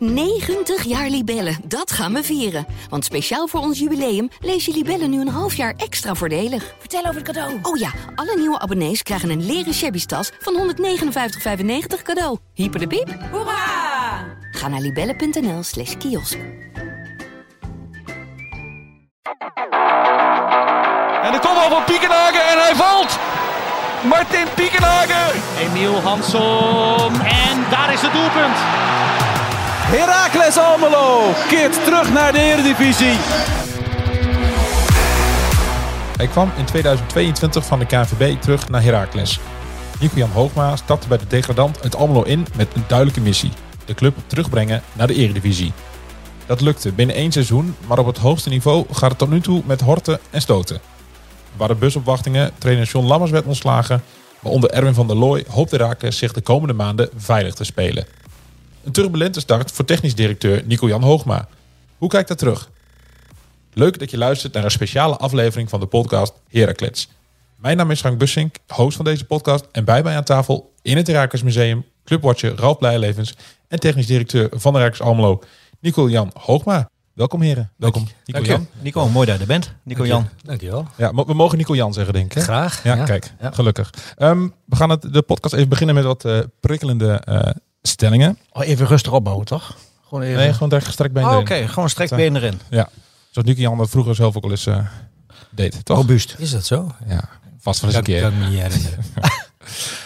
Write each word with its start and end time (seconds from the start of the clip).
90 0.00 0.84
jaar 0.84 1.08
Libellen, 1.08 1.56
dat 1.64 1.92
gaan 1.92 2.12
we 2.12 2.22
vieren. 2.22 2.66
Want 2.88 3.04
speciaal 3.04 3.46
voor 3.46 3.60
ons 3.60 3.78
jubileum 3.78 4.28
lees 4.40 4.64
je 4.64 4.72
Libellen 4.72 5.10
nu 5.10 5.20
een 5.20 5.28
half 5.28 5.54
jaar 5.54 5.74
extra 5.76 6.14
voordelig. 6.14 6.74
Vertel 6.78 7.00
over 7.00 7.14
het 7.14 7.22
cadeau. 7.22 7.58
Oh 7.62 7.76
ja, 7.76 7.90
alle 8.14 8.36
nieuwe 8.36 8.58
abonnees 8.58 9.02
krijgen 9.02 9.30
een 9.30 9.46
leren 9.46 9.74
shabby 9.74 10.04
tas 10.04 10.30
van 10.38 10.74
159,95 10.74 12.02
cadeau. 12.02 12.38
Hyper 12.54 12.80
de 12.80 12.86
piep. 12.86 13.18
Hoera! 13.30 14.38
Ga 14.50 14.68
naar 14.68 14.80
libellen.nl 14.80 15.62
slash 15.62 15.96
kiosk. 15.96 16.38
En 21.22 21.32
de 21.32 21.38
kopbal 21.40 21.70
van 21.70 21.84
Piekenhagen 21.84 22.48
en 22.48 22.58
hij 22.58 22.74
valt. 22.74 23.18
Martin 24.04 24.46
Piekenhagen. 24.54 25.40
Emiel 25.58 26.00
Hansson. 26.00 27.20
En 27.20 27.64
daar 27.70 27.92
is 27.92 28.00
het 28.00 28.12
doelpunt. 28.12 28.56
Heracles 29.92 30.58
Almelo 30.58 31.32
keert 31.48 31.84
terug 31.84 32.12
naar 32.12 32.32
de 32.32 32.38
Eredivisie. 32.38 33.16
Hij 36.16 36.26
kwam 36.26 36.50
in 36.56 36.64
2022 36.64 37.64
van 37.64 37.78
de 37.78 37.86
KNVB 37.86 38.40
terug 38.40 38.68
naar 38.68 38.82
Heracles. 38.82 39.40
Nico-Jan 40.00 40.30
Hoogma 40.30 40.76
stapte 40.76 41.08
bij 41.08 41.18
de 41.18 41.26
degradant 41.26 41.82
uit 41.82 41.96
Almelo 41.96 42.22
in 42.22 42.46
met 42.56 42.74
een 42.74 42.84
duidelijke 42.86 43.20
missie. 43.20 43.50
De 43.84 43.94
club 43.94 44.16
terugbrengen 44.26 44.82
naar 44.92 45.06
de 45.06 45.14
Eredivisie. 45.14 45.72
Dat 46.46 46.60
lukte 46.60 46.92
binnen 46.92 47.16
één 47.16 47.32
seizoen, 47.32 47.76
maar 47.86 47.98
op 47.98 48.06
het 48.06 48.18
hoogste 48.18 48.48
niveau 48.48 48.84
gaat 48.92 49.10
het 49.10 49.18
tot 49.18 49.30
nu 49.30 49.40
toe 49.40 49.62
met 49.64 49.80
horten 49.80 50.18
en 50.30 50.40
stoten. 50.40 50.76
Er 50.76 51.56
waren 51.56 51.78
busopwachtingen, 51.78 52.52
trainer 52.58 52.86
John 52.86 53.06
Lammers 53.06 53.30
werd 53.30 53.46
ontslagen, 53.46 54.02
maar 54.40 54.52
onder 54.52 54.70
Erwin 54.70 54.94
van 54.94 55.06
der 55.06 55.16
Looy 55.16 55.44
hoopt 55.48 55.70
Heracles 55.70 56.18
zich 56.18 56.32
de 56.32 56.40
komende 56.40 56.74
maanden 56.74 57.08
veilig 57.16 57.54
te 57.54 57.64
spelen. 57.64 58.06
Een 58.84 58.92
turbulente 58.92 59.40
start 59.40 59.70
voor 59.72 59.84
technisch 59.84 60.14
directeur 60.14 60.62
Nico-Jan 60.66 61.02
Hoogma. 61.02 61.48
Hoe 61.98 62.08
kijkt 62.08 62.28
dat 62.28 62.38
terug? 62.38 62.70
Leuk 63.72 63.98
dat 63.98 64.10
je 64.10 64.18
luistert 64.18 64.52
naar 64.52 64.64
een 64.64 64.70
speciale 64.70 65.16
aflevering 65.16 65.68
van 65.68 65.80
de 65.80 65.86
podcast 65.86 66.32
Heracles. 66.48 67.08
Mijn 67.56 67.76
naam 67.76 67.90
is 67.90 68.00
Frank 68.00 68.18
Bussink, 68.18 68.56
host 68.66 68.96
van 68.96 69.04
deze 69.04 69.24
podcast. 69.24 69.64
En 69.72 69.84
bij 69.84 70.02
mij 70.02 70.16
aan 70.16 70.24
tafel 70.24 70.72
in 70.82 70.96
het 70.96 71.06
Heracles 71.06 71.42
Museum, 71.42 71.84
clubwatcher 72.04 72.54
Ralf 72.56 72.78
Blijlevens 72.78 73.34
en 73.68 73.80
technisch 73.80 74.06
directeur 74.06 74.48
van 74.52 74.74
Heracles 74.74 75.00
Almelo, 75.00 75.42
Nico-Jan 75.80 76.30
Hoogma. 76.38 76.90
Welkom 77.12 77.40
heren. 77.42 77.72
Welkom 77.76 78.08
Nico-Jan. 78.24 78.66
Nico, 78.80 79.08
mooi 79.08 79.26
dat 79.26 79.34
je 79.34 79.40
er 79.40 79.46
bent. 79.48 79.72
Nico-Jan. 79.82 80.28
Dankjewel. 80.44 80.86
Ja, 80.96 81.14
we 81.14 81.34
mogen 81.34 81.58
Nico-Jan 81.58 81.92
zeggen 81.92 82.12
denk 82.12 82.26
ik. 82.26 82.32
hè? 82.32 82.40
Graag. 82.40 82.82
Ja, 82.84 83.04
kijk, 83.04 83.32
Ja. 83.40 83.50
gelukkig. 83.50 83.94
Ehm, 84.16 84.48
we 84.64 84.76
gaan 84.76 84.90
het, 84.90 85.12
de 85.12 85.22
podcast 85.22 85.54
even 85.54 85.68
beginnen 85.68 85.94
met 85.94 86.04
wat 86.04 86.24
eh, 86.24 86.38
prikkelende 86.60 87.12
eh, 87.12 87.50
stellingen. 87.82 88.38
Oh, 88.52 88.66
even 88.66 88.86
rustig 88.86 89.12
opbouwen, 89.12 89.46
toch? 89.46 89.76
Gewoon 90.08 90.24
even. 90.24 90.36
Nee, 90.38 90.52
gewoon 90.52 90.68
daar 90.68 90.82
gestrekt 90.82 91.12
been 91.12 91.24
Oh, 91.24 91.30
erin. 91.30 91.42
Oké, 91.42 91.68
gewoon 91.68 91.90
strekbeen 91.90 92.36
erin. 92.36 92.60
Ja, 92.70 92.88
zoals 93.30 93.48
Nico-Jan 93.48 93.78
dat 93.78 93.90
vroeger 93.90 94.14
zelf 94.14 94.36
ook 94.36 94.44
al 94.44 94.50
eens 94.50 94.66
eh, 94.66 94.86
deed, 95.50 95.84
toch? 95.84 95.96
Robuust. 95.96 96.34
Is 96.38 96.50
dat 96.50 96.64
zo? 96.66 96.92
Ja, 97.06 97.28
vast 97.60 97.80
wel 97.80 97.90
eens 97.90 97.98
een 97.98 98.04
Dat 98.04 98.14
keer. 98.14 98.20
kan 98.20 98.38
me 98.38 98.46
niet 98.48 98.60
herinneren. 98.60 99.04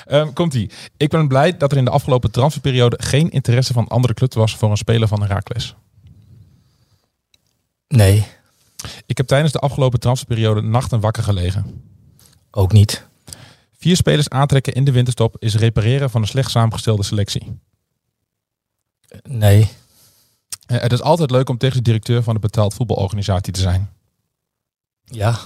Ehm, 0.07 0.33
Komt-ie. 0.33 0.71
Ik 0.97 1.09
ben 1.11 1.29
blij 1.29 1.57
dat 1.57 1.73
er 1.73 1.79
in 1.79 1.85
de 1.85 1.91
afgelopen 1.91 2.31
transferperiode 2.31 2.99
geen 3.03 3.31
interesse 3.31 3.73
van 3.73 3.89
andere 3.89 4.15
clubs 4.15 4.37
was 4.37 4.57
voor 4.57 4.71
een 4.71 4.77
speler 4.77 5.09
van 5.09 5.21
Heracles. 5.23 5.75
Nee, 7.89 8.27
Ik 9.07 9.17
heb 9.17 9.27
tijdens 9.27 9.53
de 9.53 9.59
afgelopen 9.59 10.01
transferperiode 10.01 10.61
nachten 10.61 11.01
wakker 11.01 11.23
gelegen. 11.23 11.83
ook 12.51 12.73
niet. 12.73 13.05
Vier 13.85 13.97
spelers 13.97 14.29
aantrekken 14.29 14.73
in 14.73 14.85
de 14.85 14.93
winterstop 14.93 15.37
is 15.39 15.55
repareren 15.55 16.11
van 16.11 16.21
een 16.21 16.29
slecht 16.29 16.51
samengestelde 16.51 17.03
selectie. 17.03 17.59
Nee, 19.23 19.69
Eh, 20.67 20.81
het 20.81 20.93
is 20.93 21.01
altijd 21.03 21.31
leuk 21.31 21.49
om 21.49 21.59
technisch 21.59 21.83
directeur 21.83 22.23
van 22.23 22.35
een 22.35 22.41
betaald 22.41 22.75
voetbalorganisatie 22.75 23.53
te 23.53 23.61
zijn. 23.61 23.91
ja, 25.05 25.39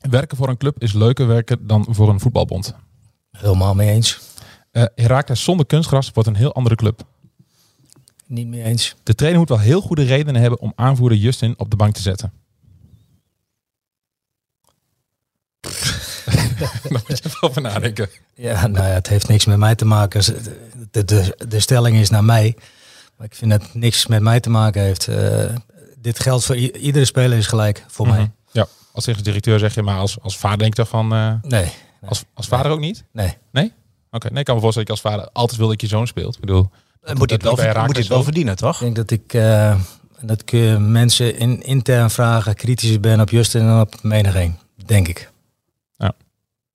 Werken 0.00 0.36
voor 0.36 0.48
een 0.48 0.56
club 0.56 0.82
is 0.82 0.92
leuker 0.92 1.26
werken 1.26 1.66
dan 1.66 1.86
voor 1.90 2.08
een 2.08 2.20
voetbalbond. 2.20 2.74
helemaal 3.30 3.74
mee 3.74 3.90
eens. 3.90 4.20
Eh 4.70 4.84
Heracles 4.94 5.42
zonder 5.44 5.66
kunstgras 5.66 6.10
wordt 6.10 6.28
een 6.28 6.36
heel 6.36 6.54
andere 6.54 6.74
club. 6.74 7.04
Niet 8.26 8.46
mee 8.46 8.62
eens. 8.62 8.94
De 9.02 9.14
trainer 9.14 9.40
moet 9.40 9.48
wel 9.48 9.58
heel 9.58 9.80
goede 9.80 10.02
redenen 10.02 10.40
hebben 10.40 10.60
om 10.60 10.72
aanvoerder 10.74 11.18
Justin 11.18 11.58
op 11.58 11.70
de 11.70 11.76
bank 11.76 11.94
te 11.94 12.02
zetten. 12.02 12.32
Daar 16.82 17.02
moet 17.08 17.18
je 17.18 17.24
even 17.26 17.42
over 17.42 17.62
nadenken. 17.62 18.08
Ja, 18.34 18.66
nou 18.66 18.86
ja, 18.86 18.92
het 18.92 19.08
heeft 19.08 19.28
niks 19.28 19.44
met 19.44 19.56
mij 19.58 19.74
te 19.74 19.84
maken. 19.84 20.22
De, 20.90 21.04
de, 21.04 21.36
de 21.48 21.60
stelling 21.60 21.96
is 21.96 22.10
naar 22.10 22.24
mij. 22.24 22.56
Maar 23.16 23.26
ik 23.26 23.34
vind 23.34 23.50
dat 23.50 23.62
het 23.62 23.74
niks 23.74 24.06
met 24.06 24.22
mij 24.22 24.40
te 24.40 24.50
maken 24.50 24.82
heeft. 24.82 25.08
Eh, 25.08 25.44
dit 25.98 26.20
geldt 26.20 26.44
voor 26.44 26.56
iedere 26.56 27.04
speler 27.04 27.38
is 27.38 27.46
gelijk 27.46 27.84
voor 27.88 28.06
Mhm. 28.06 28.16
mij. 28.16 28.30
Ja, 28.52 28.66
als 28.92 29.04
directeur 29.04 29.58
zeg 29.58 29.74
je, 29.74 29.82
maar 29.82 29.98
als, 29.98 30.20
als 30.20 30.36
vader 30.36 30.58
denk 30.58 30.70
ik 30.70 30.76
toch 30.76 30.88
van... 30.88 31.12
eh, 31.12 31.32
Nee, 31.42 31.72
als, 32.04 32.24
als 32.34 32.46
vader 32.46 32.72
ook 32.72 32.80
niet? 32.80 33.04
nee. 33.12 33.72
Oké, 34.14 34.28
nee, 34.30 34.38
ik 34.38 34.44
kan 34.44 34.54
me 34.54 34.60
voorstellen 34.60 34.88
dat 34.88 34.98
je 34.98 35.02
als 35.08 35.14
vader 35.14 35.30
altijd 35.32 35.58
wil 35.58 35.68
dat 35.68 35.80
je 35.80 35.86
zoon 35.86 36.06
speelt. 36.06 36.34
Ik 36.34 36.40
bedoel, 36.40 36.70
Dan 37.00 37.16
moet 37.16 37.30
het 37.30 37.42
wel, 37.42 37.84
moet 37.86 38.06
wel 38.06 38.22
verdienen, 38.22 38.56
toch? 38.56 38.74
Ik 38.74 38.80
denk 38.80 38.96
dat 38.96 39.10
ik, 39.10 39.34
eh, 39.34 39.80
dat 40.20 40.44
kun 40.44 40.58
je 40.58 40.78
mensen 40.78 41.38
in, 41.38 41.62
intern 41.62 42.10
vragen, 42.10 42.54
kritischer 42.54 43.00
ben 43.00 43.20
op 43.20 43.30
Justin 43.30 43.60
en 43.60 43.80
op 43.80 43.94
menigeen. 44.02 44.58
Denk 44.86 45.08
ik. 45.08 45.30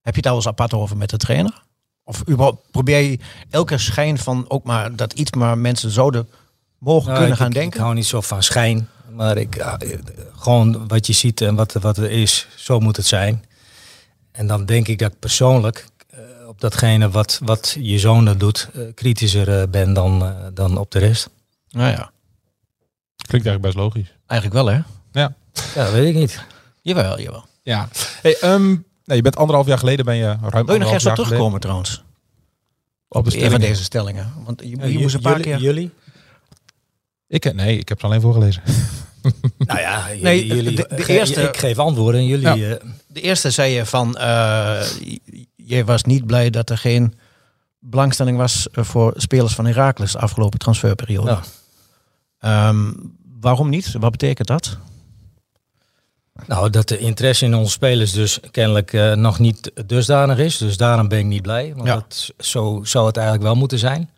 Heb 0.08 0.16
je 0.16 0.22
het 0.22 0.32
daar 0.32 0.42
wel 0.42 0.52
eens 0.52 0.60
apart 0.62 0.74
over 0.74 0.98
met 0.98 1.10
de 1.10 1.18
trainer? 1.18 1.64
Of 2.04 2.24
probeer 2.72 3.00
je 3.00 3.20
elke 3.50 3.78
schijn 3.78 4.18
van 4.18 4.46
ook 4.48 4.64
maar 4.64 4.96
dat 4.96 5.14
iets 5.14 5.32
maar 5.32 5.58
mensen 5.58 5.92
zouden 5.92 6.30
mogen 6.78 7.06
Nou, 7.06 7.16
kunnen 7.18 7.34
ik- 7.34 7.40
gaan 7.42 7.48
ik, 7.48 7.54
denken? 7.54 7.74
Ik 7.80 7.84
hou 7.84 7.96
niet 7.96 8.06
zo 8.06 8.22
van 8.22 8.44
schijn. 8.44 8.90
Maar 9.12 9.38
ik, 9.38 9.56
ja, 9.56 9.78
eh, 9.78 9.98
gewoon 10.36 10.88
wat 10.88 11.08
je 11.08 11.14
ziet 11.14 11.42
en 11.42 11.56
wat, 11.56 11.74
wat 11.74 11.98
er 11.98 12.12
is, 12.12 12.48
zo 12.56 12.80
moet 12.80 12.96
het 12.98 13.06
zijn. 13.06 13.46
En 14.32 14.48
dan 14.48 14.66
denk 14.66 14.88
ik 14.88 15.00
dat 15.00 15.12
ik 15.12 15.20
persoonlijk 15.20 15.88
eh, 16.10 16.20
op 16.48 16.62
datgene 16.62 17.10
wat, 17.10 17.40
wat 17.44 17.76
je 17.80 18.00
zoon 18.00 18.26
dat 18.26 18.40
doet, 18.40 18.70
eh, 18.74 18.82
kritischer 18.94 19.70
ben 19.70 19.94
dan, 19.94 20.34
dan 20.54 20.78
op 20.78 20.92
de 20.92 21.00
rest. 21.00 21.30
Nou 21.70 21.90
ja, 21.90 22.12
klinkt 23.28 23.48
eigenlijk 23.48 23.62
best 23.62 23.76
logisch. 23.76 24.14
eigenlijk 24.26 24.62
wel 24.64 24.74
hè? 24.76 24.80
Ja, 25.76 25.92
weet 25.92 26.08
ik 26.10 26.16
niet. 26.16 26.44
Jawel, 26.82 27.20
jawel. 27.22 27.46
Ja. 27.64 27.88
Hey, 28.22 28.38
ehm, 28.40 28.76
nee, 29.08 29.18
je 29.18 29.24
bent 29.24 29.36
anderhalf 29.36 29.68
jaar 29.68 29.78
geleden 29.78 30.06
ben 30.06 30.16
je 30.16 30.24
ruim 30.42 30.66
Wil 30.66 30.74
je 30.76 30.80
nog 30.82 30.90
jaar 30.92 31.00
geleden 31.00 31.24
terugkomen 31.24 31.60
trouwens? 31.60 32.04
op 33.08 33.30
de 33.30 33.44
Een 33.44 33.52
van 33.52 33.60
deze 33.60 33.84
stellingen. 33.84 34.34
Want 34.46 34.62
je, 34.66 35.00
moest 35.00 35.16
een 35.16 35.22
paar 35.22 35.38
jullie, 35.38 35.52
keer... 35.52 35.60
Jullie? 35.62 35.92
Ik, 37.28 37.46
eh, 37.46 37.54
nee, 37.54 37.78
ik 37.78 37.90
heb 37.90 38.00
ze 38.00 38.06
alleen 38.06 38.22
voorgelezen. 38.22 38.62
Nou 39.58 39.80
ja, 39.80 40.06
Nee, 40.22 40.46
jullie, 40.48 40.64
jullie- 40.64 40.76
de- 40.76 40.96
de 40.96 41.04
ge- 41.04 41.14
eerste- 41.14 41.42
Ik 41.42 41.58
geef 41.58 41.78
antwoorden 41.80 42.22
en 42.22 42.28
jullie... 42.28 42.56
Ja. 42.56 42.76
eh, 42.76 42.82
De 43.08 43.22
eerste 43.22 43.52
zei 43.52 43.74
je 43.74 43.86
van, 43.86 44.18
eh, 44.18 44.84
je 45.56 45.86
was 45.86 46.04
niet 46.04 46.26
blij 46.26 46.50
dat 46.50 46.70
er 46.70 46.78
geen 46.78 47.14
belangstelling 47.80 48.38
was 48.38 48.70
eh, 48.70 48.84
voor 48.84 49.14
spelers 49.16 49.54
van 49.56 49.66
Heracles 49.66 50.12
de 50.12 50.20
afgelopen 50.20 50.60
transferperiode. 50.60 51.30
Ja. 51.30 51.42
Ehm, 52.70 52.94
waarom 53.40 53.70
niet? 53.70 53.92
Wat 54.00 54.12
betekent 54.12 54.48
dat? 54.48 54.78
Nou, 56.46 56.70
dat 56.70 56.88
de 56.88 56.98
interesse 56.98 57.46
in 57.46 57.56
onze 57.56 57.72
spelers 57.72 58.12
dus 58.12 58.40
kennelijk 58.52 58.94
eh, 58.94 59.14
nog 59.14 59.40
niet 59.40 59.72
dusdanig 59.86 60.38
is. 60.38 60.58
Dus 60.58 60.78
daarom 60.78 61.08
ben 61.08 61.20
ik 61.20 61.26
niet 61.26 61.42
blij. 61.42 61.74
Want 61.76 61.88
Ja. 61.88 61.94
dat, 61.94 62.32
zo 62.38 62.82
zou 62.84 63.06
het 63.08 63.16
eigenlijk 63.18 63.46
wel 63.48 63.56
moeten 63.56 63.80
zijn. 63.80 64.10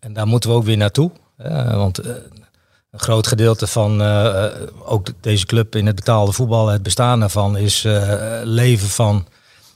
En 0.00 0.12
daar 0.12 0.26
moeten 0.26 0.50
we 0.50 0.56
ook 0.56 0.64
weer 0.64 0.76
naartoe. 0.76 1.10
Eh, 1.36 1.74
want 1.74 1.98
eh, 1.98 2.10
een 2.90 3.00
groot 3.00 3.26
gedeelte 3.26 3.66
van 3.66 4.02
eh, 4.02 4.44
ook 4.84 5.06
de- 5.06 5.14
deze 5.20 5.46
club 5.46 5.74
in 5.76 5.86
het 5.86 5.96
betaalde 5.96 6.32
voetbal, 6.32 6.66
het 6.68 6.82
bestaan 6.82 7.20
daarvan, 7.20 7.56
is 7.56 7.86
leven 8.42 8.88
van 8.88 9.26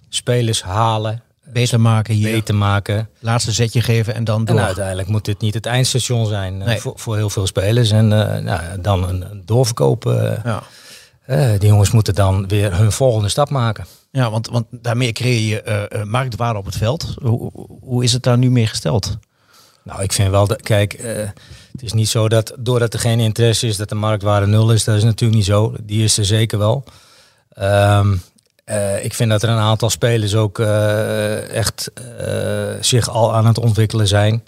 spelers 0.09 0.63
halen, 0.63 1.23
Beter 1.45 1.81
maken 1.81 2.15
hier, 2.15 2.33
beter 2.33 2.55
maken. 2.55 3.09
laatste 3.19 3.53
zetje 3.53 3.81
geven 3.81 4.15
en 4.15 4.25
dan 4.25 4.45
door. 4.45 4.57
En 4.59 4.65
uiteindelijk 4.65 5.09
moet 5.09 5.25
dit 5.25 5.41
niet 5.41 5.55
het 5.55 5.67
eindstation 5.67 6.27
zijn 6.27 6.57
Nee. 6.59 6.81
voor, 6.81 6.93
voor 6.97 7.17
heel 7.17 7.31
veel 7.31 7.47
spelers. 7.47 7.91
En 7.91 8.09
nou, 8.09 8.61
dan 8.81 9.09
een, 9.09 9.31
een 9.31 9.43
doorverkoop. 9.47 10.07
eh, 10.07 10.45
ja. 10.45 10.63
Eh, 11.23 11.51
die 11.59 11.69
jongens 11.69 11.91
moeten 11.91 12.15
dan 12.15 12.49
weer 12.49 12.77
hun 12.77 12.93
volgende 12.93 13.29
stap 13.29 13.51
maken. 13.51 13.87
ja, 14.11 14.31
want, 14.31 14.49
want 14.49 14.67
daarmee 14.71 15.13
creëer 15.13 15.49
je 15.49 15.63
eh, 15.63 16.01
eh, 16.01 16.07
marktwaarde 16.07 16.59
op 16.59 16.65
het 16.65 16.77
veld. 16.77 17.15
Hoe, 17.23 17.51
hoe 17.81 18.05
is 18.05 18.13
het 18.13 18.23
daar 18.23 18.39
nu 18.39 18.51
mee 18.51 18.67
gesteld? 18.67 19.17
Nou, 19.83 20.03
ik 20.03 20.13
vind 20.13 20.31
wel 20.31 20.47
dat, 20.47 20.63
kijk, 20.63 20.99
het 21.73 21.83
is 21.83 21.93
niet 21.93 22.09
zo 22.09 22.29
dat 22.29 22.55
doordat 22.59 22.93
er 22.93 23.01
geen 23.01 23.21
interesse 23.21 23.67
is, 23.67 23.77
dat 23.77 23.89
de 23.89 23.95
marktwaarde 23.95 24.47
nul 24.47 24.73
is. 24.73 24.85
Dat 24.85 24.97
is 24.97 25.05
natuurlijk 25.05 25.39
niet 25.39 25.49
zo. 25.49 25.75
Die 25.83 26.05
is 26.05 26.19
er 26.19 26.25
zeker 26.25 26.59
wel. 26.59 26.85
Ehm, 27.53 28.17
eh, 28.65 29.05
ik 29.05 29.15
vind 29.15 29.31
dat 29.31 29.43
er 29.43 29.49
een 29.49 29.59
aantal 29.59 29.91
spelers 29.91 30.35
ook 30.35 30.59
echt 31.49 31.91
zich 32.81 33.09
al 33.09 33.35
aan 33.35 33.47
het 33.47 33.59
ontwikkelen 33.59 34.09
zijn. 34.09 34.45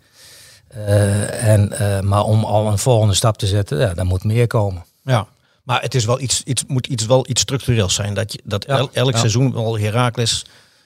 En, 1.40 1.72
maar 2.04 2.24
om 2.24 2.44
al 2.44 2.66
een 2.66 2.78
volgende 2.78 3.14
stap 3.14 3.38
te 3.38 3.46
zetten, 3.46 3.78
ja, 3.78 3.94
daar 3.94 4.06
moet 4.06 4.24
meer 4.24 4.46
komen. 4.46 4.84
Ja. 5.02 5.26
Maar 5.64 5.82
het 5.82 5.94
is 5.94 6.04
wel 6.04 6.20
iets, 6.20 6.42
iets, 6.42 6.64
moet 6.66 6.86
iets, 6.86 7.06
wel 7.06 7.28
iets 7.28 7.40
structureels 7.40 7.94
zijn. 7.94 8.14
Dat, 8.14 8.32
je, 8.32 8.40
dat 8.44 8.64
Ja. 8.66 8.76
el- 8.78 8.90
elk 8.92 9.12
Ja. 9.12 9.18
seizoen 9.18 9.52
wel 9.52 9.78
Heracles 9.78 10.44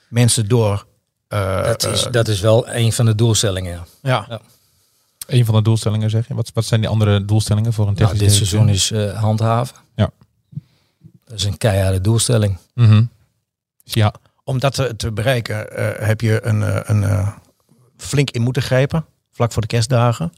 mensen 0.09 0.49
door... 0.49 0.87
eh, 1.29 1.65
Dat 1.65 1.85
is, 1.87 2.05
eh, 2.05 2.13
dat 2.13 2.29
is 2.29 2.41
wel 2.41 2.69
een 2.69 2.93
van 2.93 3.07
de 3.07 3.15
doelstellingen. 3.15 3.73
Ja. 3.73 3.85
ja. 4.03 4.27
Ja. 4.29 4.41
een 5.27 5.45
van 5.45 5.55
de 5.55 5.63
doelstellingen 5.63 6.11
zeg 6.11 6.29
je. 6.29 6.35
Wat, 6.35 6.51
wat 6.55 6.65
zijn 6.65 6.81
die 6.81 6.89
andere 6.91 7.25
doelstellingen 7.25 7.73
voor 7.73 7.87
een 7.89 7.95
Nou, 7.95 8.11
technisch 8.17 8.39
dit 8.39 8.49
directeur? 8.49 8.69
seizoen 8.75 9.05
is 9.05 9.13
eh, 9.15 9.21
handhaven. 9.23 9.77
Ja. 9.97 10.11
Dat 11.25 11.39
is 11.39 11.45
een 11.45 11.59
keiharde 11.59 12.01
doelstelling. 12.01 12.59
Mhm. 12.75 13.03
Ja, 13.83 14.15
Om 14.45 14.59
dat 14.59 14.75
te, 14.75 14.97
te 14.97 15.13
bereiken 15.13 15.77
eh, 15.77 16.07
heb 16.07 16.21
je 16.21 16.47
een, 16.47 16.63
eh, 16.63 16.81
een, 16.83 17.03
eh, 17.05 17.29
flink 17.97 18.31
in 18.31 18.43
moeten 18.43 18.63
grijpen, 18.63 19.05
vlak 19.33 19.53
voor 19.53 19.63
de 19.63 19.69
kerstdagen. 19.69 20.33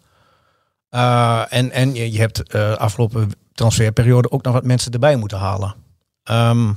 Eh, 0.89 1.43
en, 1.49 1.71
en 1.71 1.95
je, 1.95 2.13
je 2.13 2.19
hebt 2.19 2.43
eh 2.53 2.73
afgelopen 2.73 3.31
transferperiode 3.55 4.31
ook 4.31 4.43
nog 4.43 4.53
wat 4.53 4.65
mensen 4.65 4.93
erbij 4.93 5.17
moeten 5.17 5.39
halen. 5.39 5.75
Ehm, 6.23 6.73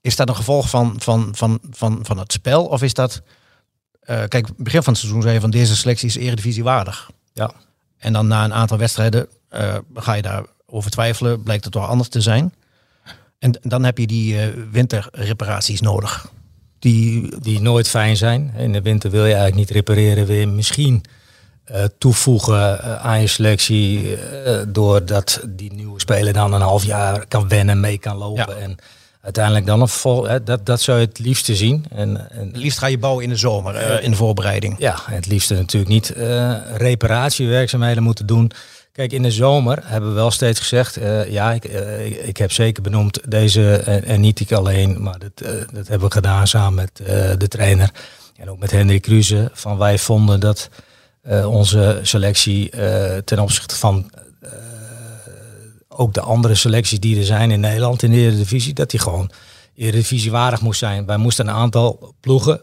is 0.00 0.16
dat 0.16 0.28
een 0.28 0.36
gevolg 0.36 0.70
van, 0.70 0.94
van, 0.98 1.28
van, 1.32 1.58
van, 1.70 1.98
van 2.02 2.18
het 2.18 2.32
spel? 2.32 2.66
Of 2.66 2.82
is 2.82 2.94
dat... 2.94 3.22
eh, 4.00 4.22
kijk, 4.28 4.48
begin 4.56 4.82
van 4.82 4.92
het 4.92 5.02
seizoen 5.02 5.22
zei 5.22 5.34
je 5.34 5.40
van 5.40 5.50
deze 5.50 5.76
selectie 5.76 6.08
is 6.08 6.16
eredivisie 6.16 6.62
waardig. 6.64 7.10
Ja. 7.32 7.50
En 7.98 8.12
dan 8.12 8.26
na 8.26 8.44
een 8.44 8.54
aantal 8.54 8.78
wedstrijden 8.78 9.28
eh, 9.48 9.76
ga 9.94 10.12
je 10.12 10.22
daarover 10.22 10.90
twijfelen. 10.90 11.42
Blijkt 11.42 11.64
het 11.64 11.72
toch 11.72 11.88
anders 11.88 12.08
te 12.08 12.20
zijn. 12.20 12.54
En 13.38 13.58
dan 13.62 13.84
heb 13.84 13.98
je 13.98 14.06
die 14.06 14.40
eh, 14.40 14.48
winterreparaties 14.70 15.80
nodig. 15.80 16.28
Die, 16.78 17.40
Die 17.40 17.60
nooit 17.60 17.88
fijn 17.88 18.16
zijn. 18.16 18.54
In 18.56 18.72
de 18.72 18.82
winter 18.82 19.10
wil 19.10 19.24
je 19.24 19.34
eigenlijk 19.34 19.56
niet 19.56 19.70
repareren. 19.70 20.26
Wil 20.26 20.36
je 20.36 20.46
misschien 20.46 21.04
toevoegen 21.98 22.82
eh, 22.82 23.04
aan 23.04 23.20
je 23.20 23.26
selectie. 23.26 24.16
eh, 24.16 24.60
doordat 24.68 25.40
die 25.48 25.72
nieuwe 25.72 26.00
speler 26.00 26.32
dan 26.32 26.52
een 26.52 26.60
half 26.60 26.84
jaar 26.84 27.26
kan 27.26 27.48
wennen, 27.48 27.80
mee 27.80 27.98
kan 27.98 28.16
lopen. 28.16 28.56
Ja. 28.58 28.62
En 28.62 28.76
uiteindelijk 29.22 29.66
dan 29.66 29.80
een 29.80 29.88
vol. 29.88 30.24
Hè, 30.28 30.42
dat, 30.42 30.66
dat 30.66 30.80
zou 30.80 31.00
je 31.00 31.06
het 31.06 31.18
liefste 31.18 31.56
zien. 31.56 31.84
En, 31.90 32.30
en 32.30 32.46
het 32.46 32.56
liefst 32.56 32.78
ga 32.78 32.86
je 32.86 32.98
bouwen 32.98 33.24
in 33.24 33.30
de 33.30 33.36
zomer, 33.36 33.74
eh, 33.74 34.04
in 34.04 34.10
de 34.10 34.16
voorbereiding. 34.16 34.74
Ja, 34.78 34.96
het 35.04 35.26
liefste 35.26 35.54
natuurlijk 35.54 35.92
niet 35.92 36.12
eh, 36.12 36.52
reparatiewerkzaamheden 36.76 38.02
moeten 38.02 38.26
doen. 38.26 38.50
Kijk, 38.92 39.12
in 39.12 39.22
de 39.22 39.30
zomer 39.30 39.78
hebben 39.84 40.08
we 40.10 40.14
wel 40.14 40.30
steeds 40.30 40.58
gezegd, 40.58 40.96
eh, 40.96 41.30
ja, 41.30 41.52
ik, 41.52 41.64
eh, 41.64 42.28
ik, 42.28 42.36
heb 42.36 42.52
zeker 42.52 42.82
benoemd 42.82 43.30
deze 43.30 43.76
en, 43.76 44.20
niet 44.20 44.40
ik 44.40 44.52
alleen, 44.52 45.02
maar 45.02 45.18
dat, 45.18 45.46
eh, 45.46 45.50
dat 45.72 45.88
hebben 45.88 46.08
we 46.08 46.14
gedaan 46.14 46.46
samen 46.46 46.74
met 46.74 47.00
eh, 47.06 47.30
de 47.38 47.48
trainer 47.48 47.90
en 48.36 48.50
ook 48.50 48.58
met 48.58 48.70
Hendrik 48.70 49.02
Kruse. 49.02 49.50
Van 49.52 49.78
wij 49.78 49.98
vonden 49.98 50.40
dat 50.40 50.68
eh, 50.72 50.78
onze 51.46 51.98
selectie 52.02 52.70
eh, 52.70 53.16
ten 53.18 53.38
opzichte 53.38 53.76
van 53.76 54.10
eh, 54.40 54.50
ook 55.88 56.14
de 56.14 56.20
andere 56.20 56.54
selecties 56.54 57.00
die 57.00 57.18
er 57.18 57.24
zijn 57.24 57.50
in 57.50 57.60
Nederland 57.60 58.02
in 58.02 58.10
de 58.10 58.16
Eredivisie, 58.16 58.74
dat 58.74 58.90
die 58.90 59.00
gewoon 59.00 59.30
Eredivisiewaardig 59.74 60.60
moest 60.60 60.78
zijn. 60.78 61.06
Wij 61.06 61.16
moesten 61.16 61.48
een 61.48 61.54
aantal 61.54 62.14
ploegen 62.20 62.60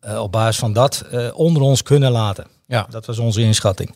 eh, 0.00 0.20
op 0.22 0.32
basis 0.32 0.56
van 0.58 0.72
dat 0.72 1.04
eh, 1.10 1.28
onder 1.34 1.62
ons 1.62 1.82
kunnen 1.82 2.10
laten. 2.12 2.46
Ja. 2.66 2.86
Dat 2.90 3.06
was 3.06 3.18
onze 3.18 3.40
inschatting. 3.40 3.94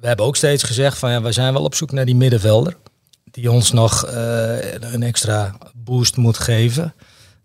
We 0.00 0.06
hebben 0.06 0.26
ook 0.26 0.36
steeds 0.36 0.62
gezegd 0.62 0.98
van 0.98 1.10
ja, 1.10 1.22
we 1.22 1.32
zijn 1.32 1.52
wel 1.52 1.64
op 1.64 1.74
zoek 1.74 1.92
naar 1.92 2.04
die 2.04 2.14
middenvelder. 2.16 2.76
Die 3.24 3.50
ons 3.50 3.72
nog 3.72 4.04
eh, 4.06 4.72
een 4.92 5.02
extra 5.02 5.54
boost 5.74 6.16
moet 6.16 6.38
geven. 6.38 6.82
Een 6.82 6.92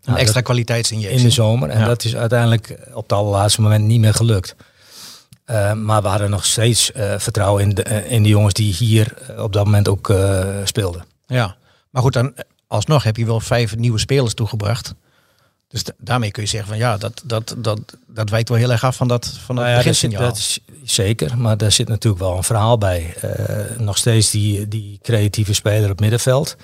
Nou, 0.04 0.18
extra 0.18 0.40
kwaliteitsinjectie. 0.40 1.18
in 1.18 1.24
de 1.24 1.30
zomer. 1.30 1.68
En 1.70 1.80
Ja. 1.80 1.86
dat 1.86 2.04
is 2.04 2.16
uiteindelijk 2.16 2.78
op 2.92 3.02
het 3.02 3.12
allerlaatste 3.12 3.60
moment 3.60 3.84
niet 3.84 4.00
meer 4.00 4.14
gelukt. 4.14 4.54
Eh, 5.48 5.72
maar 5.72 6.02
we 6.02 6.08
hadden 6.08 6.30
nog 6.30 6.44
steeds 6.44 6.92
eh, 6.92 7.18
vertrouwen 7.18 7.62
in 7.62 7.74
de, 7.74 7.82
eh, 7.82 8.10
in 8.10 8.22
de 8.22 8.28
jongens 8.28 8.54
die 8.54 8.74
hier 8.74 9.14
op 9.38 9.52
dat 9.52 9.64
moment 9.64 9.88
ook 9.88 10.12
speelden. 10.64 11.04
Ja, 11.26 11.56
maar 11.90 12.02
goed, 12.02 12.12
dan 12.12 12.34
alsnog 12.66 13.02
heb 13.02 13.16
je 13.16 13.26
wel 13.26 13.40
vijf 13.40 13.76
nieuwe 13.76 13.98
spelers 13.98 14.34
toegebracht. 14.34 14.94
Dus 15.68 15.84
da- 15.84 15.92
daarmee 15.98 16.30
kun 16.30 16.42
je 16.42 16.48
zeggen 16.48 16.68
van 16.68 16.78
ja, 16.78 16.96
dat, 16.96 17.22
dat, 17.24 17.54
dat, 17.58 17.80
dat 18.06 18.30
wijkt 18.30 18.48
wel 18.48 18.58
heel 18.58 18.70
erg 18.70 18.84
af 18.84 18.96
van 18.96 19.08
dat, 19.08 19.26
van 19.26 19.56
dat 19.56 19.64
Nou 19.64 19.84
ja, 19.84 19.92
zit, 19.92 20.10
dat 20.10 20.36
is 20.36 20.58
zeker, 20.84 21.38
maar 21.38 21.56
daar 21.56 21.72
zit 21.72 21.88
natuurlijk 21.88 22.22
wel 22.22 22.36
een 22.36 22.44
verhaal 22.44 22.78
bij. 22.78 23.14
Nog 23.78 23.96
steeds 23.96 24.30
die, 24.30 24.68
die 24.68 24.98
creatieve 25.02 25.52
speler 25.52 25.90
op 25.90 26.00
middenveld. 26.00 26.56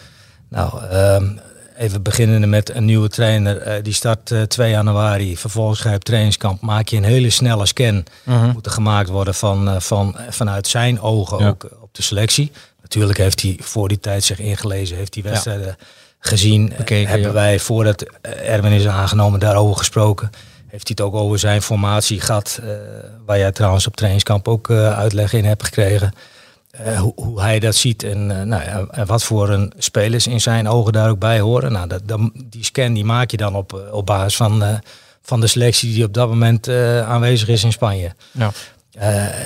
Nou, 0.48 0.84
ehm, 0.84 1.36
even 1.76 2.02
beginnende 2.02 2.46
met 2.46 2.74
een 2.74 2.84
nieuwe 2.84 3.08
trainer. 3.08 3.56
eh, 3.58 3.82
die 3.82 3.92
start 3.92 4.30
eh, 4.30 4.42
2 4.42 4.70
januari. 4.70 5.36
Vervolgens 5.36 5.80
ga 5.80 5.90
je 5.90 5.96
op 5.96 6.04
trainingskamp. 6.04 6.60
Maak 6.60 6.88
je 6.88 6.96
een 6.96 7.04
hele 7.04 7.30
snelle 7.30 7.66
scan. 7.66 8.04
Mhm. 8.22 8.50
Moet 8.52 8.66
er 8.66 8.72
gemaakt 8.72 9.08
worden 9.08 9.34
van, 9.34 9.68
eh, 9.68 9.80
van, 9.80 10.16
vanuit 10.30 10.66
zijn 10.66 11.00
ogen 11.00 11.38
Ja. 11.38 11.48
ook 11.48 11.64
eh, 11.64 11.82
op 11.82 11.94
de 11.94 12.02
selectie. 12.02 12.52
Natuurlijk 12.82 13.18
heeft 13.18 13.42
hij 13.42 13.58
voor 13.60 13.88
die 13.88 14.00
tijd 14.00 14.24
zich 14.24 14.38
ingelezen. 14.38 14.96
Heeft 14.96 15.14
hij 15.14 15.22
wedstrijden 15.22 15.76
gezien. 16.18 16.70
Eh, 16.70 16.76
Bekeken, 16.76 17.08
hebben 17.10 17.28
ja. 17.28 17.34
wij 17.34 17.58
voordat 17.58 18.02
eh, 18.22 18.48
Erwin 18.54 18.72
is 18.72 18.86
aangenomen 18.86 19.40
daarover 19.40 19.76
gesproken. 19.76 20.30
Heeft 20.66 20.88
hij 20.88 20.96
het 20.98 21.14
ook 21.14 21.20
over 21.22 21.38
zijn 21.38 21.62
formatie 21.62 22.20
gehad. 22.20 22.58
eh, 22.62 22.68
waar 23.26 23.38
jij 23.38 23.52
trouwens 23.52 23.86
op 23.86 23.96
trainingskamp 23.96 24.48
ook 24.48 24.70
eh, 24.70 24.98
uitleg 24.98 25.32
in 25.32 25.44
hebt 25.44 25.64
gekregen. 25.64 26.12
Eh, 26.74 27.00
hoe, 27.00 27.12
hoe 27.16 27.40
hij 27.40 27.58
dat 27.58 27.74
ziet 27.74 28.02
en, 28.02 28.30
eh, 28.40 28.42
nou 28.46 28.86
en 28.90 29.06
wat 29.06 29.24
voor 29.24 29.48
een 29.50 29.72
spelers 29.78 30.26
in 30.26 30.40
zijn 30.40 30.68
ogen 30.68 30.92
daar 30.92 31.10
ook 31.10 31.18
bij 31.18 31.40
horen. 31.40 31.72
Nou, 31.72 31.88
dat, 31.88 32.00
dan- 32.04 32.32
die 32.50 32.64
scan 32.64 32.92
die 32.92 33.04
maak 33.04 33.30
je 33.30 33.36
dan 33.36 33.54
op, 33.54 33.72
eh, 33.72 33.92
op 33.94 34.06
basis 34.06 34.36
van, 34.36 34.80
van 35.22 35.40
de 35.40 35.46
selectie 35.46 35.92
die 35.92 36.04
op 36.04 36.14
dat 36.14 36.28
moment 36.28 36.68
aanwezig 37.06 37.48
is 37.48 37.64
in 37.64 37.72
Spanje. 37.72 38.12
Ja. 38.30 38.50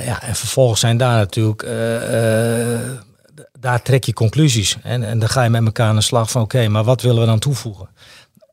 Ja, 0.05 0.21
en 0.21 0.35
vervolgens 0.35 0.79
zijn 0.79 0.97
daar 0.97 1.17
natuurlijk, 1.17 1.61
daar 3.59 3.81
trek 3.81 4.03
je 4.03 4.13
conclusies. 4.13 4.77
En, 4.83 5.03
en 5.03 5.19
dan 5.19 5.29
ga 5.29 5.43
je 5.43 5.49
met 5.49 5.65
elkaar 5.65 5.87
aan 5.89 5.95
de 5.95 6.01
slag 6.01 6.31
van, 6.31 6.41
oké, 6.41 6.67
maar 6.67 6.83
wat 6.83 7.01
willen 7.01 7.19
we 7.21 7.25
dan 7.25 7.39
toevoegen? 7.39 7.89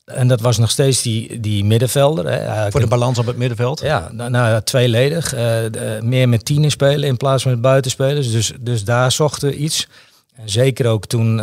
En 0.07 0.29
dat 0.29 0.41
was 0.41 0.59
nog 0.59 0.71
steeds 0.71 1.03
die, 1.03 1.41
die 1.41 1.65
middenvelder. 1.65 2.27
Hè, 2.31 2.71
Voor 2.71 2.81
de 2.81 2.87
balans 2.87 3.19
op 3.19 3.27
het 3.27 3.37
middenveld. 3.37 3.81
ja, 3.81 4.09
nou, 4.13 4.31
nou 4.31 4.63
tweeledig. 4.63 5.33
Eh, 5.35 5.41
de- 5.71 5.99
meer 6.03 6.29
met 6.29 6.45
tienen 6.45 6.71
spelen 6.71 7.09
in 7.09 7.17
plaats 7.17 7.43
van 7.43 7.53
met 7.53 7.61
buitenspelers. 7.61 8.31
Dus, 8.31 8.53
dus 8.61 8.85
daar 8.85 9.13
zochten 9.13 9.49
we 9.49 9.57
iets. 9.57 9.89
En 10.37 10.51
zeker 10.51 10.87
ook 10.87 11.07
toen 11.07 11.37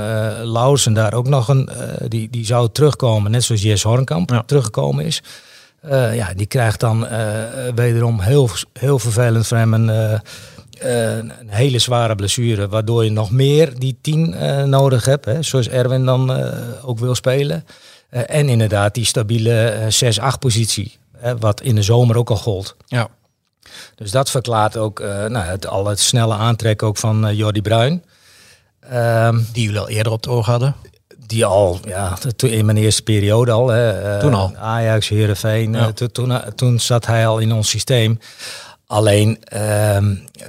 Lausen 0.44 0.94
daar 0.94 1.14
ook 1.14 1.28
nog 1.28 1.48
een... 1.48 1.70
eh, 1.70 2.06
die, 2.08 2.28
die 2.32 2.46
zou 2.46 2.70
terugkomen, 2.72 3.32
net 3.32 3.44
zoals 3.44 3.62
Jess 3.62 3.84
Hornkamp 3.84 4.30
Ja. 4.30 4.44
teruggekomen 4.46 5.06
is. 5.06 5.22
Ja, 6.14 6.34
die 6.36 6.46
krijgt 6.46 6.80
dan 6.80 7.08
wederom 7.76 8.20
heel, 8.20 8.50
heel 8.74 9.00
vervelend 9.00 9.48
voor 9.48 9.58
hem 9.58 9.74
een, 9.74 9.88
een 10.80 11.32
hele 11.48 11.80
zware 11.80 12.16
blessure. 12.16 12.68
Waardoor 12.68 13.04
je 13.04 13.12
nog 13.12 13.32
meer 13.32 13.80
die 13.80 13.98
tien 14.02 14.34
eh, 14.34 14.64
nodig 14.64 15.06
hebt. 15.06 15.26
Hè, 15.26 15.42
zoals 15.42 15.70
Erwin 15.70 16.06
dan 16.06 16.32
ook 16.84 17.00
wil 17.00 17.16
spelen. 17.16 17.66
Eh, 18.14 18.22
en 18.40 18.50
inderdaad 18.50 18.94
die 18.94 19.06
stabiele 19.06 19.66
eh, 19.66 20.12
6-8 20.34 20.40
positie. 20.40 20.98
Hè, 21.18 21.38
wat 21.38 21.62
in 21.62 21.76
de 21.76 21.82
zomer 21.82 22.18
ook 22.18 22.30
al 22.30 22.36
gold. 22.36 22.76
Ja. 22.88 23.08
Dus 23.96 24.12
dat 24.12 24.30
verklaart 24.30 24.78
ook 24.78 25.00
eh, 25.00 25.08
nou, 25.26 25.46
het, 25.46 25.68
al 25.68 25.86
het 25.86 26.00
snelle 26.00 26.34
aantrekken 26.34 26.88
ook 26.88 26.98
van 26.98 27.28
eh, 27.28 27.38
Jordi 27.38 27.62
Bruin. 27.62 28.04
Ehm, 28.80 29.40
Die 29.52 29.64
jullie 29.64 29.80
al 29.80 29.90
eerder 29.90 30.12
op 30.12 30.22
het 30.24 30.32
oog 30.32 30.46
hadden. 30.46 30.76
die 31.28 31.46
al, 31.46 31.80
ja, 31.88 32.18
to- 32.36 32.48
in 32.48 32.66
mijn 32.66 32.78
eerste 32.78 33.04
periode 33.04 33.52
al. 33.52 33.68
Hè, 33.68 33.92
eh, 34.14 34.20
Toen 34.20 34.34
al? 34.34 34.56
Ajax, 34.58 35.10
Heerenveen. 35.10 35.74
Ja. 35.74 35.80
eh, 35.80 35.88
to- 35.88 36.08
toen, 36.08 36.40
toen 36.56 36.80
zat 36.80 37.06
hij 37.06 37.28
al 37.28 37.40
in 37.40 37.52
ons 37.54 37.70
systeem. 37.70 38.20
Alleen, 38.88 39.44
ehm, 39.44 40.12
eh, 40.12 40.48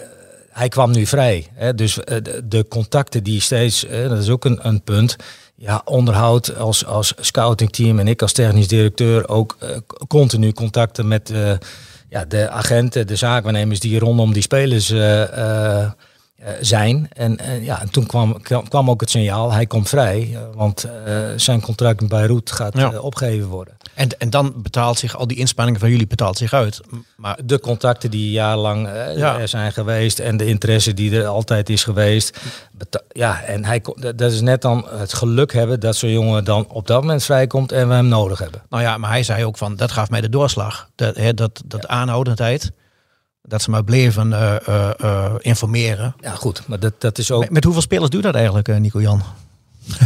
hij 0.50 0.68
kwam 0.68 0.90
nu 0.90 1.06
vrij. 1.06 1.46
Hè, 1.54 1.74
dus 1.74 2.04
eh, 2.04 2.16
de, 2.22 2.48
de 2.48 2.68
contacten 2.68 3.22
die 3.22 3.40
steeds, 3.40 3.84
eh, 3.86 4.08
dat 4.08 4.18
is 4.18 4.28
ook 4.28 4.44
een, 4.44 4.58
een 4.62 4.82
punt. 4.82 5.16
Ja, 5.56 5.82
onderhoud 5.84 6.56
als, 6.56 6.86
als 6.86 7.14
scoutingteam 7.20 7.98
en 7.98 8.08
ik 8.08 8.22
als 8.22 8.32
technisch 8.32 8.68
directeur 8.68 9.28
ook 9.28 9.56
eh, 9.60 9.68
continu 10.08 10.52
contacten 10.52 11.08
met 11.08 11.30
eh, 11.30 11.52
ja, 12.08 12.24
de 12.24 12.50
agenten, 12.50 13.06
de 13.06 13.16
zaakwaarnemers 13.16 13.80
die 13.80 13.98
rondom 13.98 14.32
die 14.32 14.42
spelers 14.42 14.90
eh, 14.90 15.90
zijn. 16.60 17.08
En 17.12 17.38
ja, 17.62 17.80
en 17.80 17.90
toen 17.90 18.06
kwam, 18.06 18.42
kwam, 18.68 18.90
ook 18.90 19.00
het 19.00 19.10
signaal, 19.10 19.52
hij 19.52 19.66
komt 19.66 19.88
vrij. 19.88 20.38
want 20.54 20.88
zijn 21.36 21.60
contract 21.60 22.00
met 22.00 22.08
Beirut 22.10 22.50
gaat 22.50 22.76
Ja. 22.76 22.98
opgegeven 22.98 23.48
worden. 23.48 23.76
En, 23.94 24.08
en 24.18 24.30
dan 24.30 24.52
betaalt 24.62 24.98
zich 24.98 25.16
al 25.16 25.26
die 25.26 25.36
inspanningen 25.36 25.80
van 25.80 25.90
jullie 25.90 26.06
betaalt 26.06 26.36
zich 26.38 26.52
uit. 26.52 26.80
Maar 27.16 27.38
De 27.44 27.60
contacten 27.60 28.10
die 28.10 28.30
jarenlang 28.30 28.86
eh, 28.88 29.16
Ja. 29.16 29.38
er 29.38 29.48
zijn 29.48 29.72
geweest 29.72 30.18
en 30.18 30.36
de 30.36 30.46
interesse 30.46 30.94
die 30.94 31.16
er 31.20 31.26
altijd 31.26 31.68
is 31.68 31.84
geweest. 31.84 32.38
Ja, 33.12 33.42
en 33.42 33.64
hij, 33.64 33.82
dat 34.16 34.32
is 34.32 34.40
net 34.40 34.62
dan 34.62 34.86
het 34.90 35.12
geluk 35.14 35.52
hebben 35.52 35.80
dat 35.80 35.96
zo'n 35.96 36.10
jongen 36.10 36.44
dan 36.44 36.66
op 36.68 36.86
dat 36.86 37.00
moment 37.00 37.24
vrijkomt 37.24 37.72
en 37.72 37.88
we 37.88 37.94
hem 37.94 38.08
nodig 38.08 38.38
hebben. 38.38 38.62
nou 38.68 38.82
ja, 38.82 38.98
maar 38.98 39.10
hij 39.10 39.22
zei 39.22 39.44
ook 39.44 39.56
van 39.56 39.76
dat 39.76 39.92
gaf 39.92 40.10
mij 40.10 40.20
de 40.20 40.28
doorslag. 40.28 40.88
Dat, 40.94 41.16
hè, 41.16 41.34
dat, 41.34 41.62
dat 41.64 41.86
aanhoudendheid. 41.86 42.72
Dat 43.42 43.62
ze 43.62 43.70
maar 43.70 43.84
bleven 43.84 44.32
eh, 44.32 44.68
eh, 44.68 44.90
eh, 45.00 45.32
informeren. 45.38 46.14
Ja, 46.20 46.30
goed, 46.30 46.62
maar 46.66 46.80
dat, 46.80 46.92
dat 46.98 47.18
is 47.18 47.30
ook. 47.30 47.40
Met, 47.40 47.50
met 47.50 47.64
hoeveel 47.64 47.82
spelers 47.82 48.10
doet 48.10 48.22
dat 48.22 48.34
eigenlijk, 48.34 48.68
eh, 48.68 48.76
Nico 48.76 49.00
Jan? 49.00 49.22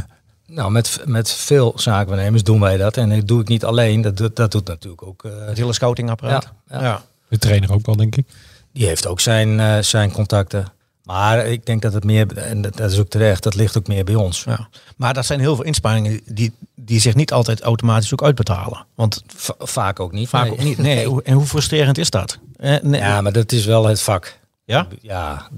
Nou, 0.51 0.71
met, 0.71 1.01
met 1.05 1.31
veel 1.33 1.73
zaakwaarnemers 1.77 2.43
doen 2.43 2.61
wij 2.61 2.77
dat. 2.77 2.97
En 2.97 3.09
dat 3.09 3.29
doe 3.29 3.41
ik 3.41 3.49
niet 3.49 3.65
alleen, 3.65 4.01
dat, 4.01 4.17
doet- 4.17 4.37
dat 4.37 4.53
doet 4.53 4.67
natuurlijk 4.67 5.03
ook. 5.03 5.25
eh, 5.25 5.33
Het 5.47 5.57
hele 5.59 5.73
scoutingapparaat. 5.73 6.53
Ja, 6.71 6.81
ja. 6.83 7.03
De 7.29 7.39
trainer 7.39 7.73
ook 7.73 7.87
wel, 7.87 7.97
denk 7.97 8.17
ik. 8.17 8.27
Die 8.73 8.87
heeft 8.87 9.07
ook 9.07 9.21
zijn, 9.21 9.61
eh, 9.61 9.79
zijn 9.79 10.13
contacten. 10.13 10.73
Maar 11.05 11.47
ik 11.47 11.67
denk 11.67 11.83
dat 11.83 11.93
het 11.93 12.05
meer, 12.05 12.37
en 12.37 12.63
dat 12.63 12.77
dat 12.77 12.93
is 12.93 12.99
ook 12.99 13.09
terecht, 13.09 13.43
dat 13.43 13.55
ligt 13.55 13.79
ook 13.79 13.87
meer 13.87 14.05
bij 14.05 14.15
ons. 14.15 14.45
Ja. 14.45 14.69
Maar 14.97 15.15
dat 15.15 15.27
zijn 15.27 15.41
heel 15.41 15.55
veel 15.57 15.65
inspanningen 15.65 16.21
die, 16.25 16.53
die 16.75 17.01
zich 17.01 17.15
niet 17.15 17.33
altijd 17.33 17.61
automatisch 17.61 18.13
ook 18.13 18.23
uitbetalen. 18.23 18.87
Want 18.95 19.23
Va- 19.27 19.55
vaak 19.59 20.01
ook 20.01 20.13
niet. 20.13 20.29
vaak 20.29 20.43
nee. 20.45 20.53
ook 20.53 20.59
niet. 20.63 20.79
Nee, 20.79 21.07
en 21.25 21.35
hoe 21.35 21.47
frustrerend 21.47 21.99
is 21.99 22.11
dat? 22.11 22.39
Eh, 22.57 22.77
nee. 22.83 23.01
Ja, 23.01 23.21
maar 23.21 23.33
dat 23.33 23.53
is 23.53 23.65
wel 23.65 23.87
het 23.87 24.01
vak. 24.03 24.39
Ja? 24.65 24.87
Ja, 25.01 25.49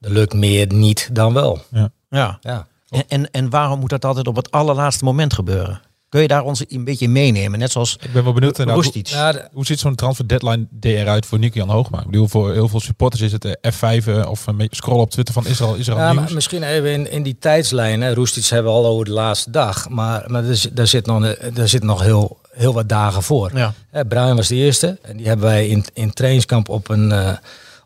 er 0.00 0.10
lukt 0.10 0.34
meer 0.34 0.72
niet 0.72 1.08
dan 1.12 1.32
wel. 1.32 1.62
Ja. 1.70 2.38
Ja. 2.40 2.66
En, 2.92 3.04
en, 3.08 3.30
en 3.30 3.50
waarom 3.50 3.78
moet 3.80 3.90
dat 3.90 4.04
altijd 4.04 4.26
op 4.28 4.36
het 4.36 4.50
allerlaatste 4.50 5.04
moment 5.04 5.34
gebeuren? 5.34 5.80
Kun 6.08 6.20
je 6.20 6.28
daar 6.28 6.42
ons 6.44 6.64
een 6.68 6.84
beetje 6.84 7.08
meenemen? 7.08 7.58
Net 7.58 7.70
zoals 7.72 7.96
Ik 8.00 8.12
ben 8.12 8.24
wel 8.24 8.32
benieuwd. 8.32 8.58
eh, 8.58 8.66
nou, 8.66 8.72
hoe, 8.74 8.82
Roestic. 8.84 9.06
Ja, 9.06 9.32
de- 9.32 9.48
hoe 9.52 9.66
ziet 9.66 9.78
zo'n 9.78 9.94
transfer 9.94 10.28
deadline 10.28 10.66
day 10.70 10.92
eruit 10.96 11.26
voor 11.26 11.38
Nico 11.38 11.58
Jan 11.58 11.68
Hoogma? 11.70 11.98
Ik 12.00 12.06
bedoel, 12.06 12.28
voor 12.28 12.52
heel 12.52 12.68
veel 12.68 12.80
supporters 12.80 13.22
is 13.22 13.32
het 13.32 13.44
eh, 13.44 13.72
F5 14.00 14.06
eh, 14.06 14.30
of 14.30 14.46
een 14.46 14.56
beetje 14.56 14.76
scrollen 14.76 15.02
op 15.02 15.10
Twitter 15.10 15.34
van 15.34 15.46
Israël, 15.46 15.74
Israël 15.74 15.98
Ja, 15.98 16.10
nieuws. 16.12 16.24
maar 16.24 16.34
misschien 16.34 16.62
even 16.62 16.92
in, 16.92 17.10
in 17.10 17.22
die 17.22 17.36
tijdslijn. 17.38 18.00
Hè. 18.00 18.14
Roestic 18.14 18.44
hebben 18.44 18.72
we 18.72 18.78
al 18.78 18.86
over 18.86 19.04
de 19.04 19.10
laatste 19.10 19.50
dag. 19.50 19.88
Maar, 19.88 20.24
maar 20.30 20.44
er, 20.44 20.56
zit- 20.56 20.76
daar 20.76 20.86
zit 20.86 21.06
nog, 21.06 21.36
daar 21.54 21.68
zit 21.68 21.82
nog 21.82 22.02
heel, 22.02 22.38
heel 22.50 22.72
wat 22.74 22.88
dagen 22.88 23.22
voor. 23.22 23.50
Ja. 23.54 23.74
Hè, 23.90 24.34
was 24.34 24.48
de 24.48 24.54
eerste. 24.54 24.98
En 25.02 25.16
die 25.16 25.26
hebben 25.26 25.46
wij 25.46 25.68
in, 25.68 25.84
in 25.94 26.12
trainingskamp 26.12 26.68
op 26.68 26.88
een, 26.88 27.12
eh 27.12 27.30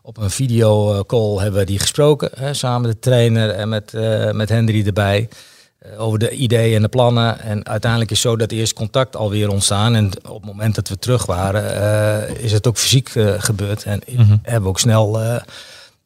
op 0.07 0.17
een 0.17 0.29
videocall 0.29 1.37
hebben 1.37 1.59
we 1.59 1.65
die 1.65 1.79
gesproken. 1.79 2.29
Hè, 2.35 2.53
samen 2.53 2.81
met 2.81 2.91
de 2.91 2.99
trainer 2.99 3.49
en 3.49 3.69
met, 3.69 3.93
eh 3.93 4.31
met 4.31 4.49
Hendry 4.49 4.85
erbij. 4.85 5.29
eh, 5.79 6.01
over 6.01 6.19
de 6.19 6.29
ideeën 6.31 6.75
en 6.75 6.81
de 6.81 6.87
plannen. 6.87 7.39
En 7.39 7.65
uiteindelijk 7.67 8.11
is 8.11 8.21
zo 8.21 8.35
dat 8.35 8.51
eerst 8.51 8.73
contact 8.73 9.15
alweer 9.15 9.49
ontstaan. 9.49 9.95
En 9.95 10.11
op 10.29 10.35
het 10.35 10.45
moment 10.45 10.75
dat 10.75 10.89
we 10.89 10.99
terug 10.99 11.25
waren, 11.25 11.81
eh, 11.81 12.43
is 12.43 12.51
het 12.51 12.67
ook 12.67 12.77
fysiek 12.77 13.09
eh, 13.09 13.33
gebeurd. 13.37 13.83
En 13.83 14.01
hebben 14.41 14.61
we 14.63 14.67
ook 14.67 14.79
snel 14.79 15.21
eh, 15.21 15.41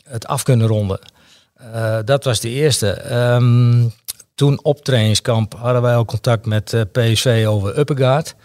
het 0.03 0.27
af 0.27 0.43
kunnen 0.43 0.67
ronden. 0.67 0.99
Eh, 1.73 1.97
dat 2.05 2.23
was 2.23 2.39
de 2.39 2.49
eerste. 2.49 2.89
Ehm, 2.91 3.83
toen 4.35 4.59
op 4.63 4.83
trainingskamp 4.83 5.53
hadden 5.57 5.81
wij 5.81 5.95
al 5.95 6.05
contact 6.05 6.45
met 6.45 6.73
eh, 6.73 6.81
PSV 6.91 7.45
over 7.47 7.79
Uppegaard 7.79 8.35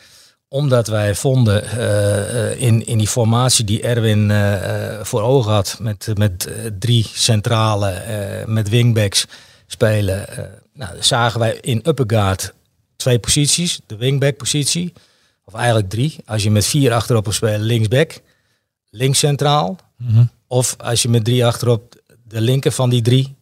omdat 0.48 0.86
wij 0.86 1.14
vonden 1.14 1.64
eh, 1.64 2.50
eh, 2.50 2.60
in, 2.60 2.86
in 2.86 2.98
die 2.98 3.08
formatie 3.08 3.64
die 3.64 3.82
Erwin 3.82 4.30
eh, 4.30 5.00
voor 5.02 5.22
ogen 5.22 5.52
had, 5.52 5.76
met, 5.80 6.10
met 6.14 6.50
drie 6.78 7.06
centrale, 7.12 8.02
met 8.46 8.68
wingbacks 8.68 9.26
spelen, 9.66 10.26
nou, 10.72 10.96
zagen 11.00 11.40
wij 11.40 11.58
in 11.60 11.80
Uppegaard 11.84 12.54
twee 12.96 13.18
posities. 13.18 13.80
De 13.86 13.96
wingback 13.96 14.36
positie, 14.36 14.92
of 15.44 15.54
eigenlijk 15.54 15.88
drie. 15.88 16.16
Als 16.24 16.42
je 16.42 16.50
met 16.50 16.66
vier 16.66 16.92
achterop 16.92 17.24
wil 17.24 17.32
spelen, 17.32 17.60
linksback, 17.60 18.20
links 18.90 19.18
centraal. 19.18 19.76
Mhm. 19.96 20.24
Of 20.46 20.74
als 20.78 21.02
je 21.02 21.08
met 21.08 21.24
drie 21.24 21.46
achterop, 21.46 21.94
de 22.28 22.40
linker 22.40 22.72
van 22.72 22.90
die 22.90 23.02
drie. 23.02 23.36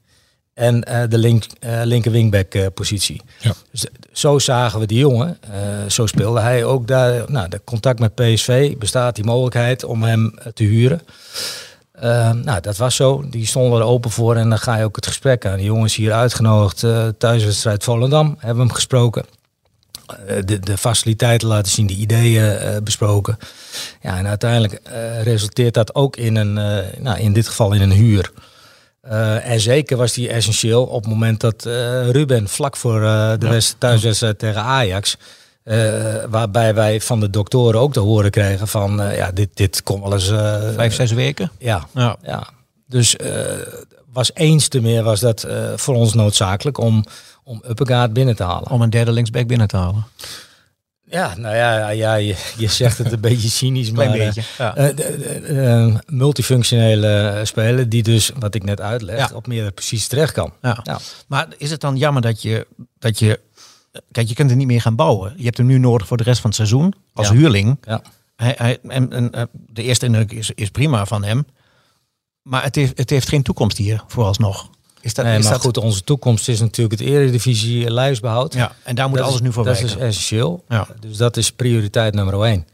En 0.55 0.85
eh, 0.85 1.03
de 1.09 1.19
link, 1.19 1.45
eh, 1.61 1.81
linker 1.85 2.11
wingback 2.11 2.55
eh, 2.55 2.67
positie. 2.75 3.23
Ja. 3.41 3.53
Dus 3.71 3.87
zo 4.13 4.39
zagen 4.39 4.81
we 4.81 4.87
die 4.87 4.99
jongen. 4.99 5.39
Zo 5.89 6.07
speelde 6.07 6.41
hij 6.41 6.65
ook 6.65 6.87
daar. 6.87 7.23
Nou, 7.27 7.49
de 7.49 7.61
contact 7.65 7.99
met 7.99 8.15
PSV 8.15 8.77
bestaat 8.77 9.15
die 9.15 9.25
mogelijkheid 9.25 9.85
om 9.85 10.03
hem 10.03 10.35
te 10.55 10.65
huren. 10.65 11.01
Nou, 12.45 12.61
dat 12.61 12.77
was 12.77 12.97
zo. 12.97 13.25
Die 13.31 13.47
stonden 13.47 13.81
er 13.81 13.87
open 13.87 14.11
voor 14.11 14.37
en 14.37 14.49
dan 14.49 14.59
ga 14.59 14.77
je 14.77 14.85
ook 14.85 14.97
het 14.97 15.07
gesprek 15.07 15.47
aan. 15.47 15.57
Die 15.57 15.65
jongens 15.65 15.97
hier 15.97 16.13
uitgenodigd. 16.13 16.85
thuiswedstrijd 17.19 17.85
Volendam 17.85 18.37
hebben 18.39 18.57
we 18.57 18.63
hem 18.63 18.73
gesproken. 18.73 19.25
De, 20.45 20.61
de 20.61 20.79
faciliteiten 20.79 21.49
laten 21.49 21.73
zien, 21.73 21.87
de 21.87 21.95
ideeën 21.95 22.85
besproken. 22.85 23.39
Ja, 24.03 24.19
en 24.19 24.27
uiteindelijk 24.27 24.81
resulteert 25.23 25.75
dat 25.75 25.95
ook 25.95 26.17
in 26.17 26.37
een, 26.37 26.53
nou, 26.99 27.19
in 27.19 27.33
dit 27.33 27.49
geval 27.49 27.73
in 27.73 27.81
een 27.81 27.93
huur. 27.93 28.33
Eh, 29.05 29.51
en 29.51 29.61
zeker 29.61 29.97
was 29.97 30.13
die 30.13 30.29
essentieel 30.29 30.85
op 30.85 31.03
het 31.03 31.13
moment 31.13 31.41
dat 31.41 31.67
eh, 31.67 32.11
Ruben 32.11 32.49
vlak 32.49 32.77
voor 32.77 33.03
eh, 33.03 33.33
de 33.39 33.49
wedst- 33.49 33.77
thuiswedstrijd 33.79 34.39
tegen 34.39 34.61
Ajax, 34.63 35.17
waarbij 36.29 36.75
wij 36.75 37.01
van 37.01 37.21
de 37.21 37.31
doktoren 37.31 37.81
ook 37.81 37.93
te 37.93 38.01
horen 38.01 38.31
kregen 38.31 38.69
van, 38.69 39.03
ja, 39.15 39.31
dit, 39.33 39.49
dit 39.55 39.83
kon 39.83 40.01
wel 40.01 40.13
eens... 40.13 40.29
vijf, 40.75 40.95
zes 40.95 41.13
weken. 41.13 41.51
Ja, 41.59 41.87
Ja. 41.95 42.17
ja. 42.23 42.49
Dus 42.89 43.17
was 44.13 44.31
eens 44.35 44.69
te 44.69 44.81
meer 44.81 45.03
was 45.03 45.21
dat 45.21 45.47
voor 45.77 45.95
ons 45.95 46.15
noodzakelijk 46.15 46.79
om, 46.79 47.05
om 47.45 47.63
Uppegaard 47.69 48.13
binnen 48.13 48.37
te 48.37 48.43
halen. 48.43 48.71
Om 48.71 48.83
een 48.83 48.91
derde 48.91 49.13
linksback 49.13 49.47
binnen 49.47 49.69
te 49.69 49.77
halen. 49.77 50.05
Ja, 51.14 51.35
nou 51.37 51.54
ja, 51.56 51.88
ja 51.88 52.14
je, 52.14 52.37
je 52.56 52.68
zegt 52.68 52.99
het 52.99 53.12
een 53.12 53.21
beetje 53.30 53.49
cynisch, 53.49 53.90
maar... 53.90 54.06
eh, 54.06 54.12
beetje. 54.12 54.42
Ja. 54.59 54.76
eh, 54.76 54.87
de- 54.87 54.94
de- 54.94 55.62
eh, 55.62 55.97
multifunctionele 56.06 57.40
speler 57.44 57.88
die 57.88 58.02
dus, 58.02 58.30
wat 58.38 58.54
ik 58.54 58.64
net 58.64 58.80
uitleg, 58.80 59.18
Ja. 59.28 59.37
op 59.37 59.47
meerdere 59.47 59.73
posities 59.73 60.06
terecht 60.06 60.33
kan. 60.33 60.52
Ja. 60.62 60.80
Ja. 60.83 60.99
Maar 61.28 61.49
is 61.59 61.71
het 61.71 61.80
dan 61.80 61.97
jammer 61.97 62.23
dat 62.23 62.42
je, 62.42 62.66
dat 62.99 63.18
je... 63.18 63.40
Kijk, 64.11 64.28
je 64.28 64.35
kunt 64.35 64.50
er 64.50 64.56
niet 64.56 64.66
meer 64.66 64.80
gaan 64.80 64.94
bouwen. 64.97 65.33
Je 65.37 65.44
hebt 65.44 65.56
hem 65.56 65.66
nu 65.66 65.78
nodig 65.78 66.06
voor 66.06 66.16
de 66.16 66.23
rest 66.23 66.40
van 66.40 66.47
het 66.50 66.59
seizoen. 66.59 66.94
Als 67.12 67.30
huurling. 67.30 67.78
Ja. 67.83 68.02
Hij, 68.37 68.54
hij, 68.59 68.78
en, 68.88 69.12
en, 69.12 69.30
eh, 69.33 69.42
de 69.52 69.83
eerste 69.83 70.06
indruk 70.06 70.33
is, 70.33 70.50
is 70.54 70.71
prima 70.71 71.06
van 71.06 71.25
hem. 71.25 71.47
Maar 72.42 72.62
het 72.62 72.75
heeft, 72.75 72.99
het 72.99 73.11
heeft 73.11 73.28
geen 73.28 73.42
toekomst 73.42 73.76
hier, 73.76 74.02
vooralsnog. 74.06 74.71
Is 75.05 75.15
dat, 75.15 75.25
Nee, 75.25 75.39
is 75.39 75.43
maar 75.45 75.53
dat, 75.53 75.61
goed, 75.63 75.77
onze 75.77 76.05
toekomst 76.05 76.49
is 76.49 76.61
natuurlijk 76.61 77.01
het 77.01 77.09
eredivisie 77.09 77.91
lijfsbehoud. 77.91 78.55
Ja, 78.55 78.73
en 78.83 78.95
daar 78.95 79.09
moet 79.09 79.17
Dat 79.19 79.27
alles 79.27 79.39
is- 79.41 79.45
nu 79.47 79.53
voor 79.53 79.65
Dat 79.65 79.81
wijken. 79.81 79.97
is 79.99 80.03
essentieel. 80.05 80.65
Ja. 80.69 80.87
Dus 81.01 81.17
dat 81.17 81.37
is 81.37 81.53
prioriteit 81.53 82.15
nummer 82.15 82.43
één. 82.45 82.67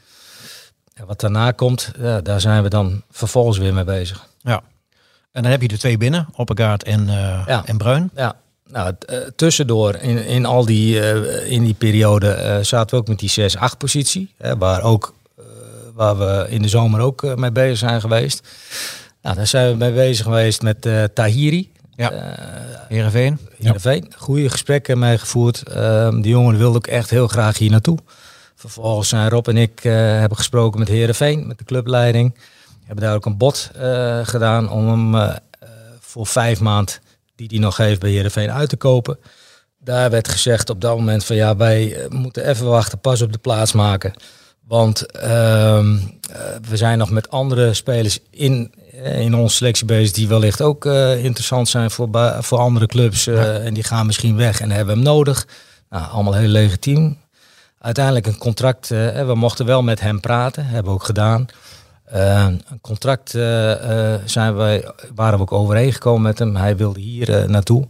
En 0.94 1.06
wat 1.06 1.20
daarna 1.20 1.50
komt, 1.50 1.90
ja, 2.00 2.20
daar 2.20 2.40
zijn 2.40 2.62
we 2.62 2.68
dan 2.68 3.02
vervolgens 3.10 3.58
weer 3.58 3.74
mee 3.74 3.84
bezig. 3.84 4.26
Ja. 4.42 4.62
En 5.32 5.42
dan 5.42 5.50
heb 5.50 5.62
je 5.62 5.68
de 5.68 5.78
twee 5.78 5.96
binnen, 5.96 6.28
Oppegaard 6.36 6.82
en, 6.82 7.08
eh 7.08 7.42
Ja. 7.46 7.62
en 7.66 7.76
Bruin. 7.78 8.10
Ja, 8.16 8.36
nou, 8.68 8.94
eh, 9.06 9.18
tussendoor 9.36 9.94
in, 9.94 10.24
in 10.26 10.46
al 10.46 10.64
die, 10.64 11.00
eh, 11.00 11.50
in 11.52 11.64
die 11.64 11.74
periode 11.74 12.30
eh, 12.30 12.58
zaten 12.62 12.90
we 12.96 13.02
ook 13.02 13.08
met 13.08 13.18
die 13.18 13.30
6-8 13.30 13.78
positie. 13.78 14.34
Hè, 14.38 14.56
waar, 14.56 14.82
ook, 14.82 15.14
eh, 15.38 15.44
waar 15.94 16.18
we 16.18 16.46
in 16.48 16.62
de 16.62 16.68
zomer 16.68 17.00
ook 17.00 17.22
eh, 17.22 17.34
mee 17.34 17.52
bezig 17.52 17.78
zijn 17.78 18.00
geweest. 18.00 18.48
Nou, 19.22 19.36
daar 19.36 19.46
zijn 19.46 19.70
we 19.70 19.76
mee 19.76 19.92
bezig 19.92 20.24
geweest 20.24 20.62
met 20.62 20.86
eh, 20.86 21.04
Tahiri. 21.14 21.70
Ja. 22.00 22.12
Eh, 22.12 22.78
Heerenveen. 22.88 23.38
Heerenveen. 23.58 24.12
Goede 24.16 24.50
gesprekken 24.50 24.98
mee 24.98 25.18
gevoerd. 25.18 25.62
Ehm 25.62 26.20
die 26.20 26.30
jongen 26.30 26.58
wilde 26.58 26.76
ook 26.76 26.86
echt 26.86 27.10
heel 27.10 27.28
graag 27.28 27.58
hier 27.58 27.70
naartoe. 27.70 27.98
Vervolgens 28.54 29.08
zijn 29.08 29.28
Rob 29.28 29.48
en 29.48 29.56
ik 29.56 29.84
eh, 29.84 29.92
hebben 29.92 30.36
gesproken 30.36 30.78
met 30.78 30.88
Heerenveen, 30.88 31.46
met 31.46 31.58
de 31.58 31.64
clubleiding. 31.64 32.34
Hebben 32.84 33.04
daar 33.04 33.14
ook 33.14 33.26
een 33.26 33.36
bod 33.36 33.70
eh, 33.74 34.20
gedaan 34.22 34.70
om 34.70 35.12
hem 35.12 35.38
voor 36.00 36.26
vijf 36.26 36.60
maand 36.60 37.00
die 37.36 37.48
hij 37.50 37.58
nog 37.58 37.76
heeft 37.76 38.00
bij 38.00 38.10
Heerenveen 38.10 38.50
uit 38.50 38.68
te 38.68 38.76
kopen. 38.76 39.18
Daar 39.78 40.10
werd 40.10 40.28
gezegd 40.28 40.70
op 40.70 40.80
dat 40.80 40.96
moment 40.96 41.24
van 41.24 41.36
ja, 41.36 41.56
wij 41.56 42.06
moeten 42.08 42.48
even 42.48 42.66
wachten, 42.66 42.98
pas 42.98 43.22
op 43.22 43.32
de 43.32 43.38
plaats 43.38 43.72
maken. 43.72 44.12
Want 44.70 45.06
ehm, 45.06 45.96
eh, 45.96 46.40
we 46.68 46.76
zijn 46.76 46.98
nog 46.98 47.10
met 47.10 47.30
andere 47.30 47.74
spelers 47.74 48.18
in, 48.30 48.74
in 49.04 49.34
onze 49.34 49.56
selectie 49.56 49.86
bezig 49.86 50.12
die 50.12 50.28
wellicht 50.28 50.60
ook 50.62 50.84
eh, 50.86 51.24
interessant 51.24 51.68
zijn 51.68 51.90
voor, 51.90 52.08
voor 52.40 52.58
andere 52.58 52.86
clubs. 52.86 53.26
eh, 53.26 53.66
En 53.66 53.74
die 53.74 53.82
gaan 53.82 54.06
misschien 54.06 54.36
weg 54.36 54.60
en 54.60 54.70
hebben 54.70 54.94
hem 54.94 55.04
nodig. 55.04 55.46
Nou, 55.90 56.10
allemaal 56.10 56.34
heel 56.34 56.48
legitiem. 56.48 57.18
Uiteindelijk 57.78 58.26
een 58.26 58.38
contract, 58.38 58.90
eh, 58.90 59.26
we 59.26 59.34
mochten 59.34 59.66
wel 59.66 59.82
met 59.82 60.00
hem 60.00 60.20
praten, 60.20 60.64
hebben 60.66 60.84
we 60.92 60.98
ook 60.98 61.04
gedaan. 61.04 61.46
Eh, 62.04 62.46
een 62.70 62.80
contract 62.80 63.34
eh, 63.34 64.14
eh, 64.14 64.20
zijn 64.24 64.54
wij, 64.54 64.90
waren 65.14 65.34
we 65.36 65.42
ook 65.42 65.52
overeengekomen 65.52 66.22
met 66.22 66.38
hem. 66.38 66.56
Hij 66.56 66.76
wilde 66.76 67.00
hier 67.00 67.34
eh, 67.40 67.48
naartoe. 67.48 67.88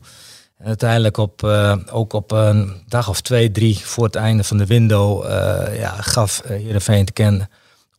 En 0.58 0.66
uiteindelijk 0.66 1.16
op, 1.16 1.44
eh, 1.44 1.76
ook 1.90 2.12
op 2.12 2.30
een 2.30 2.82
dag 2.88 3.08
of 3.08 3.20
twee, 3.20 3.50
drie 3.50 3.78
voor 3.78 4.04
het 4.04 4.14
einde 4.14 4.44
van 4.44 4.56
de 4.56 4.66
window 4.66 5.24
eh, 5.24 5.78
ja, 5.78 5.94
gaf 6.00 6.42
uh, 6.44 6.50
Heerenveen 6.50 7.04
te 7.04 7.12
kennen. 7.12 7.48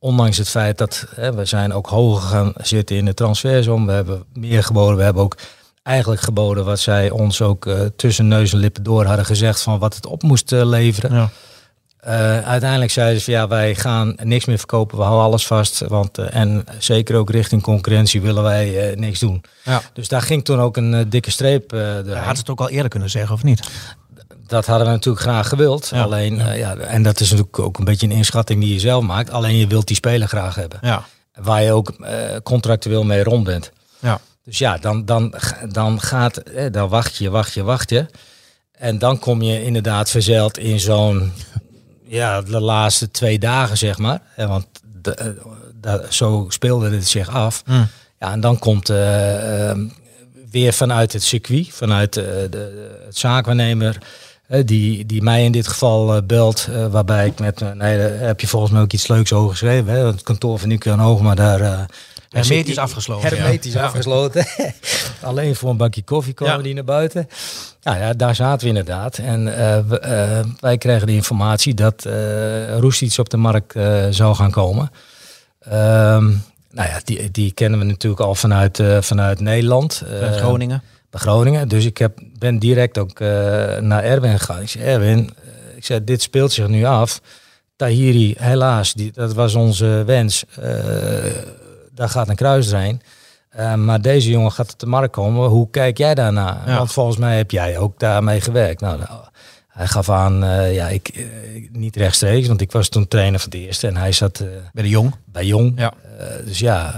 Ondanks 0.03 0.37
het 0.37 0.49
feit 0.49 0.77
dat 0.77 1.05
hè, 1.15 1.33
we 1.33 1.45
zijn 1.45 1.73
ook 1.73 1.87
hoger 1.87 2.21
gaan 2.21 2.53
zitten 2.55 2.95
in 2.95 3.05
de 3.05 3.13
transfersom. 3.13 3.85
We 3.85 3.91
hebben 3.91 4.23
meer 4.33 4.63
geboden. 4.63 4.97
We 4.97 5.03
hebben 5.03 5.23
ook 5.23 5.37
eigenlijk 5.83 6.21
geboden 6.21 6.65
wat 6.65 6.79
zij 6.79 7.09
ons 7.09 7.41
ook 7.41 7.65
eh, 7.65 7.79
tussen 7.95 8.27
neus 8.27 8.53
en 8.53 8.59
lippen 8.59 8.83
door 8.83 9.05
hadden 9.05 9.25
gezegd 9.25 9.61
van 9.61 9.79
wat 9.79 9.95
het 9.95 10.05
op 10.05 10.23
moest 10.23 10.51
eh, 10.51 10.65
leveren. 10.65 11.13
Ja. 11.13 11.29
Uh, 12.07 12.47
uiteindelijk 12.47 12.91
zeiden 12.91 13.17
ze 13.21 13.23
van 13.23 13.33
ja, 13.33 13.47
wij 13.47 13.75
gaan 13.75 14.15
niks 14.23 14.45
meer 14.45 14.57
verkopen, 14.57 14.97
we 14.97 15.03
houden 15.03 15.25
alles 15.25 15.47
vast. 15.47 15.79
Want, 15.79 16.17
en 16.17 16.65
zeker 16.79 17.15
ook 17.15 17.29
richting 17.29 17.61
concurrentie 17.61 18.21
willen 18.21 18.43
wij 18.43 18.93
niks 18.97 19.19
doen. 19.19 19.43
Ja. 19.63 19.81
Dus 19.93 20.07
daar 20.07 20.21
ging 20.21 20.45
toen 20.45 20.59
ook 20.59 20.77
een 20.77 21.09
dikke 21.09 21.31
streep 21.31 21.73
uh, 21.73 22.05
ja, 22.05 22.15
Had 22.15 22.37
het 22.37 22.49
ook 22.49 22.59
al 22.59 22.69
eerder 22.69 22.89
kunnen 22.89 23.09
zeggen 23.09 23.35
of 23.35 23.43
niet? 23.43 23.69
Dat 24.51 24.65
hadden 24.65 24.87
we 24.87 24.93
natuurlijk 24.93 25.23
graag 25.23 25.47
gewild. 25.47 25.89
Ja. 25.93 26.01
Alleen, 26.03 26.35
Ja. 26.35 26.51
ja. 26.51 26.75
en 26.75 27.03
dat 27.03 27.19
is 27.19 27.29
natuurlijk 27.29 27.59
ook 27.59 27.77
een 27.77 27.85
beetje 27.85 28.07
een 28.07 28.15
inschatting 28.15 28.61
die 28.61 28.73
je 28.73 28.79
zelf 28.79 29.03
maakt. 29.03 29.29
Alleen 29.31 29.57
je 29.57 29.67
wilt 29.67 29.87
die 29.87 29.95
speler 29.95 30.27
graag 30.27 30.55
hebben. 30.55 30.79
Ja. 30.81 31.03
Waar 31.33 31.63
je 31.63 31.71
ook 31.71 31.89
eh, 31.89 32.15
contractueel 32.43 33.03
mee 33.03 33.23
rond 33.23 33.43
bent. 33.43 33.71
Ja. 33.99 34.19
Dus 34.43 34.57
ja, 34.57 34.77
dan, 34.77 35.05
dan, 35.05 35.33
dan 35.71 36.01
gaat, 36.01 36.37
eh, 36.37 36.71
dan 36.71 36.89
wacht 36.89 37.15
je, 37.15 37.29
wacht 37.29 37.53
je, 37.53 37.63
wacht 37.63 37.89
je. 37.89 38.05
En 38.71 38.99
dan 38.99 39.19
kom 39.19 39.41
je 39.41 39.63
inderdaad 39.63 40.09
verzeild 40.09 40.57
in 40.57 40.79
zo'n 40.79 41.33
ja, 42.03 42.41
de 42.41 42.59
laatste 42.59 43.11
twee 43.11 43.39
dagen, 43.39 43.77
zeg 43.77 43.97
maar. 43.97 44.21
Ja, 44.37 44.47
want 44.47 44.65
de, 45.01 45.35
de, 45.81 46.05
zo 46.09 46.45
speelde 46.49 46.89
het 46.89 47.07
zich 47.07 47.29
af. 47.29 47.63
Mm. 47.65 47.87
Ja, 48.19 48.31
en 48.31 48.39
dan 48.39 48.59
komt 48.59 48.89
uh, 48.89 49.67
uh, 49.69 49.77
weer 50.51 50.73
vanuit 50.73 51.13
het 51.13 51.23
circuit, 51.23 51.67
vanuit 51.71 52.17
uh, 52.17 52.23
de, 52.25 52.47
de, 52.49 53.01
het 53.05 53.17
zaakwaarnemer, 53.17 53.97
die, 54.65 55.05
die 55.05 55.21
mij 55.21 55.43
in 55.43 55.51
dit 55.51 55.67
geval 55.67 56.15
uh, 56.15 56.21
belt, 56.25 56.67
uh, 56.69 56.87
waarbij 56.87 57.25
ik 57.25 57.39
met, 57.39 57.59
nee, 57.59 57.97
daar 57.97 58.19
heb 58.19 58.39
je 58.39 58.47
volgens 58.47 58.71
mij 58.71 58.81
ook 58.81 58.93
iets 58.93 59.07
leuks 59.07 59.33
over 59.33 59.49
geschreven. 59.51 59.93
Hè? 59.93 60.05
Het 60.05 60.21
kantoor 60.21 60.59
van 60.59 60.67
Nico 60.69 60.91
en 60.91 60.99
Hoogma, 60.99 61.35
daar, 61.35 61.61
uh, 61.61 61.79
Hermetisch 62.29 62.77
afgesloten. 62.77 63.29
Hermetisch 63.29 63.73
ja. 63.73 63.83
afgesloten. 63.83 64.45
Alleen 65.21 65.55
voor 65.55 65.69
een 65.69 65.77
bakje 65.77 66.03
koffie 66.03 66.33
komen 66.33 66.55
Ja. 66.57 66.61
die 66.61 66.73
naar 66.73 66.83
buiten. 66.83 67.27
Nou 67.83 67.97
ja, 67.99 68.13
daar 68.13 68.35
zaten 68.35 68.61
we 68.61 68.67
inderdaad. 68.67 69.17
En 69.17 69.57
eh, 69.57 69.77
eh, 70.39 70.45
wij 70.59 70.77
kregen 70.77 71.07
de 71.07 71.13
informatie 71.13 71.73
dat 71.73 72.05
uh, 72.07 72.77
Roest 72.77 73.01
iets 73.01 73.19
op 73.19 73.29
de 73.29 73.37
markt 73.37 73.75
eh, 73.75 74.03
zou 74.09 74.35
gaan 74.35 74.51
komen. 74.51 74.91
Ehm, 75.59 76.25
nou 76.71 76.89
ja, 76.89 76.99
die, 77.03 77.31
die 77.31 77.51
kennen 77.51 77.79
we 77.79 77.85
natuurlijk 77.85 78.21
al 78.21 78.35
vanuit, 78.35 78.79
eh, 78.79 79.01
vanuit 79.01 79.39
Nederland. 79.39 80.03
Uit 80.21 80.35
Eh, 80.35 80.41
Groningen. 80.41 80.81
Bij 81.11 81.19
Groningen. 81.19 81.67
Dus 81.67 81.85
ik 81.85 81.97
heb, 81.97 82.19
ben 82.39 82.59
direct 82.59 82.97
ook 82.97 83.19
eh, 83.19 83.27
naar 83.77 84.03
Erwin 84.03 84.39
gegaan. 84.39 84.61
Ik 84.61 84.69
zei, 84.69 84.83
Erwin, 84.83 85.29
eh, 85.43 85.77
ik 85.77 85.85
zei, 85.85 86.03
dit 86.03 86.21
speelt 86.21 86.51
zich 86.51 86.67
nu 86.67 86.83
af. 86.83 87.21
Tahiri, 87.75 88.35
helaas, 88.37 88.93
die, 88.93 89.11
dat 89.11 89.33
was 89.33 89.55
onze 89.55 90.03
wens. 90.05 90.45
Eh, 90.59 90.73
daar 91.93 92.09
gaat 92.09 92.29
een 92.29 92.35
kruisdrein. 92.35 93.01
Eh, 93.51 93.73
maar 93.73 94.01
deze 94.01 94.29
jongen 94.29 94.51
gaat 94.51 94.71
op 94.71 94.79
de 94.79 94.85
markt 94.85 95.11
komen. 95.11 95.49
Hoe 95.49 95.69
kijk 95.69 95.97
jij 95.97 96.15
daarna? 96.15 96.61
Ja. 96.65 96.77
Want 96.77 96.91
volgens 96.91 97.17
mij 97.17 97.37
heb 97.37 97.51
jij 97.51 97.77
ook 97.77 97.99
daarmee 97.99 98.41
gewerkt. 98.41 98.81
Nou, 98.81 98.97
nou, 98.97 99.19
hij 99.71 99.87
gaf 99.87 100.09
aan, 100.09 100.43
eh, 100.43 100.73
ja, 100.73 100.87
ik, 100.87 101.07
eh, 101.07 101.23
niet 101.71 101.95
rechtstreeks, 101.95 102.47
want 102.47 102.61
ik 102.61 102.71
was 102.71 102.89
toen 102.89 103.07
trainer 103.07 103.39
van 103.39 103.49
de 103.49 103.57
eerste. 103.57 103.87
En 103.87 103.97
hij 103.97 104.11
zat 104.11 104.39
eh, 104.39 104.47
Bij 104.73 104.83
de 104.83 104.89
Jong. 104.89 105.15
bij 105.25 105.45
Jong. 105.45 105.73
Ja. 105.79 105.93
Dus 106.45 106.59
ja, 106.59 106.95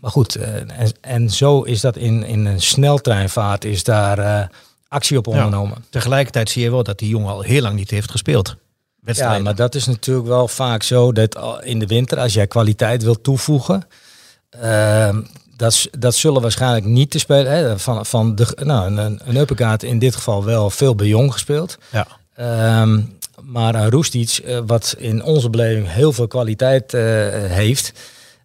maar 0.00 0.10
goed. 0.10 0.34
en, 0.34 0.92
en 1.00 1.30
zo 1.30 1.62
is 1.62 1.80
dat 1.80 1.96
in, 1.96 2.22
in 2.22 2.46
een 2.46 2.60
sneltreinvaart 2.60 3.64
is 3.64 3.84
daar 3.84 4.50
actie 4.88 5.18
op 5.18 5.26
ondernomen. 5.26 5.84
Tegelijkertijd 5.90 6.50
zie 6.50 6.62
je 6.62 6.70
wel 6.70 6.82
dat 6.82 6.98
die 6.98 7.08
jongen 7.08 7.32
al 7.32 7.40
heel 7.40 7.62
lang 7.62 7.74
niet 7.74 7.90
heeft 7.90 8.10
gespeeld. 8.10 8.56
Ja, 9.02 9.38
maar 9.38 9.54
dat 9.54 9.74
is 9.74 9.86
natuurlijk 9.86 10.26
wel 10.26 10.48
vaak 10.48 10.82
zo 10.82 11.12
dat 11.12 11.36
al 11.36 11.62
in 11.62 11.78
de 11.78 11.86
winter, 11.86 12.18
als 12.18 12.34
jij 12.34 12.46
kwaliteit 12.46 13.02
wilt 13.02 13.22
toevoegen, 13.22 13.86
dat, 15.58 15.88
dat 15.98 16.14
zullen 16.14 16.42
waarschijnlijk 16.42 16.84
niet 16.84 17.10
te 17.10 17.18
spelen. 17.18 17.52
Hè, 17.52 17.78
van, 17.78 18.06
van 18.06 18.34
de, 18.34 18.56
nou, 18.62 18.96
een, 18.96 19.20
een 19.24 19.36
uppercut 19.36 19.82
in 19.82 19.98
dit 19.98 20.14
geval 20.16 20.44
wel 20.44 20.70
veel 20.70 20.94
bij 20.94 21.06
jong 21.06 21.32
gespeeld. 21.32 21.78
Ja. 21.92 22.06
Ehm, 22.34 23.00
maar 23.42 23.74
een 23.74 23.90
Roestic, 23.90 24.28
eh, 24.44 24.58
wat 24.66 24.94
in 24.98 25.22
onze 25.22 25.50
beleving 25.50 25.88
heel 25.92 26.12
veel 26.12 26.26
kwaliteit 26.26 26.94
eh, 26.94 27.02
heeft, 27.32 27.92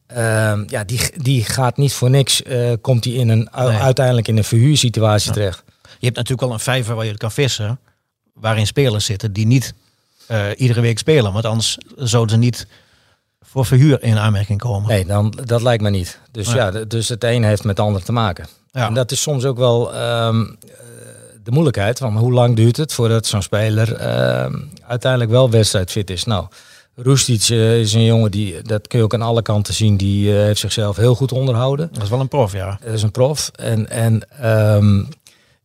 ehm, 0.07 0.63
ja, 0.67 0.83
die, 0.83 0.99
die 1.21 1.43
gaat 1.43 1.77
niet 1.77 1.93
voor 1.93 2.09
niks, 2.09 2.43
eh, 2.43 2.71
komt 2.81 3.03
hij 3.03 3.13
in 3.13 3.29
een, 3.29 3.49
u- 3.57 3.61
Nee. 3.63 3.77
uiteindelijk 3.77 4.27
in 4.27 4.37
een 4.37 4.43
verhuursituatie 4.43 5.31
terecht. 5.31 5.63
Je 5.81 6.05
hebt 6.05 6.15
natuurlijk 6.15 6.47
al 6.47 6.53
een 6.53 6.59
vijver 6.59 6.95
waar 6.95 7.03
je 7.05 7.11
het 7.11 7.19
kan 7.19 7.31
vissen. 7.31 7.79
Waarin 8.33 8.67
spelers 8.67 9.05
zitten 9.05 9.33
die 9.33 9.45
niet 9.45 9.73
iedere 10.57 10.81
week 10.81 10.97
spelen. 10.97 11.33
Want 11.33 11.45
anders 11.45 11.77
zouden 11.95 12.31
ze 12.35 12.37
niet 12.39 12.67
voor 13.53 13.65
verhuur 13.65 14.03
in 14.03 14.17
aanmerking 14.17 14.59
komen. 14.59 14.89
Nee, 14.89 15.05
dan, 15.05 15.33
dat 15.43 15.61
lijkt 15.61 15.83
me 15.83 15.89
niet. 15.89 16.19
Dus 16.31 16.51
ja, 16.51 16.71
dus 16.71 17.09
het 17.09 17.23
een 17.23 17.43
heeft 17.43 17.63
met 17.63 17.77
het 17.77 17.85
ander 17.85 18.03
te 18.03 18.11
maken. 18.11 18.47
Ja. 18.71 18.87
En 18.87 18.93
dat 18.93 19.11
is 19.11 19.21
soms 19.21 19.45
ook 19.45 19.57
wel 19.57 19.93
ehm, 19.93 20.41
eh, 20.41 20.47
de 21.43 21.51
moeilijkheid 21.51 21.97
van 21.97 22.17
hoe 22.17 22.31
lang 22.31 22.55
duurt 22.55 22.77
het 22.77 22.93
voordat 22.93 23.25
zo'n 23.25 23.41
speler 23.41 23.95
ehm, 23.95 24.53
uiteindelijk 24.87 25.31
wel 25.31 25.49
wedstrijdfit 25.49 26.09
is. 26.09 26.23
Nou, 26.23 26.45
Roestic 26.95 27.49
eh, 27.49 27.79
is 27.79 27.93
een 27.93 28.05
jongen 28.05 28.31
die, 28.31 28.61
dat 28.61 28.87
kun 28.87 28.99
je 28.99 29.05
ook 29.05 29.13
aan 29.13 29.21
alle 29.21 29.41
kanten 29.41 29.73
zien, 29.73 29.97
die 29.97 30.31
eh, 30.31 30.43
heeft 30.43 30.59
zichzelf 30.59 30.95
heel 30.95 31.15
goed 31.15 31.31
onderhouden. 31.31 31.89
Dat 31.91 32.03
is 32.03 32.09
wel 32.09 32.19
een 32.19 32.27
prof, 32.27 32.53
ja. 32.53 32.79
Dat 32.83 32.93
is 32.93 33.03
een 33.03 33.11
prof. 33.11 33.51
En, 33.55 33.89
en 33.89 34.27
ehm, 34.39 35.03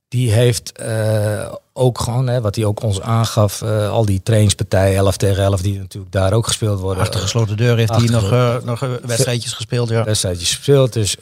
die 0.09 0.33
heeft 0.33 0.73
eh, 0.73 1.53
ook 1.73 2.01
gewoon, 2.01 2.27
hè, 2.29 2.41
wat 2.41 2.55
hij 2.55 2.65
ook 2.65 2.83
ons 2.83 3.01
aangaf, 3.01 3.63
eh, 3.63 3.91
al 3.91 4.05
die 4.05 4.23
trainingspartijen 4.23 4.97
11 4.97 5.17
tegen 5.17 5.43
11 5.43 5.61
die 5.63 5.79
natuurlijk 5.79 6.13
daar 6.13 6.33
ook 6.33 6.47
gespeeld 6.47 6.81
worden. 6.81 7.03
Achter 7.03 7.21
gesloten 7.21 7.57
deur 7.57 7.77
heeft 7.77 7.97
hij 7.97 8.07
nog, 8.07 8.33
eh, 8.33 8.57
nog 8.65 8.81
wedstrijdjes 9.03 9.53
gespeeld. 9.53 9.89
Ja. 9.89 10.05
wedstrijdjes 10.05 10.55
gespeeld. 10.55 10.93
Dus 10.93 11.17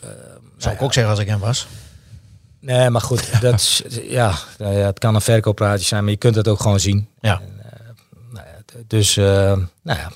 Zou 0.57 0.75
ik 0.75 0.83
ook 0.83 0.93
zeggen 0.93 1.13
als 1.13 1.23
ik 1.23 1.29
hem 1.29 1.39
was. 1.39 1.67
Nee, 2.61 2.91
maar 2.91 3.01
goed, 3.01 3.41
dat 3.41 3.55
is, 3.55 3.83
ja, 4.09 4.35
nou 4.59 4.75
ja, 4.77 4.87
het 4.87 4.99
kan 4.99 5.15
een 5.15 5.21
verkooppraatje 5.21 5.87
zijn, 5.87 6.03
maar 6.03 6.13
je 6.13 6.19
kunt 6.19 6.35
het 6.35 6.49
ook 6.49 6.61
gewoon 6.61 6.81
zien. 6.81 7.09
Ja. 7.21 7.41
Nou 8.31 8.47
ja, 8.47 8.81
dus, 8.87 9.15
nou 9.17 9.69
ja, 9.83 10.11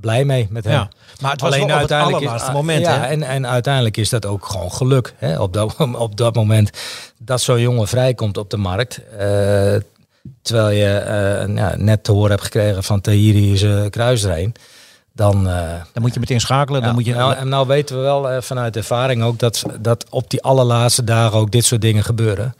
blij 0.00 0.24
mee 0.24 0.46
met 0.50 0.64
hem. 0.64 0.72
Ja. 0.72 0.88
Maar 1.20 1.32
het 1.32 1.40
was 1.40 1.56
wel 1.56 1.64
op 1.64 1.80
het 1.80 1.92
allerlaatste 1.92 2.48
is, 2.48 2.54
moment. 2.54 2.80
Ja, 2.80 2.98
hè? 3.00 3.06
en, 3.06 3.22
en 3.22 3.46
uiteindelijk 3.46 3.96
is 3.96 4.08
dat 4.08 4.26
ook 4.26 4.46
gewoon 4.46 4.72
geluk. 4.72 5.14
Hè, 5.16 5.40
op, 5.40 5.52
dat, 5.52 5.76
op 5.92 6.16
dat 6.16 6.34
moment 6.34 6.70
dat 7.18 7.40
zo'n 7.40 7.60
jongen 7.60 7.88
vrijkomt 7.88 8.36
op 8.36 8.50
de 8.50 8.56
markt. 8.56 9.00
eh, 9.18 9.74
terwijl 10.42 10.70
je 10.70 10.98
eh, 10.98 11.56
ja, 11.56 11.74
net 11.76 12.04
te 12.04 12.12
horen 12.12 12.30
hebt 12.30 12.42
gekregen 12.42 12.84
van 12.84 13.00
Tahiri 13.00 13.52
is 13.52 13.62
een 13.62 13.90
kruisrein. 13.90 14.54
Dan, 15.12 15.48
eh, 15.48 15.68
Dan 15.92 16.02
moet 16.02 16.14
je 16.14 16.20
meteen 16.20 16.40
schakelen. 16.40 16.80
Dan 16.80 16.90
ja, 16.90 16.94
moet 16.96 17.04
je, 17.04 17.14
nou, 17.14 17.34
en 17.34 17.48
nou 17.48 17.66
weten 17.66 17.96
we 17.96 18.02
wel 18.02 18.30
eh, 18.30 18.42
vanuit 18.42 18.76
ervaring 18.76 19.22
ook 19.22 19.38
dat, 19.38 19.62
dat 19.80 20.06
op 20.10 20.30
die 20.30 20.42
allerlaatste 20.42 21.04
dagen 21.04 21.38
ook 21.38 21.50
dit 21.50 21.64
soort 21.64 21.80
dingen 21.80 22.04
gebeuren. 22.04 22.54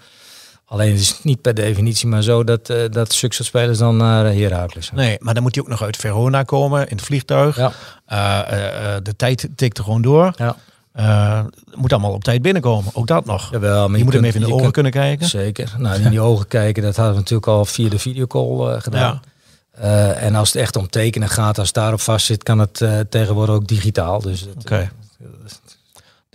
Alleen 0.69 0.91
het 0.91 1.01
is 1.01 1.19
niet 1.23 1.41
per 1.41 1.55
definitie 1.55 2.09
maar 2.09 2.23
zo 2.23 2.45
dat, 2.45 2.71
eh 2.71 2.77
dat 2.91 3.13
zulke 3.13 3.35
soort 3.35 3.49
spelers 3.49 3.79
dan 3.79 3.97
naar 3.97 4.35
uh, 4.35 4.41
Heracles 4.43 4.89
gaan. 4.89 4.99
nee, 4.99 5.17
maar 5.21 5.35
dan 5.35 5.43
moet 5.43 5.55
hij 5.55 5.65
ook 5.65 5.71
nog 5.71 5.83
uit 5.83 5.97
Verona 5.97 6.43
komen 6.43 6.89
in 6.89 6.97
het 6.97 7.05
vliegtuig. 7.05 7.57
Ja, 7.57 7.73
Eh, 8.07 8.39
eh, 8.39 8.95
eh, 8.97 9.03
de 9.03 9.17
tijd 9.17 9.49
tikt 9.57 9.79
er 9.79 9.85
gewoon 9.85 10.03
door. 10.03 10.33
ja. 10.37 10.57
Eh, 10.93 11.45
het 11.71 11.77
moet 11.77 11.93
allemaal 11.93 12.13
op 12.13 12.25
tijd 12.25 12.43
binnenkomen. 12.43 12.91
Ook 12.95 13.07
dat 13.07 13.25
nog. 13.25 13.51
Jawel, 13.51 13.89
maar 13.89 13.99
je, 13.99 14.05
moet 14.05 14.13
hem 14.13 14.25
even 14.25 14.41
in 14.41 14.47
de 14.47 14.53
ogen 14.53 14.61
kunt- 14.63 14.73
kunnen 14.75 14.93
kijken. 14.93 15.27
Zeker. 15.27 15.75
Nou, 15.79 16.01
in 16.03 16.11
die 16.11 16.21
ogen 16.31 16.49
kijken, 16.49 16.83
dat 16.83 16.97
hadden 16.97 17.15
we 17.15 17.21
natuurlijk 17.21 17.49
al 17.49 17.65
via 17.65 17.89
de 17.89 17.99
videocall 17.99 18.75
eh, 18.75 18.81
gedaan. 18.83 19.23
Eh, 19.71 20.23
en 20.23 20.35
als 20.35 20.53
het 20.53 20.63
echt 20.63 20.77
om 20.77 20.89
tekenen 20.89 21.29
gaat, 21.29 21.59
als 21.59 21.67
het 21.67 21.77
daarop 21.77 22.01
vast 22.01 22.27
zit, 22.27 22.43
kan 22.43 22.59
het 22.59 22.81
eh, 22.81 22.99
tegenwoordig 23.09 23.55
ook 23.55 23.67
digitaal. 23.67 24.21
Dus 24.21 24.41
het, 24.41 24.49
Oké. 24.59 24.91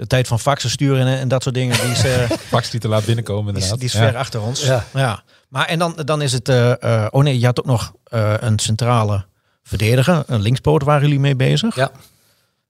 De 0.01 0.07
tijd 0.07 0.27
van 0.27 0.39
faxen 0.39 0.69
sturen 0.69 1.07
en, 1.07 1.17
en 1.19 1.27
dat 1.27 1.43
soort 1.43 1.55
dingen, 1.55 1.79
die 1.81 1.91
is, 1.91 2.03
eh, 2.03 2.29
Fax 2.53 2.69
die 2.69 2.79
te 2.79 2.87
laat 2.87 3.05
binnenkomen 3.05 3.53
die 3.53 3.63
is, 3.63 3.69
inderdaad. 3.69 3.91
die 3.91 3.99
is 4.01 4.05
Ja. 4.05 4.11
ver 4.11 4.19
achter 4.19 4.41
ons. 4.41 4.65
Ja. 4.93 5.23
Maar 5.49 5.65
en 5.65 5.79
dan, 5.79 5.95
dan 6.05 6.21
is 6.21 6.31
het... 6.31 6.49
eh, 6.49 6.83
eh, 7.03 7.07
oh 7.11 7.23
nee, 7.23 7.39
je 7.39 7.45
had 7.45 7.59
ook 7.59 7.65
nog 7.65 7.93
eh, 8.03 8.33
een 8.39 8.59
centrale 8.59 9.25
verdediger. 9.63 10.23
Een 10.27 10.41
linkspoot 10.41 10.83
waren 10.83 11.01
jullie 11.01 11.19
mee 11.19 11.35
bezig. 11.35 11.75
Ja. 11.75 11.91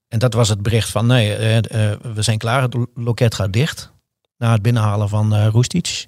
En 0.07 0.19
dat 0.19 0.33
was 0.33 0.49
het 0.49 0.61
bericht 0.61 0.89
van 0.89 1.05
nee, 1.05 1.37
we 2.13 2.21
zijn 2.21 2.37
klaar. 2.37 2.61
Het 2.61 2.75
loket 2.95 3.35
gaat 3.35 3.53
dicht. 3.53 3.91
Na 4.37 4.51
het 4.51 4.61
binnenhalen 4.61 5.09
van 5.09 5.33
eh 5.35 5.47
Roestic. 5.47 6.07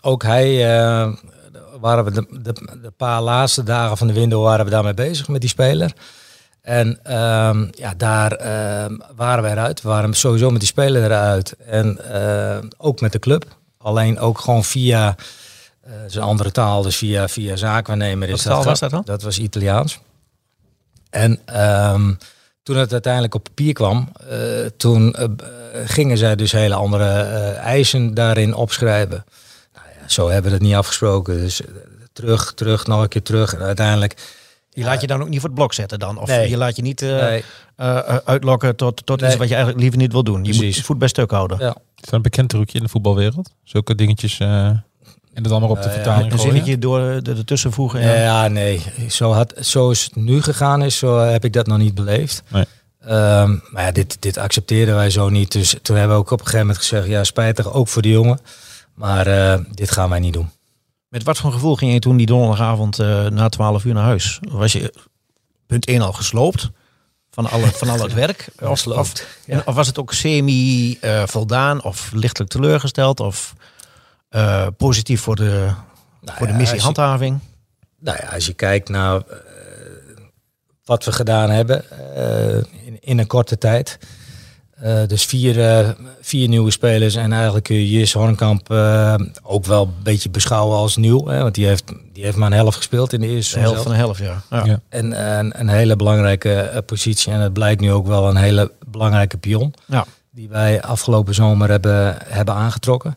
Ook 0.00 0.22
hij, 0.22 0.74
eh, 0.76 1.12
waren 1.80 2.04
we 2.04 2.10
de, 2.10 2.26
de, 2.42 2.78
de 2.82 2.90
paar 2.96 3.20
laatste 3.22 3.62
dagen 3.62 3.96
van 3.96 4.06
de 4.06 4.12
window 4.12 4.42
waren 4.44 4.64
we 4.64 4.70
daarmee 4.70 4.94
bezig 4.94 5.28
met 5.28 5.40
die 5.40 5.50
speler. 5.50 5.92
En 6.62 6.98
ehm, 7.02 7.66
ja, 7.70 7.94
daar 7.96 8.32
ehm, 8.32 8.96
waren 9.16 9.44
we 9.44 9.50
eruit. 9.50 9.82
We 9.82 9.88
waren 9.88 10.14
sowieso 10.14 10.50
met 10.50 10.60
die 10.60 10.68
speler 10.68 11.04
eruit. 11.04 11.56
En 11.66 12.10
eh, 12.10 12.58
ook 12.76 13.00
met 13.00 13.12
de 13.12 13.18
club. 13.18 13.44
Alleen 13.78 14.18
ook 14.18 14.40
gewoon 14.40 14.64
via 14.64 15.16
eh 15.80 15.92
zijn 16.06 16.24
andere 16.24 16.50
taal, 16.50 16.82
dus 16.82 16.96
via, 16.96 17.28
via 17.28 17.56
zaakwaarnemer. 17.56 18.28
Wat 18.28 18.36
is 18.36 18.42
taal 18.42 18.56
dat 18.56 18.64
was 18.64 18.80
dat 18.80 18.90
dan? 18.90 19.02
Dat 19.04 19.22
was 19.22 19.38
Italiaans. 19.38 20.00
En 21.10 21.40
ehm, 21.44 22.12
toen 22.62 22.76
het 22.76 22.92
uiteindelijk 22.92 23.34
op 23.34 23.42
papier 23.42 23.72
kwam, 23.72 24.08
eh, 24.28 24.38
toen 24.76 25.14
eh, 25.14 25.24
eh, 25.72 25.80
gingen 25.84 26.18
zij 26.18 26.36
dus 26.36 26.52
hele 26.52 26.74
andere 26.74 27.04
eh, 27.04 27.56
eisen 27.56 28.14
daarin 28.14 28.54
opschrijven. 28.54 29.24
Nou 29.74 29.86
ja, 30.00 30.08
zo 30.08 30.28
hebben 30.28 30.50
we 30.50 30.56
het 30.56 30.66
niet 30.66 30.76
afgesproken. 30.76 31.36
Dus 31.36 31.60
eh, 31.60 31.68
terug, 32.12 32.52
terug, 32.54 32.86
nog 32.86 33.02
een 33.02 33.08
keer 33.08 33.22
terug. 33.22 33.54
En 33.54 33.62
uiteindelijk. 33.62 34.40
Je 34.74 34.84
laat 34.84 35.00
je 35.00 35.06
dan 35.06 35.20
ook 35.22 35.28
niet 35.28 35.40
voor 35.40 35.48
het 35.48 35.58
blok 35.58 35.72
zetten 35.72 35.98
dan? 35.98 36.18
Of 36.20 36.28
Nee. 36.28 36.48
je 36.50 36.56
laat 36.56 36.76
je 36.76 36.82
niet 36.82 37.02
eh, 37.02 37.08
Nee, 37.20 37.44
eh, 37.76 37.98
eh, 37.98 38.16
uitlokken 38.24 38.76
tot, 38.76 39.06
tot 39.06 39.22
iets 39.22 39.36
wat 39.36 39.48
je 39.48 39.54
eigenlijk 39.54 39.82
liever 39.82 39.98
niet 39.98 40.12
wil 40.12 40.22
doen. 40.24 40.44
Je 40.44 40.48
moet 40.48 40.56
Precies. 40.58 40.76
je 40.76 40.82
voet 40.82 40.98
bij 40.98 41.08
stuk 41.08 41.30
houden. 41.30 41.58
ja. 41.60 41.68
Is 41.96 42.04
dat 42.04 42.12
een 42.12 42.22
bekend 42.22 42.48
trucje 42.48 42.78
in 42.78 42.84
de 42.84 42.90
voetbalwereld? 42.90 43.50
Zulke 43.64 43.94
dingetjes 43.94 44.38
eh, 44.38 44.48
en 44.48 44.82
het 45.34 45.44
dan 45.48 45.60
maar 45.60 45.70
op 45.70 45.76
de 45.76 45.82
Nou 45.86 45.92
ja, 45.98 46.02
vertaling 46.02 46.32
Een 46.32 46.38
zinnetje 46.38 46.78
door 46.78 47.22
de, 47.22 47.32
ertussen 47.34 47.72
voegen. 47.72 48.00
Ja, 48.00 48.14
Ja. 48.14 48.48
nee. 48.48 48.80
Zo 49.08 49.32
had, 49.32 49.54
zoals 49.58 50.04
het 50.04 50.16
nu 50.16 50.42
gegaan 50.42 50.82
is, 50.82 50.96
zo 50.98 51.18
heb 51.18 51.44
ik 51.44 51.52
dat 51.52 51.66
nog 51.66 51.78
niet 51.78 51.94
beleefd. 51.94 52.42
Nee. 52.48 52.64
Ehm, 53.00 53.56
maar 53.70 53.84
ja, 53.84 53.92
dit, 53.92 54.16
dit 54.20 54.36
accepteerden 54.38 54.94
wij 54.94 55.10
zo 55.10 55.28
niet. 55.28 55.52
Dus 55.52 55.76
toen 55.82 55.96
hebben 55.96 56.16
we 56.16 56.22
ook 56.22 56.30
op 56.30 56.38
een 56.38 56.44
gegeven 56.46 56.66
moment 56.66 56.84
gezegd, 56.84 57.06
ja, 57.06 57.24
spijtig 57.24 57.72
ook 57.72 57.88
voor 57.88 58.02
de 58.02 58.10
jongen. 58.10 58.38
Maar 58.94 59.26
eh, 59.26 59.58
dit 59.70 59.90
gaan 59.90 60.10
wij 60.10 60.18
niet 60.20 60.32
doen. 60.32 60.50
Met 61.12 61.22
wat 61.22 61.38
voor 61.38 61.52
gevoel 61.52 61.76
ging 61.76 61.92
je 61.92 61.98
toen 61.98 62.16
die 62.16 62.26
donderdagavond 62.26 62.98
eh, 62.98 63.26
na 63.26 63.48
12 63.48 63.84
uur 63.84 63.94
naar 63.94 64.04
huis? 64.04 64.38
Was 64.40 64.72
je 64.72 64.94
punt 65.66 65.86
1 65.86 66.00
al 66.00 66.12
gesloopt 66.12 66.70
van 67.30 67.50
al 67.50 67.60
het, 67.64 67.76
van 67.78 67.88
al 67.88 67.98
het 68.00 68.12
werk? 68.12 68.48
Of, 68.60 68.62
of, 68.62 68.68
Gesloopt, 68.70 69.26
en- 69.46 69.66
of 69.66 69.74
was 69.74 69.86
het 69.86 69.98
ook 69.98 70.12
semi 70.12 70.98
eh, 71.00 71.22
voldaan 71.26 71.82
of 71.82 72.10
lichtelijk 72.12 72.50
teleurgesteld? 72.50 73.20
Of 73.20 73.54
eh, 74.28 74.66
positief 74.76 75.20
voor 75.20 75.36
de, 75.36 75.70
Nou 76.20 76.38
voor 76.38 76.46
de 76.46 76.52
ja, 76.52 76.58
missie 76.58 76.80
als 76.82 76.86
je- 76.86 77.00
handhaving? 77.00 77.38
Nou 77.98 78.18
ja, 78.20 78.28
als 78.28 78.46
je 78.46 78.52
kijkt 78.52 78.88
naar 78.88 79.22
wat 80.84 81.04
we 81.04 81.12
gedaan 81.12 81.50
hebben 81.50 81.84
in, 82.84 83.00
in 83.00 83.18
een 83.18 83.26
korte 83.26 83.58
tijd. 83.58 83.98
Eh, 84.82 85.06
dus 85.06 85.24
vier, 85.24 85.68
eh, 85.68 85.88
vier 86.20 86.48
nieuwe 86.48 86.70
spelers. 86.70 87.14
En 87.14 87.32
eigenlijk 87.32 87.64
kun 87.64 87.76
je 87.76 87.90
Jis 87.90 88.12
Hornkamp 88.12 88.70
eh, 88.70 89.14
ook 89.42 89.64
wel 89.64 89.82
een 89.82 90.02
beetje 90.02 90.30
beschouwen 90.30 90.76
als 90.76 90.96
nieuw. 90.96 91.26
Hè, 91.26 91.42
want 91.42 91.54
die 91.54 91.66
heeft, 91.66 91.84
die 92.12 92.24
heeft 92.24 92.36
maar 92.36 92.50
een 92.50 92.56
helft 92.56 92.76
gespeeld 92.76 93.12
in 93.12 93.20
de 93.20 93.26
eerste 93.26 93.54
De 93.54 93.60
helft 93.60 93.74
zelf. 93.74 93.86
van 93.86 93.96
de 93.96 94.02
helft, 94.02 94.20
ja. 94.20 94.42
ja. 94.50 94.64
Ja. 94.64 94.80
En 94.88 95.38
een, 95.38 95.60
een 95.60 95.68
hele 95.68 95.96
belangrijke 95.96 96.54
eh, 96.54 96.78
positie. 96.86 97.32
En 97.32 97.40
het 97.40 97.52
blijkt 97.52 97.80
nu 97.80 97.92
ook 97.92 98.06
wel 98.06 98.28
een 98.28 98.36
hele 98.36 98.70
belangrijke 98.86 99.36
pion. 99.36 99.74
Ja. 99.86 100.04
Die 100.30 100.48
wij 100.48 100.82
afgelopen 100.82 101.34
zomer 101.34 101.70
hebben, 101.70 102.16
hebben 102.26 102.54
aangetrokken. 102.54 103.16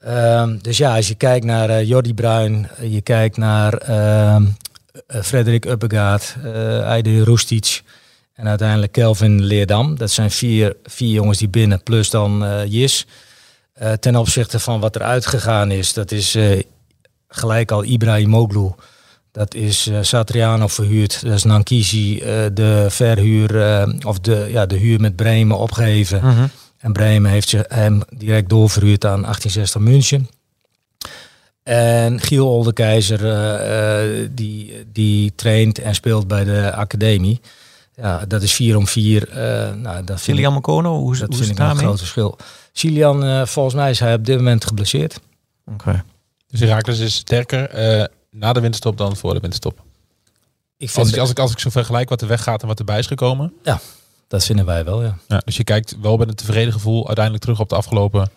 Ehm, 0.00 0.58
dus 0.58 0.76
ja, 0.76 0.96
als 0.96 1.08
je 1.08 1.14
kijkt 1.14 1.44
naar 1.44 1.70
eh 1.70 1.88
Jordi 1.88 2.14
Bruin, 2.14 2.68
eh, 2.76 2.92
je 2.92 3.00
kijkt 3.00 3.36
naar 3.36 3.74
ehm 3.74 4.44
eh, 5.06 5.22
Frederik 5.22 5.64
Uppegaard, 5.64 6.36
uh, 6.44 6.86
Aide 6.86 7.24
Roestic 7.24 7.82
en 8.42 8.48
uiteindelijk 8.48 8.92
Kelvin 8.92 9.42
Leerdam. 9.42 9.96
Dat 9.96 10.10
zijn 10.10 10.30
vier, 10.30 10.76
vier 10.84 11.12
jongens 11.12 11.38
die 11.38 11.48
binnen, 11.48 11.82
plus 11.82 12.10
dan 12.10 12.44
eh, 12.44 12.60
Jis. 12.66 13.06
Eh, 13.72 13.92
ten 13.92 14.16
opzichte 14.16 14.58
van 14.58 14.80
wat 14.80 14.94
er 14.94 15.02
uitgegaan 15.02 15.70
is, 15.70 15.92
dat 15.92 16.10
is 16.10 16.34
eh, 16.34 16.60
gelijk 17.28 17.70
al 17.70 17.84
Ibrahimoglu. 17.84 18.70
Dat 19.32 19.54
is 19.54 19.90
Satriano 20.00 20.66
verhuurd. 20.66 21.22
Dat 21.22 21.32
is 21.32 21.42
Nankisi 21.42 22.18
de 22.52 22.86
verhuur 22.88 23.50
of 24.06 24.20
de, 24.20 24.48
ja, 24.50 24.66
de 24.66 24.76
huur 24.76 25.00
met 25.00 25.16
Bremen 25.16 25.58
opgegeven. 25.58 26.18
Mhm. 26.24 26.46
En 26.78 26.92
Bremen 26.92 27.30
heeft 27.30 27.48
ze 27.48 27.64
hem 27.68 28.00
direct 28.16 28.48
doorverhuurd 28.48 29.04
aan 29.04 29.22
1860 29.22 29.80
München. 29.80 30.28
En 31.62 32.20
Giel 32.20 32.48
Oldekeizer, 32.48 33.20
die, 34.34 34.86
die 34.92 35.32
traint 35.34 35.78
en 35.78 35.94
speelt 35.94 36.28
bij 36.28 36.44
de 36.44 36.72
academie. 36.72 37.40
Ja, 38.02 38.24
dat 38.26 38.42
is 38.42 38.52
4 38.52 38.76
om 38.76 38.86
4. 38.86 39.28
eh 39.28 39.72
nou, 39.74 39.96
dat 39.96 40.06
vind 40.06 40.08
ik, 40.10 40.18
Cilian 40.18 40.52
Mokono, 40.52 40.98
hoe, 40.98 41.12
is- 41.12 41.18
dat 41.18 41.28
hoe 41.28 41.36
vind 41.36 41.48
is 41.50 41.56
ik 41.56 41.58
het 41.58 41.58
een 41.60 41.66
daarmee? 41.66 41.84
groot 41.84 41.98
verschil. 41.98 42.36
Silian, 42.72 43.24
eh, 43.24 43.46
volgens 43.46 43.74
mij 43.74 43.90
is 43.90 43.98
hij 44.00 44.14
op 44.14 44.24
dit 44.24 44.36
moment 44.36 44.64
geblesseerd. 44.64 45.20
Oké. 45.66 46.04
Dus 46.48 46.60
Herakles 46.60 46.98
is 46.98 47.14
sterker 47.14 47.68
eh, 47.70 48.04
na 48.30 48.52
de 48.52 48.60
winterstop 48.60 48.96
dan 48.96 49.16
voor 49.16 49.34
de 49.34 49.40
winterstop. 49.40 49.78
Ik 50.76 50.90
vind, 50.90 50.98
Als 51.06 51.12
ik, 51.14 51.18
als, 51.20 51.30
ik, 51.30 51.38
als 51.38 51.52
ik 51.52 51.58
zo 51.58 51.70
vergelijk 51.70 52.08
wat 52.08 52.20
er 52.22 52.28
weggaat 52.28 52.62
en 52.62 52.68
wat 52.68 52.78
erbij 52.78 52.98
is 52.98 53.06
gekomen. 53.06 53.52
Dat 54.28 54.44
vinden 54.44 54.64
wij 54.64 54.84
wel, 54.84 55.02
ja. 55.02 55.16
Ja, 55.28 55.42
dus 55.44 55.56
je 55.56 55.64
kijkt 55.64 55.96
wel 56.00 56.16
met 56.16 56.28
een 56.28 56.34
tevreden 56.34 56.72
gevoel 56.72 57.06
uiteindelijk 57.06 57.44
terug 57.44 57.60
op 57.60 57.68
de 57.68 57.74
afgelopen 57.74 58.30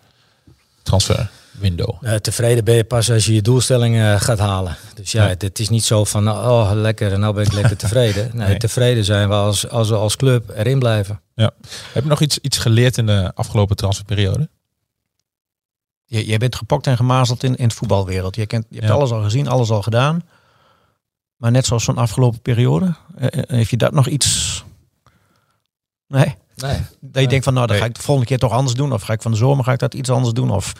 transfer 0.82 1.30
window. 1.58 1.94
Eh, 2.00 2.14
tevreden 2.14 2.64
ben 2.64 2.74
je 2.74 2.84
pas 2.84 3.10
als 3.10 3.26
je 3.26 3.34
je 3.34 3.42
doelstellingen 3.42 4.14
eh, 4.14 4.20
gaat 4.20 4.38
halen. 4.38 4.76
Dus 4.94 5.12
ja, 5.12 5.22
Ja. 5.22 5.28
het, 5.28 5.42
het 5.42 5.58
is 5.58 5.68
niet 5.68 5.84
zo 5.84 6.04
van, 6.04 6.28
oh 6.30 6.70
lekker, 6.74 7.12
en 7.12 7.20
nou 7.20 7.34
ben 7.34 7.44
ik 7.44 7.52
lekker 7.52 7.76
tevreden. 7.86 8.30
Nee, 8.34 8.48
Nee. 8.48 8.56
tevreden 8.58 9.04
zijn 9.04 9.28
we 9.28 9.34
als, 9.34 9.68
als 9.68 9.88
we 9.88 9.94
als 9.94 10.16
club 10.16 10.50
erin 10.54 10.78
blijven. 10.78 11.20
Heb 11.34 11.54
je 12.02 12.04
nog 12.04 12.20
iets, 12.20 12.38
iets 12.38 12.58
geleerd 12.58 12.98
in 12.98 13.06
de 13.06 13.32
afgelopen 13.34 13.76
transferperiode? 13.76 14.48
Je, 16.04 16.24
jij 16.26 16.38
bent 16.38 16.54
gepokt 16.56 16.86
en 16.86 16.96
gemazeld 16.96 17.42
in, 17.42 17.56
in 17.56 17.64
het 17.64 17.72
voetbalwereld. 17.74 18.36
Je, 18.36 18.46
kent, 18.46 18.66
je 18.68 18.76
hebt 18.76 18.88
Ja. 18.88 18.94
alles 18.94 19.10
al 19.10 19.22
gezien, 19.22 19.48
alles 19.48 19.70
al 19.70 19.82
gedaan. 19.82 20.22
Maar 21.36 21.50
net 21.50 21.66
zoals 21.66 21.84
zo'n 21.84 21.98
afgelopen 21.98 22.40
periode, 22.40 22.94
eh, 23.18 23.28
heeft 23.46 23.70
je 23.70 23.76
dat 23.76 23.92
nog 23.92 24.06
iets... 24.06 24.64
Nee? 26.08 26.34
Nee. 26.56 26.78
Dat 27.00 27.22
je 27.22 27.28
denkt 27.28 27.44
van, 27.44 27.54
nou, 27.54 27.66
dan 27.66 27.76
Nee. 27.76 27.84
ga 27.84 27.90
ik 27.90 27.96
de 27.96 28.02
volgende 28.02 28.28
keer 28.28 28.38
toch 28.38 28.52
anders 28.52 28.74
doen. 28.74 28.92
Of 28.92 29.02
ga 29.02 29.12
ik 29.12 29.22
van 29.22 29.30
de 29.30 29.36
zomer 29.36 29.64
ga 29.64 29.72
ik 29.72 29.78
dat 29.78 29.94
iets 29.94 30.10
anders 30.10 30.34
doen. 30.34 30.50
Of 30.50 30.72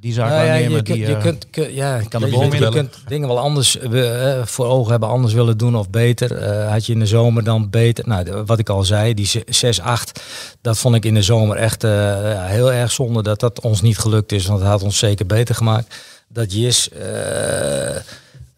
die 0.00 0.12
zaak 0.12 0.28
Nou 0.30 0.44
ja, 0.44 0.54
je, 0.54 0.68
die, 0.68 0.82
kunt, 0.82 0.98
je 0.98 1.14
eh, 1.14 1.20
kunt, 1.22 1.46
kun- 1.50 1.74
ja, 1.74 2.00
kan 2.08 2.20
je, 2.20 2.26
kunt- 2.28 2.36
je 2.38 2.42
inbellen. 2.44 2.72
kunt 2.72 2.94
dingen 3.08 3.28
wel 3.28 3.38
anders 3.38 3.78
eh, 3.78 4.42
voor 4.44 4.66
ogen 4.66 4.90
hebben, 4.90 5.08
anders 5.08 5.32
willen 5.34 5.58
doen 5.58 5.76
of 5.76 5.90
beter. 5.90 6.44
Had 6.68 6.86
je 6.86 6.92
in 6.92 6.98
de 6.98 7.06
zomer 7.06 7.44
dan 7.44 7.70
beter, 7.70 8.08
nou, 8.08 8.42
wat 8.46 8.58
ik 8.58 8.68
al 8.68 8.84
zei, 8.84 9.14
die 9.14 9.30
6-8, 9.46 10.22
dat 10.60 10.78
vond 10.78 10.94
ik 10.94 11.04
in 11.04 11.14
de 11.14 11.22
zomer 11.22 11.56
echt 11.56 11.82
heel 11.82 12.72
erg 12.72 12.92
zonde 12.92 13.22
dat 13.22 13.40
dat 13.40 13.60
ons 13.60 13.80
niet 13.82 13.98
gelukt 13.98 14.32
is, 14.32 14.46
want 14.46 14.58
het 14.60 14.68
had 14.68 14.82
ons 14.82 14.98
zeker 14.98 15.26
beter 15.26 15.54
gemaakt. 15.54 15.94
Dat 16.28 16.52
Jis 16.52 16.88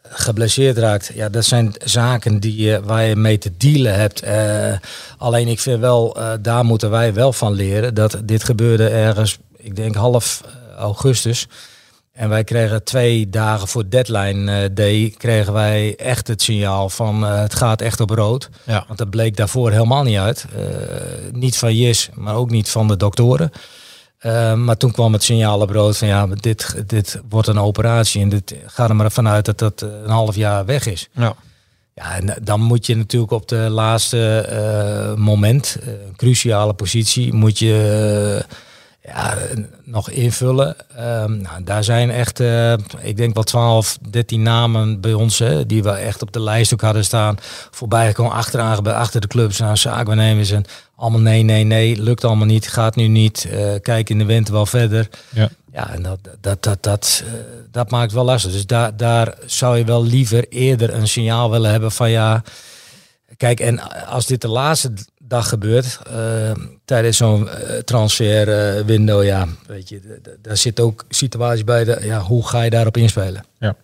geblesseerd 0.03 0.79
raakt, 0.79 1.11
ja, 1.14 1.29
dat 1.29 1.45
zijn 1.45 1.75
zaken 1.85 2.40
die, 2.40 2.57
je- 2.62 2.81
waar 2.85 3.05
je 3.05 3.16
mee 3.16 3.38
te 3.38 3.53
dealen 3.57 3.95
hebt. 3.95 4.23
Alleen 5.18 5.49
ik 5.49 5.61
vind 5.61 5.81
wel, 5.81 6.16
daar 6.40 6.64
moeten 6.64 6.90
wij 6.90 7.14
wel 7.14 7.33
van 7.33 7.53
leren, 7.53 7.95
dat 7.95 8.18
dit 8.25 8.45
gebeurde 8.45 8.88
ergens, 8.88 9.38
ik 9.57 9.77
denk 9.77 9.95
half 9.95 10.40
augustus. 10.77 11.47
En 12.13 12.29
wij 12.29 12.45
kregen 12.45 12.85
twee 12.85 13.29
dagen 13.29 13.69
voor 13.69 13.89
deadline 13.89 14.63
eh, 14.63 14.69
day, 14.73 15.15
kregen 15.17 15.53
wij 15.53 15.97
echt 15.97 16.29
het 16.29 16.43
signaal 16.43 16.89
van 16.89 17.27
eh, 17.27 17.41
het 17.41 17.55
gaat 17.55 17.81
echt 17.81 18.01
op 18.01 18.11
rood. 18.11 18.49
Ja. 18.65 18.85
Want 18.87 18.99
dat 18.99 19.11
bleek 19.11 19.37
daarvoor 19.37 19.71
helemaal 19.71 20.03
niet 20.03 20.19
uit. 20.19 20.47
Eh, 20.57 20.65
niet 21.33 21.59
van 21.59 21.77
Jis, 21.77 22.09
maar 22.15 22.35
ook 22.35 22.51
niet 22.51 22.71
van 22.71 22.89
de 22.89 22.97
doktoren. 22.97 23.51
Maar 24.65 24.77
toen 24.77 24.93
kwam 24.93 25.13
het 25.13 25.23
signaal 25.23 25.61
op 25.61 25.71
rood 25.71 25.97
van 25.97 26.09
ja, 26.09 26.27
dit, 26.27 26.83
dit 26.87 27.21
wordt 27.29 27.49
een 27.49 27.59
operatie 27.59 28.23
en 28.23 28.29
dit 28.29 28.55
gaat 28.67 28.89
er 28.89 28.97
maar 28.97 29.13
vanuit 29.13 29.45
dat 29.45 29.59
dat 29.59 29.81
een 29.81 30.11
half 30.11 30.35
jaar 30.35 30.65
weg 30.65 30.87
is. 30.87 31.09
Ja. 31.13 31.35
Ja, 31.95 32.17
en 32.17 32.37
dan 32.43 32.61
moet 32.61 32.87
je 32.87 32.97
natuurlijk 32.97 33.33
op 33.33 33.49
de 33.49 33.57
laatste 33.57 35.15
moment, 35.19 35.77
een 35.81 36.17
cruciale 36.17 36.75
positie, 36.75 37.33
moet 37.33 37.59
je 37.59 38.45
ja, 39.03 39.35
nog 39.85 40.11
invullen. 40.11 40.77
Ehm, 40.97 41.41
nou, 41.41 41.65
daar 41.65 41.85
zijn 41.85 42.11
echt, 42.11 42.41
eh, 42.41 42.73
ik 43.01 43.17
denk 43.17 43.35
wel 43.35 43.43
12, 43.43 43.99
13 44.11 44.43
namen 44.43 45.01
bij 45.01 45.12
ons, 45.12 45.38
hè, 45.38 45.67
die 45.67 45.83
we 45.83 45.91
echt 45.91 46.23
op 46.23 46.33
de 46.33 46.41
lijst 46.41 46.73
ook 46.73 46.81
hadden 46.81 47.05
staan. 47.05 47.37
Voorbij 47.71 48.07
gekomen, 48.07 48.33
achteraan, 48.33 48.83
bij- 48.83 48.93
achter 48.93 49.21
de 49.21 49.27
clubs, 49.27 49.59
nou, 49.59 49.77
zaakwaarnemers 49.77 50.51
en 50.51 50.65
allemaal 50.97 51.21
nee, 51.21 51.43
nee, 51.43 51.65
nee, 51.65 51.97
lukt 52.03 52.25
allemaal 52.25 52.47
niet, 52.47 52.69
gaat 52.69 52.97
nu 52.97 53.09
niet. 53.09 53.45
eh, 53.51 53.75
kijk 53.83 54.11
in 54.11 54.19
de 54.19 54.25
winter 54.25 54.55
wel 54.55 54.67
verder. 54.67 55.09
Ja. 55.29 55.49
Ja, 55.73 55.91
en 55.91 56.03
dat, 56.03 56.19
dat, 56.41 56.62
dat, 56.62 56.83
dat, 56.83 57.23
eh, 57.27 57.33
dat 57.71 57.91
maakt 57.91 58.12
wel 58.12 58.25
lastig. 58.25 58.53
Dus 58.53 58.67
daar, 58.67 58.97
daar 58.97 59.35
zou 59.47 59.79
je 59.79 59.85
wel 59.85 60.05
liever 60.05 60.49
eerder 60.49 60.95
een 60.95 61.09
signaal 61.09 61.51
willen 61.51 61.71
hebben 61.71 61.93
van 61.93 62.11
ja. 62.11 62.43
Kijk, 63.37 63.61
en 63.61 64.07
als 64.07 64.27
dit 64.27 64.41
de 64.41 64.49
laatste 64.49 64.93
dag 65.33 65.49
gebeurt, 65.49 65.99
eh, 66.11 66.53
tijdens 66.85 67.16
zo'n 67.16 67.49
eh, 67.49 67.79
transfer 67.79 68.49
eh, 68.49 68.85
window, 68.85 69.25
ja, 69.25 69.47
weet 69.66 69.88
je, 69.88 70.21
daar 70.42 70.57
zit 70.57 70.81
ook 70.81 71.05
situaties 71.09 71.64
bij. 71.64 71.85
De, 71.85 71.99
ja, 72.03 72.21
hoe 72.21 72.47
ga 72.47 72.62
je 72.62 72.71
daarop 72.71 72.97
inspelen? 72.97 73.45
Ja, 73.59 73.75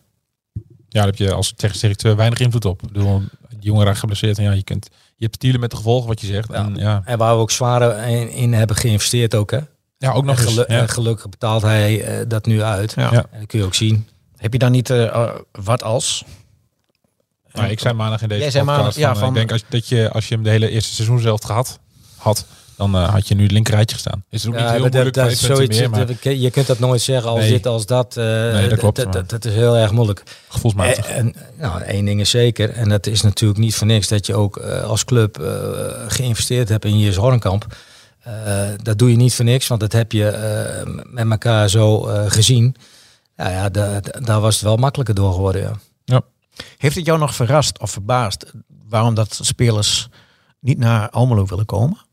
daar 0.89 1.07
heb 1.07 1.17
je 1.17 1.33
als 1.33 1.53
technisch 1.57 1.81
directeur 1.81 2.17
weinig 2.17 2.39
invloed 2.39 2.65
op. 2.65 2.83
Ik 2.83 2.93
bedoel, 2.93 3.85
raakt 3.85 3.99
geblesseerd 3.99 4.39
en 4.39 4.45
ja, 4.45 4.53
je, 4.53 4.63
kunt, 4.63 4.89
je 5.17 5.25
hebt 5.25 5.33
te 5.33 5.39
dealen 5.39 5.61
met 5.61 5.71
de 5.71 5.77
gevolgen 5.77 6.09
wat 6.09 6.21
je 6.21 6.27
zegt. 6.27 6.49
Ja. 6.49 6.55
En 6.55 6.75
ja, 6.75 7.03
En 7.05 7.19
waar 7.19 7.35
we 7.35 7.41
ook 7.41 7.51
zwaar 7.51 8.09
in, 8.09 8.31
in 8.31 8.53
hebben 8.53 8.77
geïnvesteerd 8.77 9.35
ook, 9.35 9.51
hè? 9.51 9.61
ja 9.99 10.13
ook 10.13 10.25
nog 10.25 10.41
En, 10.41 10.47
eens. 10.47 10.55
ja. 10.55 10.65
en 10.67 10.89
gelukkig 10.89 11.29
betaalt 11.29 11.63
hij 11.63 12.25
dat 12.29 12.47
nu 12.47 12.63
uit. 12.63 12.93
Ja. 12.97 13.13
Ja. 13.13 13.27
En 13.31 13.39
dat 13.39 13.47
kun 13.47 13.59
je 13.59 13.65
ook 13.65 13.75
zien. 13.75 14.09
Heb 14.37 14.53
je 14.53 14.59
dan 14.59 14.73
niet 14.73 14.93
wat 15.53 15.83
als? 15.83 16.25
Nou, 17.53 17.69
ik 17.71 17.81
zei 17.81 17.95
maandag 17.95 18.23
in 18.23 18.29
deze 18.29 18.41
Jij 18.41 18.51
zei 18.51 18.65
podcast 18.65 18.85
maandag, 18.99 19.03
ja, 19.03 19.09
van, 19.13 19.19
van- 19.19 19.29
ik 19.29 19.35
denk 19.35 19.53
als, 19.53 19.63
dat 19.69 19.89
je, 19.89 20.11
als 20.13 20.29
je 20.29 20.35
hem 20.35 20.43
de 20.45 20.51
hele 20.51 20.69
eerste 20.71 20.95
seizoen 20.95 21.21
zelf 21.21 21.43
gehad 21.43 21.79
had, 22.17 22.45
dan 22.77 22.95
eh, 22.95 23.09
had 23.09 23.29
je 23.29 23.35
nu 23.35 23.43
het 23.43 23.53
linkerrijtje 23.53 23.95
gestaan. 23.95 24.25
Is 24.31 24.43
het 24.43 24.49
ook 24.51 24.57
niet 24.59 24.67
Ja, 24.67 24.73
heel 24.73 24.81
moeilijk, 24.81 25.15
dat, 25.15 25.33
zoiets, 25.33 25.79
meer, 25.79 25.91
maar 25.91 26.07
je 26.35 26.51
kunt 26.51 26.67
dat 26.67 26.79
nooit 26.79 27.01
zeggen 27.01 27.31
als 27.31 27.41
Nee. 27.41 27.51
dit, 27.51 27.67
als 27.67 27.87
dat. 27.87 28.17
eh, 28.17 28.25
Nee, 28.25 28.69
dat 28.69 28.79
klopt, 28.79 28.97
dat, 28.97 29.05
maar- 29.05 29.15
dat, 29.15 29.29
dat 29.31 29.45
is 29.45 29.55
heel 29.55 29.77
erg 29.77 29.93
moeilijk. 29.93 30.23
gevoelsmatig. 30.49 31.07
En, 31.07 31.17
en 31.17 31.35
nou, 31.59 31.83
één 31.83 32.05
ding 32.05 32.21
is 32.21 32.31
zeker, 32.31 32.71
en 32.71 32.89
dat 32.89 33.07
is 33.07 33.23
natuurlijk 33.23 33.61
niet 33.61 33.75
voor 33.75 33.87
niks 33.87 34.09
dat 34.09 34.27
je 34.27 34.35
ook 34.35 34.57
eh, 34.57 34.83
als 34.83 35.05
club 35.05 35.39
eh, 35.41 35.51
geïnvesteerd 36.09 36.69
hebt 36.69 36.85
in 36.85 36.99
Jens 36.99 37.17
Hornkamp. 37.17 37.67
Eh, 38.23 38.33
dat 38.83 38.99
doe 38.99 39.11
je 39.11 39.17
niet 39.17 39.35
voor 39.35 39.45
niks, 39.45 39.67
want 39.67 39.81
dat 39.81 39.93
heb 39.93 40.13
je 40.13 40.29
eh, 40.29 40.93
met 41.11 41.31
elkaar 41.31 41.69
zo 41.69 42.07
eh, 42.07 42.25
gezien. 42.31 42.77
Ja, 43.37 43.51
ja 43.51 43.69
da- 43.69 44.01
da- 44.01 44.21
daar 44.21 44.41
was 44.41 44.55
het 44.55 44.65
wel 44.65 44.77
makkelijker 44.77 45.15
door 45.15 45.33
geworden. 45.33 45.63
Ja. 45.63 45.73
Heeft 46.77 46.97
het 46.97 47.07
jou 47.07 47.19
nog 47.19 47.35
verrast 47.35 47.79
of 47.79 47.91
verbaasd 47.91 48.53
waarom 48.89 49.15
dat 49.15 49.39
spelers 49.43 50.09
niet 50.61 50.79
naar 50.79 51.11
Almelo 51.11 51.47
willen 51.47 51.67
komen? 51.67 52.07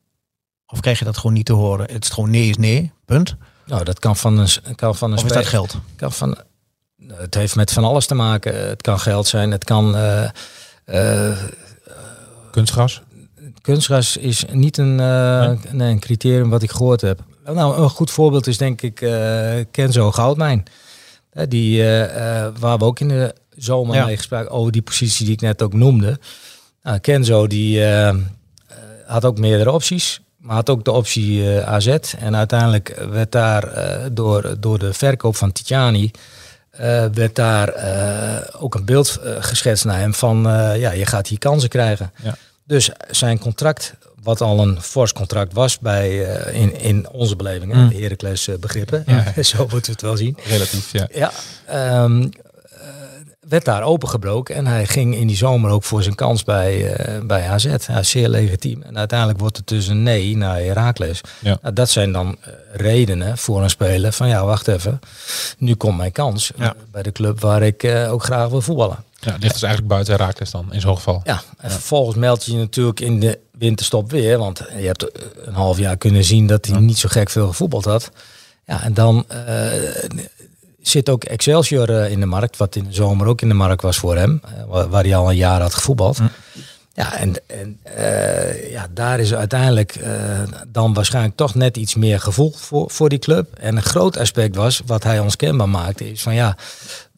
Of 0.67 0.79
krijg 0.79 0.99
je 0.99 1.05
dat 1.05 1.17
gewoon 1.17 1.33
niet 1.33 1.45
te 1.45 1.53
horen? 1.53 1.91
Het 1.91 2.03
is 2.03 2.09
gewoon 2.09 2.29
nee 2.29 2.49
is 2.49 2.57
nee, 2.57 2.91
punt. 3.05 3.35
Nou, 3.65 3.83
dat 3.83 3.99
kan 3.99 4.15
van 4.15 4.37
een, 4.37 4.75
kan 4.75 4.95
van 4.95 5.11
een 5.11 5.17
Of 5.17 5.25
is 5.25 5.31
dat 5.31 5.45
geld? 5.45 5.77
kan 5.95 6.11
van, 6.11 6.37
het 7.13 7.33
heeft 7.35 7.55
met 7.55 7.71
van 7.71 7.83
alles 7.83 8.05
te 8.05 8.15
maken. 8.15 8.67
Het 8.67 8.81
kan 8.81 8.99
geld 8.99 9.27
zijn, 9.27 9.51
het 9.51 9.63
kan. 9.63 9.95
eh, 9.95 10.29
eh, 10.85 11.37
Kunstgras. 12.51 13.01
kunstgras 13.61 14.17
is 14.17 14.45
niet 14.51 14.77
een, 14.77 14.99
eh, 14.99 15.47
Nee? 15.47 15.57
nee, 15.71 15.91
een 15.91 15.99
criterium 15.99 16.49
wat 16.49 16.63
ik 16.63 16.71
gehoord 16.71 17.01
heb. 17.01 17.19
Nou, 17.45 17.81
een 17.81 17.89
goed 17.89 18.11
voorbeeld 18.11 18.47
is 18.47 18.57
denk 18.57 18.81
ik 18.81 19.01
eh, 19.01 19.53
Kenzo 19.71 20.11
Goudmijn. 20.11 20.63
Die, 21.47 21.83
waar 22.59 22.77
we 22.77 22.83
ook 22.83 22.99
in 22.99 23.07
de 23.07 23.35
zomer 23.57 23.95
Ja. 23.95 24.05
mee 24.05 24.17
gesproken 24.17 24.51
over 24.51 24.71
die 24.71 24.81
positie 24.81 25.25
die 25.25 25.33
ik 25.33 25.41
net 25.41 25.61
ook 25.61 25.73
noemde. 25.73 26.19
Nou, 26.83 26.99
Kenzo 26.99 27.47
die 27.47 27.81
eh, 27.83 28.07
eh, 28.09 28.15
had 29.05 29.25
ook 29.25 29.37
meerdere 29.37 29.71
opties. 29.71 30.19
Maar 30.37 30.55
had 30.55 30.69
ook 30.69 30.83
de 30.85 30.91
optie 30.91 31.57
eh, 31.59 31.67
AZ. 31.73 31.87
En 32.19 32.35
uiteindelijk 32.35 33.05
werd 33.09 33.31
daar 33.31 33.67
door, 34.13 34.55
door 34.59 34.79
de 34.79 34.93
verkoop 34.93 35.35
van 35.35 35.51
Titiani... 35.51 36.11
werd 37.13 37.35
daar 37.35 37.73
ook 38.59 38.75
een 38.75 38.85
beeld 38.85 39.19
geschetst 39.39 39.85
naar 39.85 39.99
hem 39.99 40.13
van... 40.13 40.41
ja, 40.77 40.91
je 40.91 41.05
gaat 41.05 41.27
hier 41.27 41.37
kansen 41.39 41.69
krijgen. 41.69 42.11
Ja. 42.23 42.35
Dus 42.63 42.89
zijn 43.09 43.39
contract, 43.39 43.93
wat 44.23 44.41
al 44.41 44.59
een 44.59 44.81
fors 44.81 45.13
contract 45.13 45.53
was 45.53 45.79
bij, 45.79 46.17
in, 46.53 46.79
in 46.79 47.09
onze 47.09 47.35
beleving, 47.35 47.73
hè, 47.73 47.79
Mm. 47.79 47.89
de 47.89 47.95
Heracles 48.01 48.49
begrippen, 48.59 49.03
Ja. 49.07 49.23
zo 49.43 49.57
moeten 49.57 49.85
we 49.85 49.91
het 49.91 50.01
wel 50.01 50.17
zien. 50.17 50.37
Relatief, 50.47 50.91
ja. 50.91 51.07
Ja, 51.13 51.31
ehm, 51.65 52.21
eh, 52.21 52.29
werd 53.49 53.65
daar 53.65 53.83
opengebroken 53.83 54.55
en 54.55 54.67
hij 54.67 54.85
ging 54.87 55.15
in 55.15 55.27
die 55.27 55.35
zomer 55.37 55.71
ook 55.71 55.83
voor 55.83 56.03
zijn 56.03 56.15
kans 56.15 56.43
bij, 56.43 56.93
eh, 56.93 57.21
bij 57.21 57.49
AZ. 57.49 57.75
Ja, 57.87 58.03
zeer 58.03 58.29
legitiem. 58.29 58.81
En 58.83 58.97
uiteindelijk 58.97 59.39
wordt 59.39 59.57
het 59.57 59.67
dus 59.67 59.87
een 59.87 60.03
nee 60.03 60.37
naar 60.37 60.57
Heracles. 60.57 61.21
Ja. 61.39 61.57
Nou, 61.61 61.73
dat 61.73 61.89
zijn 61.89 62.11
dan 62.11 62.37
eh, 62.41 62.51
redenen 62.73 63.37
voor 63.37 63.63
een 63.63 63.69
speler 63.69 64.11
van 64.11 64.27
ja, 64.27 64.45
wacht 64.45 64.67
even. 64.67 64.99
Nu 65.57 65.75
komt 65.75 65.97
mijn 65.97 66.11
kans 66.11 66.51
eh, 66.53 66.59
Ja. 66.59 66.73
bij 66.91 67.03
de 67.03 67.11
club 67.11 67.39
waar 67.39 67.61
ik 67.63 67.85
ook 68.09 68.23
graag 68.23 68.49
wil 68.49 68.61
voetballen. 68.61 68.97
ja. 69.19 69.31
Ligt 69.39 69.53
dus 69.53 69.63
eigenlijk 69.63 69.93
buiten 69.93 70.13
Herakles 70.15 70.51
dan, 70.51 70.73
in 70.73 70.81
zo'n 70.81 70.95
geval. 70.95 71.21
Ja, 71.23 71.41
en 71.57 71.71
vervolgens 71.71 72.17
meld 72.17 72.45
je 72.45 72.51
je 72.51 72.57
natuurlijk 72.57 72.99
in 72.99 73.19
de 73.19 73.39
winterstop 73.57 74.11
weer. 74.11 74.37
Want 74.37 74.61
je 74.77 74.85
hebt 74.85 75.11
een 75.45 75.53
half 75.53 75.77
jaar 75.77 75.97
kunnen 75.97 76.23
zien 76.23 76.47
dat 76.47 76.65
hij 76.65 76.79
niet 76.79 76.97
zo 76.97 77.09
gek 77.11 77.29
veel 77.29 77.47
gevoetbald 77.47 77.85
had. 77.85 78.11
Ja, 78.65 78.83
en 78.83 78.93
dan 78.93 79.25
zit 80.87 81.09
ook 81.09 81.23
Excelsior 81.23 81.89
eh, 81.89 82.11
in 82.11 82.19
de 82.19 82.25
markt. 82.25 82.57
Wat 82.57 82.75
in 82.75 82.83
de 82.83 82.93
zomer 82.93 83.27
ook 83.27 83.41
in 83.41 83.47
de 83.47 83.53
markt 83.53 83.81
was 83.81 83.97
voor 83.97 84.15
hem. 84.15 84.41
eh, 84.43 84.85
waar, 84.85 85.03
hij 85.03 85.15
al 85.15 85.29
een 85.29 85.35
jaar 85.35 85.61
had 85.61 85.73
gevoetbald. 85.73 86.19
Ja, 86.93 87.17
en, 87.17 87.33
en 87.47 87.79
eh, 87.83 88.71
ja, 88.71 88.87
daar 88.91 89.19
is 89.19 89.33
uiteindelijk 89.33 89.99
dan 90.67 90.93
waarschijnlijk 90.93 91.35
toch 91.35 91.55
net 91.55 91.77
iets 91.77 91.95
meer 91.95 92.19
gevoel 92.19 92.53
voor, 92.55 92.91
voor 92.91 93.09
die 93.09 93.19
club. 93.19 93.53
En 93.59 93.75
een 93.75 93.83
groot 93.83 94.17
aspect 94.17 94.55
was, 94.55 94.81
wat 94.85 95.03
hij 95.03 95.19
ons 95.19 95.35
kenbaar 95.35 95.69
maakte, 95.69 96.11
is 96.11 96.21
van 96.21 96.33
ja, 96.33 96.57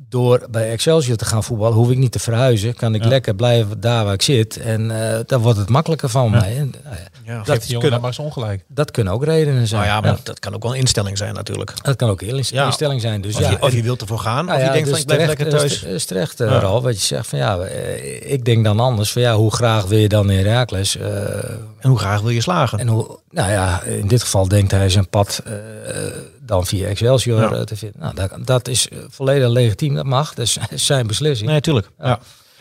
door 0.10 0.46
bij 0.52 0.72
Excelsior 0.72 1.18
te 1.18 1.26
gaan 1.26 1.44
voetballen, 1.44 1.76
hoef 1.78 1.90
ik 1.90 1.98
niet 1.98 2.12
te 2.12 2.20
verhuizen. 2.20 2.74
Kan 2.76 2.96
ik 2.96 3.04
lekker 3.06 3.36
blijven 3.36 3.80
daar 3.80 4.04
waar 4.04 4.14
ik 4.14 4.22
zit. 4.22 4.58
En 4.58 5.12
eh 5.12 5.20
dan 5.26 5.42
wordt 5.42 5.58
het 5.60 5.70
makkelijker 5.70 6.10
van 6.10 6.32
mij. 6.32 6.58
En, 6.58 6.74
nou 6.84 6.96
ja. 7.26 7.44
Dat 7.44 7.64
die 7.64 7.78
kunnen, 7.78 8.00
maar 8.00 8.10
eens 8.10 8.20
ongelijk. 8.20 8.64
dat 8.68 8.92
kunnen 8.92 9.14
ook 9.14 9.24
redenen 9.26 9.68
zijn. 9.68 9.82
Nou 9.82 9.94
ja, 9.94 10.02
maar 10.02 10.20
dat 10.24 10.40
kan 10.40 10.54
ook 10.56 10.64
wel 10.64 10.74
een 10.74 10.80
instelling 10.80 11.18
zijn 11.18 11.34
natuurlijk. 11.34 11.74
Dat 11.82 11.96
kan 11.96 12.10
ook 12.10 12.22
een 12.22 12.44
Ja. 12.50 12.66
instelling 12.66 13.02
zijn. 13.02 13.22
Dus 13.22 13.36
Of, 13.36 13.42
ja, 13.42 13.50
je, 13.50 13.62
of 13.62 13.72
je 13.74 13.82
wilt 13.84 14.02
ervoor 14.02 14.20
gaan, 14.20 14.46
nou 14.46 14.58
of 14.58 14.62
je 14.64 14.68
ja, 14.68 14.74
denkt 14.74 14.88
dus 14.90 15.02
van 15.04 15.12
ik 15.12 15.18
blijf 15.18 15.22
terecht, 15.38 15.52
lekker 15.52 15.66
is- 15.72 15.80
thuis. 15.80 15.94
Is 15.96 16.06
terecht, 16.06 16.40
eh, 16.40 16.50
Ja. 16.50 16.60
Ralf, 16.60 16.84
wat 16.84 17.00
je 17.00 17.06
zegt 17.06 17.28
van 17.28 17.40
ja, 17.40 17.58
eh, 17.60 18.32
ik 18.32 18.46
denk 18.46 18.64
dan 18.64 18.80
anders 18.80 19.12
van 19.12 19.22
ja, 19.22 19.36
hoe 19.36 19.52
graag 19.54 19.86
wil 19.86 19.98
je 19.98 20.10
dan 20.10 20.30
in 20.30 20.46
Herakles? 20.46 20.98
eh, 20.98 21.10
En 21.80 21.90
hoe 21.90 22.00
graag 22.00 22.22
wil 22.22 22.30
je 22.30 22.42
slagen? 22.42 22.80
en 22.80 22.88
hoe, 22.88 23.20
nou 23.30 23.52
ja, 23.52 23.82
in 23.84 24.08
dit 24.08 24.22
geval 24.22 24.48
denkt 24.48 24.72
hij 24.72 24.90
zijn 24.90 25.10
pad 25.10 25.42
eh, 25.46 25.54
dan 26.48 26.66
via 26.66 26.88
Excelsior 26.88 27.40
Ja. 27.42 27.52
eh, 27.52 27.62
te 27.62 27.76
vinden. 27.76 28.00
Nou, 28.00 28.16
dat, 28.16 28.32
dat 28.46 28.68
is 28.68 28.88
eh, 28.90 28.98
volledig 29.08 29.50
legitiem, 29.50 29.96
dat 29.96 30.06
mag. 30.06 30.34
Dat 30.34 30.46
is 30.46 30.58
zijn 30.86 31.08
beslissing. 31.08 31.50
Nee, 31.50 31.62
tuurlijk. 31.62 31.90
Ja. 32.00 32.20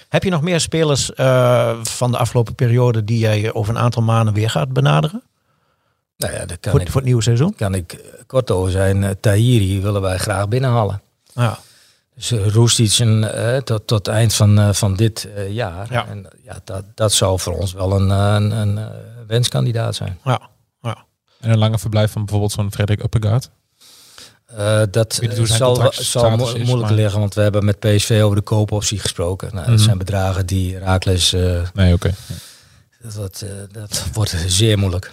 Heb 0.09 0.23
je 0.23 0.31
nog 0.31 0.43
meer 0.43 0.61
spelers 0.61 1.15
eh, 1.15 1.83
van 1.83 2.11
de 2.11 2.19
afgelopen 2.19 2.55
periode 2.55 3.05
die 3.05 3.19
jij 3.19 3.53
over 3.53 3.75
een 3.75 3.81
aantal 3.81 4.03
maanden 4.03 4.35
weer 4.35 4.51
gaat 4.51 4.73
benaderen? 4.73 5.23
Nou 6.17 6.33
ja, 6.33 6.45
kan, 6.45 6.73
Voor, 6.73 6.81
ik, 6.81 6.87
voor 6.87 6.97
het 6.97 7.05
nieuwe 7.05 7.23
seizoen? 7.23 7.55
kan 7.55 7.75
ik 7.75 8.01
kort 8.27 8.51
over 8.51 8.71
zijn. 8.71 9.03
Uh, 9.03 9.11
Tahiri 9.21 9.81
willen 9.81 10.01
wij 10.01 10.19
graag 10.19 10.49
binnenhalen. 10.49 11.03
Ja. 11.35 11.59
Dus 12.15 12.31
Roestic 12.31 12.99
en, 12.99 13.35
eh, 13.35 13.61
tot, 13.61 13.87
tot 13.87 14.09
eind 14.09 14.35
van, 14.35 14.59
eh, 14.59 14.73
van 14.73 14.95
dit 14.95 15.29
eh, 15.35 15.51
jaar. 15.51 15.93
Ja. 15.93 16.07
En 16.07 16.27
ja, 16.43 16.61
dat, 16.65 16.85
dat 16.95 17.13
zou 17.13 17.39
voor 17.39 17.59
ons 17.59 17.73
wel 17.73 17.93
een, 17.93 18.11
een, 18.11 18.51
een 18.51 18.89
wenskandidaat 19.27 19.95
zijn. 19.95 20.19
Ja. 20.25 20.41
ja. 20.83 21.05
En 21.41 21.51
een 21.51 21.59
lange 21.59 21.79
verblijf 21.79 22.13
van 22.13 22.21
bijvoorbeeld 22.23 22.53
zo'n 22.53 22.73
Frederik 22.73 23.03
Uppegaard. 23.03 23.51
Uh, 24.53 24.83
dat 24.91 25.15
zijn 25.15 25.47
zal, 25.47 26.31
mo 26.31 26.37
moeilijk 26.37 26.81
maar- 26.81 26.93
liggen, 26.93 27.21
want 27.21 27.35
we 27.35 27.41
hebben 27.41 27.65
met 27.65 27.79
PSV 27.79 28.21
over 28.23 28.37
de 28.37 28.43
koopoptie 28.43 28.99
gesproken. 28.99 29.49
Nou, 29.53 29.63
Mhm. 29.63 29.71
Dat 29.71 29.81
zijn 29.81 29.99
bedragen 29.99 30.47
die 30.47 30.79
Raakles, 30.79 31.33
uh, 31.35 31.63
Nee, 31.75 31.93
oké. 31.95 32.15
dat, 33.03 33.15
dat, 33.15 33.43
uh, 33.45 33.51
dat 33.73 34.05
wordt 34.13 34.35
zeer 34.47 34.79
moeilijk. 34.79 35.13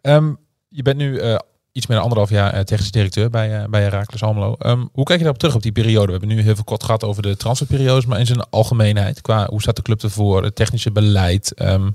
Ehm, 0.00 0.32
je 0.68 0.82
bent 0.82 0.96
nu 0.96 1.18
eh, 1.18 1.36
iets 1.72 1.86
meer 1.86 1.96
dan 1.96 2.04
anderhalf 2.06 2.30
jaar 2.30 2.52
eh, 2.52 2.60
technisch 2.60 2.90
directeur 2.90 3.30
bij, 3.30 3.62
eh 3.62 3.68
bij 3.68 3.82
Herakles 3.82 4.22
Almelo. 4.22 4.54
Ehm, 4.58 4.78
hoe 4.92 5.04
kijk 5.04 5.18
je 5.18 5.24
daarop 5.24 5.38
terug 5.38 5.54
op 5.54 5.62
die 5.62 5.72
periode? 5.72 6.06
We 6.06 6.10
hebben 6.18 6.28
nu 6.28 6.40
heel 6.42 6.54
veel 6.54 6.64
kort 6.64 6.84
gehad 6.84 7.04
over 7.04 7.22
de 7.22 7.36
transferperiodes, 7.36 8.06
maar 8.06 8.18
in 8.18 8.26
zijn 8.26 8.50
algemeenheid, 8.50 9.20
qua 9.20 9.46
hoe 9.50 9.60
staat 9.62 9.76
de 9.76 9.82
club 9.82 10.02
ervoor, 10.02 10.42
het 10.44 10.54
technische 10.54 10.90
beleid. 10.90 11.54
Ehm, 11.54 11.80
nou, 11.80 11.92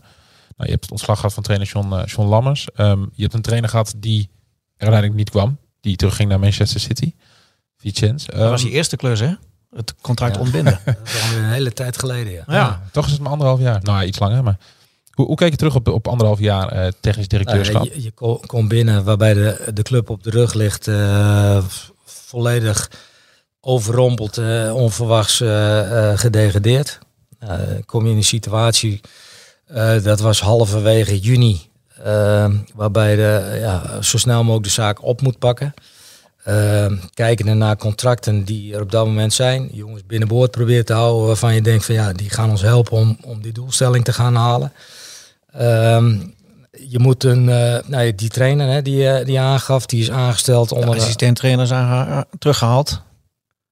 je 0.57 0.69
hebt 0.69 0.81
het 0.83 0.91
ontslag 0.91 1.15
gehad 1.15 1.33
van 1.33 1.43
trainer 1.43 1.67
John, 1.67 1.93
eh, 1.93 2.05
John 2.05 2.27
Lammers. 2.29 2.67
Je 2.75 3.21
hebt 3.21 3.33
een 3.33 3.41
trainer 3.41 3.69
gehad 3.69 3.93
die 3.97 4.29
er 4.75 4.89
uiteindelijk 4.89 5.15
niet 5.15 5.29
kwam, 5.29 5.57
die 5.83 5.95
terugging 5.95 6.29
naar 6.29 6.39
Manchester 6.39 6.79
City. 6.79 7.13
Vicens. 7.77 8.25
Dat 8.25 8.49
was 8.49 8.61
je 8.61 8.69
eerste 8.69 8.95
klus, 8.95 9.19
hè? 9.19 9.33
Het 9.75 9.95
contract 10.01 10.35
Ja. 10.35 10.41
ontbinden. 10.41 10.79
Dat 10.85 10.95
is 11.05 11.21
alweer 11.23 11.37
een 11.43 11.49
hele 11.51 11.73
tijd 11.73 11.97
geleden, 11.99 12.31
ja. 12.33 12.43
Ja. 12.47 12.81
toch 12.91 13.05
is 13.05 13.11
het 13.11 13.21
maar 13.21 13.31
anderhalf 13.31 13.59
jaar. 13.59 13.79
Nou, 13.83 13.99
ja, 13.99 14.05
iets 14.05 14.19
langer, 14.19 14.43
maar 14.43 14.57
hoe, 15.11 15.25
hoe 15.25 15.35
kijk 15.35 15.51
je 15.51 15.57
terug 15.57 15.75
op, 15.75 15.87
op 15.87 16.07
anderhalf 16.07 16.39
jaar 16.39 16.67
eh, 16.69 16.91
technisch 16.99 17.27
directeurschap? 17.27 17.83
Nou 17.83 17.95
je, 17.95 18.03
je 18.03 18.11
ko- 18.11 18.41
komt 18.45 18.67
binnen 18.67 19.03
waarbij 19.03 19.33
de, 19.33 19.71
de 19.73 19.81
club 19.81 20.09
op 20.09 20.23
de 20.23 20.29
rug 20.29 20.53
ligt, 20.53 20.87
eh, 20.87 21.63
volledig 22.05 22.91
overrompeld, 23.59 24.37
eh, 24.37 24.75
onverwachts 24.75 25.37
gedegradeerd. 26.19 26.99
Uh, 27.43 27.49
kom 27.85 28.05
je 28.05 28.11
in 28.11 28.17
een 28.17 28.23
situatie, 28.23 29.01
uh, 29.71 30.03
dat 30.03 30.19
was 30.19 30.41
halverwege 30.41 31.19
juni, 31.19 31.61
uh, 32.05 32.45
waarbij 32.73 33.15
de, 33.15 33.57
ja, 33.59 34.01
zo 34.01 34.17
snel 34.17 34.43
mogelijk 34.43 34.63
de 34.63 34.71
zaak 34.73 35.03
op 35.03 35.21
moet 35.21 35.39
pakken. 35.39 35.73
Uh, 36.47 36.85
kijken 37.13 37.57
naar 37.57 37.77
contracten 37.77 38.43
die 38.43 38.73
er 38.73 38.81
op 38.81 38.91
dat 38.91 39.05
moment 39.05 39.33
zijn. 39.33 39.69
Jongens 39.71 40.05
binnenboord 40.05 40.51
proberen 40.51 40.85
te 40.85 40.93
houden 40.93 41.27
waarvan 41.27 41.53
je 41.53 41.61
denkt 41.61 41.85
van 41.85 41.95
ja, 41.95 42.13
die 42.13 42.29
gaan 42.29 42.49
ons 42.49 42.61
helpen 42.61 42.97
om, 42.97 43.17
om 43.25 43.41
die 43.41 43.51
doelstelling 43.51 44.03
te 44.03 44.13
gaan 44.13 44.35
halen. 44.35 44.71
Um, 45.61 46.33
je 46.87 46.99
moet 46.99 47.23
een, 47.23 47.47
uh, 47.47 47.77
nou, 47.85 48.15
die 48.15 48.29
trainer 48.29 48.67
hè, 48.67 48.81
die, 48.81 49.03
uh, 49.03 49.25
die 49.25 49.39
aangaf, 49.39 49.85
die 49.85 50.01
is 50.01 50.11
aangesteld 50.11 50.71
onder 50.71 50.89
de 50.89 51.01
assistent-trainers 51.01 51.71
teruggehaald. 52.39 53.01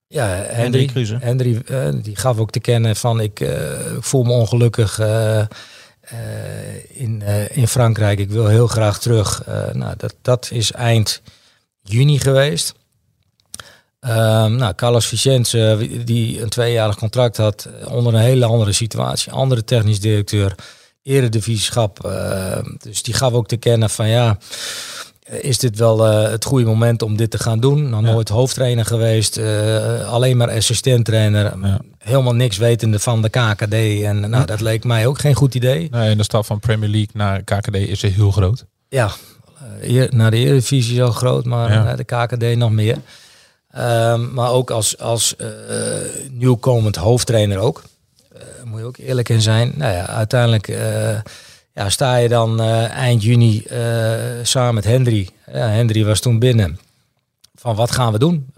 Ja, 0.07 0.25
Henry. 0.47 0.89
Henry 1.19 1.61
uh, 1.71 1.87
die 2.01 2.15
gaf 2.15 2.37
ook 2.37 2.51
te 2.51 2.59
kennen 2.59 2.95
van 2.95 3.19
ik, 3.19 3.39
ik 3.39 4.03
voel 4.03 4.23
me 4.23 4.31
ongelukkig 4.31 4.99
in, 6.87 7.21
in 7.51 7.67
Frankrijk. 7.67 8.19
Ik 8.19 8.29
wil 8.29 8.47
heel 8.47 8.67
graag 8.67 8.99
terug. 8.99 9.43
nou, 9.73 9.93
dat, 9.97 10.15
dat 10.21 10.49
is 10.51 10.71
eind 10.71 11.21
juni 11.81 12.19
geweest. 12.19 12.73
Um, 14.07 14.55
nou, 14.55 14.73
Carlos 14.75 15.05
Vicente, 15.05 15.87
die 16.03 16.41
een 16.41 16.49
tweejarig 16.49 16.95
contract 16.95 17.37
had, 17.37 17.69
onder 17.87 18.13
een 18.13 18.19
hele 18.19 18.45
andere 18.45 18.71
situatie. 18.71 19.31
Andere 19.31 19.63
technisch 19.63 19.99
directeur, 19.99 20.55
eredivisie-schap. 21.03 22.05
Uh, 22.05 22.57
dus 22.77 23.03
die 23.03 23.13
gaf 23.13 23.33
ook 23.33 23.47
te 23.47 23.57
kennen 23.57 23.89
van 23.89 24.07
ja, 24.07 24.37
is 25.39 25.57
dit 25.57 25.77
wel 25.77 26.07
uh, 26.07 26.29
het 26.29 26.45
goede 26.45 26.65
moment 26.65 27.01
om 27.01 27.17
dit 27.17 27.31
te 27.31 27.39
gaan 27.39 27.59
doen? 27.59 27.89
Ja. 27.89 27.99
nooit 27.99 28.29
hoofdtrainer 28.29 28.85
geweest, 28.85 29.37
uh, 29.37 30.11
alleen 30.11 30.37
maar 30.37 30.51
assistent-trainer. 30.51 31.53
Ja. 31.61 31.79
Helemaal 31.97 32.35
niks 32.35 32.57
wetende 32.57 32.99
van 32.99 33.21
de 33.21 33.29
KKD. 33.29 33.73
En 34.03 34.19
nou, 34.19 34.31
ja. 34.31 34.45
dat 34.45 34.61
leek 34.61 34.83
mij 34.83 35.07
ook 35.07 35.19
geen 35.19 35.35
goed 35.35 35.55
idee. 35.55 35.87
Nee, 35.91 36.09
en 36.09 36.17
de 36.17 36.23
stap 36.23 36.45
van 36.45 36.59
Premier 36.59 36.89
League 36.89 37.09
naar 37.13 37.43
KKD 37.43 37.75
is 37.75 38.01
heel 38.01 38.31
groot. 38.31 38.65
Ja, 38.89 39.11
uh, 39.83 40.09
naar 40.09 40.31
de 40.31 40.37
Eredivisie 40.37 40.95
zo 40.95 41.11
groot, 41.11 41.45
maar 41.45 41.69
naar 41.69 41.97
de 41.97 42.03
KKD 42.03 42.55
nog 42.55 42.71
meer. 42.71 42.97
Um, 43.77 44.33
maar 44.33 44.51
ook 44.51 44.71
als, 44.71 44.97
als 44.97 45.35
uh, 45.37 45.47
nieuwkomend 46.31 46.95
hoofdtrainer 46.95 47.57
ook. 47.57 47.83
Moet 48.63 48.79
je 48.79 48.85
ook 48.85 48.97
eerlijk 48.97 49.29
in 49.29 49.41
zijn. 49.41 49.73
Nou 49.75 49.93
ja, 49.93 50.07
uiteindelijk 50.07 50.67
ja, 51.81 51.89
sta 51.89 52.15
je 52.15 52.29
dan 52.29 52.61
eind 52.61 53.23
juni 53.23 53.63
samen 54.43 54.73
met 54.73 54.83
Hendry. 54.83 55.29
Ja, 55.51 55.67
Hendry 55.67 56.05
was 56.05 56.19
toen 56.19 56.39
binnen. 56.39 56.79
Van 57.55 57.75
wat 57.75 57.91
gaan 57.91 58.11
we 58.11 58.19
doen? 58.19 58.53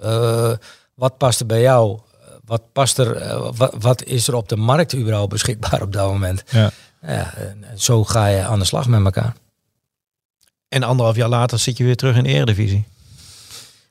wat 0.93 1.17
past 1.17 1.39
er 1.39 1.45
bij 1.45 1.61
jou? 1.61 1.99
Wat, 2.45 2.61
past 2.71 2.97
er, 2.97 3.37
wat, 3.55 3.73
wat 3.79 4.03
is 4.03 4.27
er 4.27 4.35
op 4.35 4.49
de 4.49 4.55
markt 4.55 4.95
überhaupt 4.95 5.29
beschikbaar 5.29 5.81
op 5.81 5.93
dat 5.93 6.07
moment? 6.07 6.43
Ja. 6.49 6.71
Ja, 7.07 7.33
en 7.33 7.65
zo 7.75 8.03
ga 8.03 8.27
je 8.27 8.43
aan 8.43 8.59
de 8.59 8.65
slag 8.65 8.87
met 8.87 9.03
elkaar. 9.03 9.33
En 10.69 10.83
anderhalf 10.83 11.15
jaar 11.15 11.29
later 11.29 11.59
zit 11.59 11.77
je 11.77 11.83
weer 11.83 11.95
terug 11.95 12.15
in 12.15 12.23
de 12.23 12.29
Eredivisie. 12.29 12.85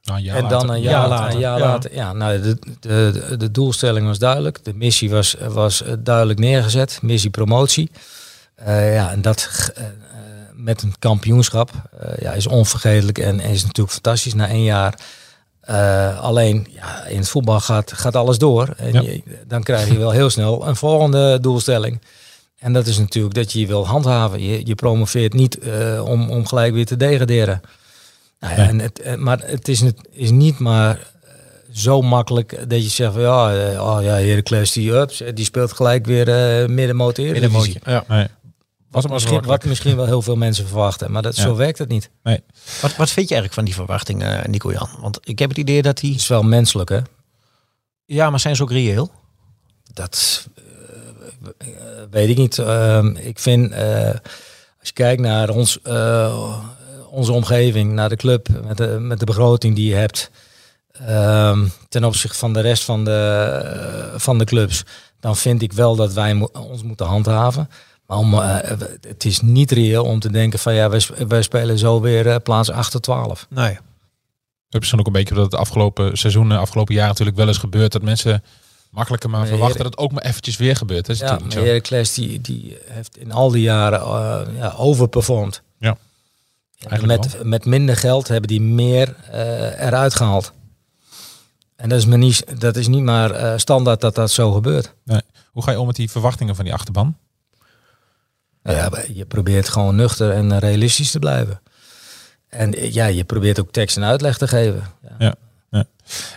Nou, 0.04 0.26
en 0.26 0.48
dan 0.48 0.70
een 0.70 0.80
jaar, 0.80 0.92
jaar 0.92 1.08
later. 1.08 1.34
Een 1.34 1.40
jaar 1.40 1.58
ja. 1.58 1.64
later. 1.64 1.94
Ja, 1.94 2.12
nou, 2.12 2.40
de, 2.40 2.58
de, 2.80 3.36
de 3.38 3.50
doelstelling 3.50 4.06
was 4.06 4.18
duidelijk. 4.18 4.64
De 4.64 4.74
missie 4.74 5.10
was, 5.10 5.36
was 5.48 5.82
duidelijk 5.98 6.38
neergezet. 6.38 6.98
Missie 7.02 7.30
promotie. 7.30 7.90
Uh, 8.66 8.94
ja, 8.94 9.10
en 9.10 9.22
dat 9.22 9.72
uh, 9.78 9.84
met 10.54 10.82
een 10.82 10.94
kampioenschap 10.98 11.70
uh, 12.02 12.10
ja, 12.20 12.32
is 12.32 12.46
onvergetelijk 12.46 13.18
en, 13.18 13.40
en, 13.40 13.50
is 13.50 13.62
natuurlijk 13.62 13.92
fantastisch 13.92 14.34
na 14.34 14.48
één 14.48 14.62
jaar. 14.62 14.94
alleen 16.20 16.66
ja, 16.70 17.04
in 17.04 17.18
het 17.18 17.28
voetbal 17.28 17.60
gaat, 17.60 17.92
gaat 17.92 18.16
alles 18.16 18.38
door. 18.38 18.74
En 18.76 18.92
ja. 18.92 19.00
je, 19.00 19.22
dan 19.46 19.62
krijg 19.62 19.88
je 19.88 19.98
wel 19.98 20.10
heel 20.10 20.30
snel 20.30 20.68
een 20.68 20.76
volgende 20.76 21.40
doelstelling. 21.40 22.00
En 22.58 22.72
dat 22.72 22.86
is 22.86 22.98
natuurlijk 22.98 23.34
dat 23.34 23.52
je 23.52 23.60
je 23.60 23.66
wil 23.66 23.86
handhaven. 23.86 24.42
Je, 24.42 24.66
je 24.66 24.74
promoveert 24.74 25.32
niet 25.32 25.58
om, 26.04 26.30
om 26.30 26.46
gelijk 26.46 26.72
weer 26.72 26.86
te 26.86 26.96
degraderen. 26.96 27.60
Nou 28.40 28.54
ja, 28.56 28.68
en 28.68 28.78
het, 28.78 29.16
maar 29.18 29.38
het 29.44 29.68
is, 29.68 29.80
het 29.80 30.08
is 30.10 30.30
niet 30.30 30.58
maar 30.58 31.12
zo 31.72 32.02
makkelijk 32.02 32.58
dat 32.68 32.82
je 32.82 32.88
zegt 32.88 33.12
van 33.12 33.22
ja, 33.22 33.54
eh, 33.54 33.82
oh 33.86 34.02
ja, 34.02 34.14
Heracles 34.14 34.72
die, 34.72 34.92
ups, 34.92 35.22
die 35.34 35.44
speelt 35.44 35.72
gelijk 35.72 36.06
weer 36.06 36.28
eh 36.28 36.68
middenmoot 36.68 37.18
Eredivisie. 37.18 37.50
mootje. 37.52 37.80
Ja. 37.84 38.04
Nee. 38.08 38.26
Maar 38.92 39.10
Misschien, 39.10 39.42
wat 39.42 39.64
misschien 39.64 39.96
wel 39.96 40.06
heel 40.06 40.22
veel 40.22 40.36
mensen 40.36 40.66
verwachten, 40.66 41.12
maar 41.12 41.22
dat, 41.22 41.36
Ja. 41.36 41.42
zo 41.42 41.56
werkt 41.56 41.78
het 41.78 41.88
niet. 41.88 42.10
Nee. 42.22 42.42
Wat, 42.80 42.96
wat 42.96 43.10
vind 43.10 43.28
je 43.28 43.34
eigenlijk 43.34 43.52
van 43.54 43.64
die 43.64 43.74
verwachtingen, 43.74 44.50
Nico 44.50 44.72
Jan? 44.72 44.88
Want 45.00 45.18
ik 45.22 45.38
heb 45.38 45.48
het 45.48 45.58
idee 45.58 45.82
dat 45.82 45.98
die... 45.98 46.10
Het 46.12 46.20
is 46.20 46.26
wel 46.28 46.42
menselijk, 46.42 46.88
hè? 46.90 46.98
Ja, 48.04 48.30
maar 48.30 48.40
zijn 48.40 48.56
ze 48.56 48.62
ook 48.62 48.70
reëel? 48.70 49.10
Dat 49.92 50.46
eh, 50.54 50.62
eh, 51.68 51.76
weet 52.10 52.28
ik 52.28 52.36
niet. 52.36 52.58
Ehm, 52.58 53.06
ik 53.16 53.38
vind, 53.38 53.72
eh, 53.72 54.06
als 54.78 54.88
je 54.88 54.92
kijkt 54.92 55.20
naar 55.22 55.48
ons, 55.48 55.82
eh, 55.82 56.58
onze 57.10 57.32
omgeving, 57.32 57.92
naar 57.92 58.08
de 58.08 58.16
club, 58.16 58.48
met 58.64 58.76
de, 58.76 58.86
met 58.86 59.18
de 59.18 59.24
begroting 59.26 59.74
die 59.76 59.88
je 59.88 59.94
hebt, 59.94 60.30
ehm, 60.92 61.66
ten 61.88 62.04
opzichte 62.04 62.38
van 62.38 62.52
de 62.52 62.60
rest 62.60 62.84
van 62.84 63.04
de, 63.04 63.10
eh, 64.12 64.18
van 64.18 64.38
de 64.38 64.44
clubs, 64.44 64.82
dan 65.20 65.36
vind 65.36 65.62
ik 65.62 65.72
wel 65.72 65.96
dat 65.96 66.12
wij 66.12 66.34
mo- 66.34 66.50
ons 66.52 66.82
moeten 66.82 67.06
handhaven. 67.06 67.68
Om, 68.12 68.34
eh, 68.34 68.56
het 69.00 69.24
is 69.24 69.40
niet 69.40 69.70
reëel 69.70 70.04
om 70.04 70.20
te 70.20 70.30
denken 70.30 70.58
van 70.58 70.74
ja, 70.74 70.90
wij, 70.90 71.02
wij 71.28 71.42
spelen 71.42 71.78
zo 71.78 72.00
weer 72.00 72.28
eh, 72.28 72.36
plaats 72.42 72.70
8 72.70 72.90
tot 72.90 73.02
12. 73.02 73.46
Nee. 73.50 73.78
Het 74.68 74.82
is 74.82 74.96
ook 74.96 75.06
een 75.06 75.12
beetje 75.12 75.34
dat 75.34 75.44
het 75.44 75.54
afgelopen 75.60 76.18
seizoenen, 76.18 76.58
afgelopen 76.58 76.94
jaar 76.94 77.08
natuurlijk 77.08 77.36
wel 77.36 77.48
eens 77.48 77.58
gebeurt 77.58 77.92
dat 77.92 78.02
mensen 78.02 78.42
makkelijker 78.92 79.30
maar 79.30 79.40
Nee, 79.40 79.48
verwachten 79.48 79.82
dat 79.82 79.86
het 79.86 79.98
ook 79.98 80.12
maar 80.12 80.22
eventjes 80.22 80.56
weer 80.56 80.76
gebeurt. 80.76 81.06
Dat 81.06 81.14
is 81.16 81.22
Ja, 81.22 81.38
maar. 81.38 81.52
Heracles 81.52 82.14
die, 82.14 82.40
die 82.40 82.78
heeft 82.84 83.16
in 83.16 83.32
al 83.32 83.50
die 83.50 83.62
jaren 83.62 84.00
eh, 84.00 84.56
ja, 84.56 84.74
overperformed. 84.76 85.62
Ja, 85.78 85.96
En 86.78 86.90
eigenlijk 86.90 87.22
met, 87.22 87.44
met 87.44 87.64
minder 87.64 87.96
geld 87.96 88.28
hebben 88.28 88.48
die 88.48 88.60
meer 88.60 89.16
eh, 89.30 89.86
eruit 89.86 90.14
gehaald. 90.14 90.52
En 91.76 91.88
dat 91.88 91.98
is, 91.98 92.06
maar 92.06 92.18
niet, 92.18 92.60
dat 92.60 92.76
is 92.76 92.88
niet 92.88 93.02
maar 93.02 93.30
eh, 93.30 93.58
standaard 93.58 94.00
dat 94.00 94.14
dat 94.14 94.30
zo 94.30 94.52
gebeurt. 94.52 94.94
Hoe 95.52 95.62
ga 95.62 95.70
je 95.70 95.80
om 95.80 95.86
met 95.86 95.96
die 95.96 96.10
verwachtingen 96.10 96.56
van 96.56 96.64
die 96.64 96.74
achterban? 96.74 97.16
Nou 98.62 98.76
ja, 98.76 98.88
maar 98.88 99.12
je 99.12 99.24
probeert 99.24 99.68
gewoon 99.68 99.96
nuchter 99.96 100.30
en 100.30 100.58
realistisch 100.58 101.10
te 101.10 101.18
blijven. 101.18 101.60
En 102.48 102.74
eh, 102.74 102.92
ja, 102.92 103.06
je 103.06 103.24
probeert 103.24 103.60
ook 103.60 103.72
tekst 103.72 103.96
en 103.96 104.04
uitleg 104.04 104.38
te 104.38 104.48
geven. 104.48 104.82
Ja. 105.18 105.34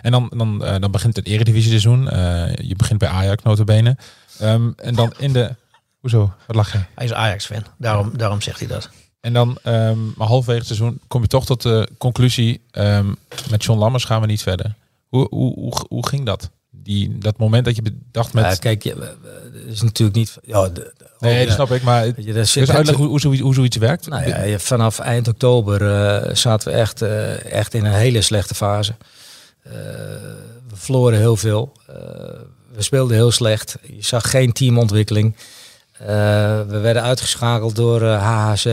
En 0.02 0.10
dan, 0.10 0.32
dan, 0.36 0.64
eh, 0.64 0.80
dan 0.80 0.90
begint 0.90 1.16
het 1.16 1.26
eredivisie 1.26 1.68
seizoen. 1.68 2.08
Eh, 2.08 2.54
je 2.54 2.76
begint 2.76 2.98
bij 2.98 3.08
Ajax 3.08 3.42
notabene. 3.42 3.96
Ehm 4.38 4.70
en 4.76 4.94
dan 4.94 5.12
in 5.18 5.32
de... 5.32 5.54
Hoezo? 6.00 6.32
Wat 6.46 6.56
lach 6.56 6.72
je? 6.72 6.78
Hij 6.94 7.04
is 7.04 7.12
Ajax-fan. 7.12 7.64
Daarom, 7.78 8.16
daarom 8.16 8.40
zegt 8.40 8.58
hij 8.58 8.68
dat. 8.68 8.90
En 9.20 9.32
dan, 9.32 9.58
ehm, 9.62 9.98
maar 10.16 10.26
halverwege 10.26 10.58
het 10.58 10.66
seizoen, 10.66 11.00
kom 11.08 11.22
je 11.22 11.28
toch 11.28 11.46
tot 11.46 11.62
de 11.62 11.88
conclusie, 11.98 12.60
ehm, 12.70 13.06
met 13.50 13.64
John 13.64 13.78
Lammers 13.78 14.04
gaan 14.04 14.20
we 14.20 14.26
niet 14.26 14.42
verder. 14.42 14.74
Hoe, 15.08 15.26
hoe, 15.30 15.54
hoe, 15.54 15.72
hoe 15.88 16.08
ging 16.08 16.26
dat? 16.26 16.50
Die, 16.86 17.18
dat 17.18 17.38
moment 17.38 17.64
dat 17.64 17.76
je 17.76 17.82
bedacht 17.82 18.32
met... 18.32 18.44
Ja, 18.44 18.54
kijk, 18.54 18.82
je, 18.82 18.94
het 19.52 19.72
is 19.72 19.82
natuurlijk 19.82 20.16
niet... 20.16 20.36
Ja, 20.42 20.68
de, 20.68 20.72
de- 20.72 20.92
nee, 21.18 21.32
oh, 21.32 21.38
dat 21.38 21.48
ja. 21.48 21.54
snap 21.54 21.70
ik, 21.70 21.82
maar... 21.82 22.06
Je, 22.06 22.32
Dus 22.32 22.52
zit 22.52 22.70
uitleggen 22.70 22.96
hoe, 22.96 23.06
hoe, 23.08 23.20
zoiets, 23.20 23.42
hoe 23.42 23.54
zoiets 23.54 23.76
werkt? 23.76 24.08
Nou 24.08 24.28
ja, 24.28 24.58
vanaf 24.58 24.98
eind 24.98 25.28
oktober 25.28 25.94
eh, 25.94 26.34
zaten 26.34 26.72
we 26.72 26.78
echt, 26.78 27.02
eh, 27.02 27.52
echt 27.52 27.74
in 27.74 27.84
een 27.84 27.92
hele 27.92 28.20
slechte 28.22 28.54
fase. 28.54 28.94
Eh, 29.62 29.72
we 30.68 30.74
verloren 30.74 31.18
heel 31.18 31.36
veel. 31.36 31.72
We 32.74 32.82
speelden 32.82 33.16
heel 33.16 33.30
slecht. 33.30 33.76
Je 33.82 34.02
zag 34.04 34.30
geen 34.30 34.52
teamontwikkeling. 34.52 35.36
We 36.66 36.78
werden 36.82 37.02
uitgeschakeld 37.02 37.76
door 37.76 38.02
HHC 38.04 38.64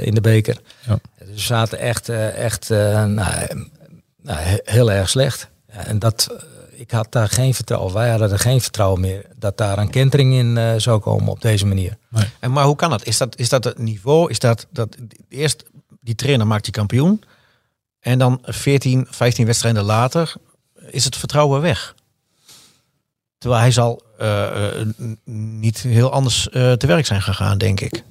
in 0.00 0.14
de 0.14 0.20
beker. 0.20 0.56
Ja. 0.86 0.98
Dus 1.18 1.28
we 1.34 1.40
zaten 1.40 1.78
echt, 1.78 2.08
echt 2.08 2.68
nou, 2.68 3.14
nou, 4.22 4.38
he- 4.38 4.60
heel 4.64 4.92
erg 4.92 5.08
slecht. 5.08 5.48
En 5.66 5.98
dat, 5.98 6.28
ik 6.78 6.90
had 6.90 7.12
daar 7.12 7.28
geen 7.28 7.54
vertrouwen. 7.54 7.94
Wij 7.94 8.10
hadden 8.10 8.30
er 8.30 8.38
geen 8.38 8.60
vertrouwen 8.60 9.00
meer 9.00 9.26
dat 9.36 9.56
daar 9.56 9.78
een 9.78 9.90
kentering 9.90 10.34
in 10.34 10.56
eh, 10.56 10.74
zou 10.76 11.00
komen 11.00 11.28
op 11.28 11.40
deze 11.40 11.66
manier. 11.66 11.96
En 12.40 12.52
maar 12.52 12.64
hoe 12.64 12.76
kan 12.76 12.90
dat? 12.90 13.04
Is 13.04 13.16
dat, 13.16 13.38
is 13.38 13.48
dat 13.48 13.64
het 13.64 13.78
niveau? 13.78 14.30
Is 14.30 14.38
dat, 14.38 14.66
dat 14.70 14.96
eerst 15.28 15.64
die 16.00 16.14
trainer 16.14 16.46
maakt 16.46 16.64
die 16.64 16.72
kampioen 16.72 17.22
en 18.00 18.18
dan 18.18 18.38
14, 18.42 19.06
15 19.10 19.46
wedstrijden 19.46 19.82
later 19.82 20.34
is 20.90 21.04
het 21.04 21.16
vertrouwen 21.16 21.60
weg? 21.60 21.94
Terwijl 23.38 23.62
hij 23.62 23.72
zal 23.72 24.02
eh, 24.18 24.80
eh, 24.80 24.86
niet 25.34 25.78
heel 25.78 26.12
anders 26.12 26.48
eh, 26.48 26.72
te 26.72 26.86
werk 26.86 27.06
zijn 27.06 27.22
gegaan, 27.22 27.58
denk 27.58 27.80
ik. 27.80 28.04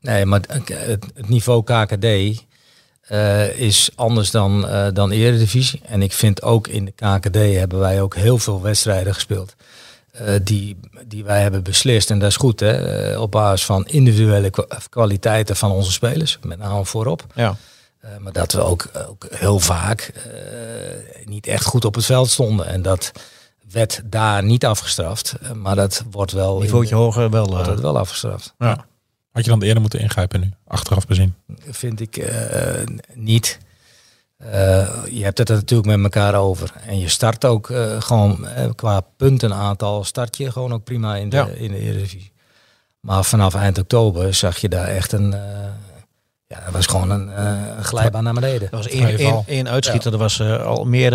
Nee, 0.00 0.24
maar 0.24 0.40
het, 0.48 0.68
het 1.14 1.28
niveau 1.28 1.62
KKD 1.62 2.44
eh, 3.08 3.48
is 3.58 3.90
anders 3.94 4.30
dan, 4.30 4.68
eh 4.68 4.86
dan 4.92 5.10
Eredivisie. 5.10 5.80
En 5.84 6.02
ik 6.02 6.12
vind 6.12 6.42
ook 6.42 6.68
in 6.68 6.84
de 6.84 6.90
KKD 6.92 7.34
hebben 7.34 7.78
wij 7.78 8.02
ook 8.02 8.14
heel 8.16 8.38
veel 8.38 8.62
wedstrijden 8.62 9.14
gespeeld. 9.14 9.54
eh, 10.12 10.34
die, 10.42 10.76
die 11.06 11.24
wij 11.24 11.42
hebben 11.42 11.62
beslist. 11.62 12.10
En 12.10 12.18
dat 12.18 12.28
is 12.28 12.36
goed, 12.36 12.60
hè? 12.60 13.16
op 13.18 13.30
basis 13.30 13.66
van 13.66 13.86
individuele 13.86 14.50
kwa- 14.50 14.66
kwaliteiten 14.90 15.56
van 15.56 15.70
onze 15.70 15.92
spelers. 15.92 16.38
Met 16.42 16.58
name 16.58 16.84
voorop. 16.84 17.24
Ja. 17.34 17.56
Maar 18.18 18.32
dat 18.32 18.52
we 18.52 18.60
ook, 18.62 18.88
ook 19.08 19.26
heel 19.30 19.58
vaak 19.60 20.12
niet 21.24 21.46
echt 21.46 21.64
goed 21.64 21.84
op 21.84 21.94
het 21.94 22.04
veld 22.04 22.28
stonden. 22.30 22.66
En 22.66 22.82
dat 22.82 23.12
werd 23.72 24.00
daar 24.04 24.42
niet 24.44 24.64
afgestraft. 24.66 25.34
Maar 25.54 25.76
dat 25.76 26.04
wordt 26.10 26.32
wel, 26.32 26.58
Niveautje 26.58 26.94
hoger 26.94 27.30
wel. 27.30 27.46
wordt 27.64 27.80
wel 27.80 27.98
afgestraft. 27.98 28.54
ja. 28.58 28.86
Had 29.38 29.46
je 29.46 29.52
dan 29.52 29.62
eerder 29.62 29.80
moeten 29.80 30.00
ingrijpen 30.00 30.40
nu, 30.40 30.50
achteraf 30.66 31.06
bezien? 31.06 31.34
vind 31.70 32.00
ik 32.00 32.16
eh, 32.16 32.82
niet. 33.14 33.58
Eh, 34.36 34.88
je 35.10 35.24
hebt 35.24 35.38
het 35.38 35.48
er 35.48 35.54
natuurlijk 35.54 35.88
met 35.88 36.02
elkaar 36.02 36.34
over. 36.34 36.72
En 36.86 36.98
je 36.98 37.08
start 37.08 37.44
ook 37.44 37.70
eh, 37.70 38.00
gewoon 38.00 38.46
qua 38.74 39.00
puntenaantal 39.16 40.04
start 40.04 40.36
je 40.36 40.52
gewoon 40.52 40.72
ook 40.72 40.84
prima 40.84 41.16
in 41.16 41.28
de, 41.28 41.36
Ja. 41.36 41.46
in 41.46 41.70
de 41.70 41.78
Eredivisie. 41.78 42.32
Maar 43.00 43.24
vanaf 43.24 43.54
eind 43.54 43.78
oktober 43.78 44.34
zag 44.34 44.58
je 44.58 44.68
daar 44.68 44.86
echt 44.86 45.12
een... 45.12 45.32
eh, 45.34 45.40
ja, 46.46 46.60
dat 46.64 46.72
was 46.72 46.86
gewoon 46.86 47.10
een, 47.10 47.32
eh, 47.32 47.78
glijbaan 47.80 48.24
naar 48.24 48.34
beneden. 48.34 48.70
Er 48.70 48.76
was 48.76 48.88
één, 48.88 49.06
één, 49.06 49.30
val. 49.30 49.44
één 49.46 49.68
uitschieter, 49.68 50.12
er 50.12 50.18
was 50.18 50.40
al 50.42 50.84
meer, 50.84 51.14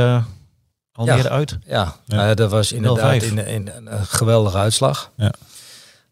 al 0.92 1.06
Ja. 1.06 1.16
meer 1.16 1.30
uit. 1.30 1.58
Ja, 1.66 1.96
Ja. 2.06 2.34
dat 2.34 2.52
was 2.52 2.72
inderdaad 2.72 3.22
0-5. 3.24 3.26
in, 3.32 3.38
in, 3.48 3.70
een 3.86 4.06
geweldige 4.06 4.58
uitslag. 4.58 5.12
Ja. 5.18 5.34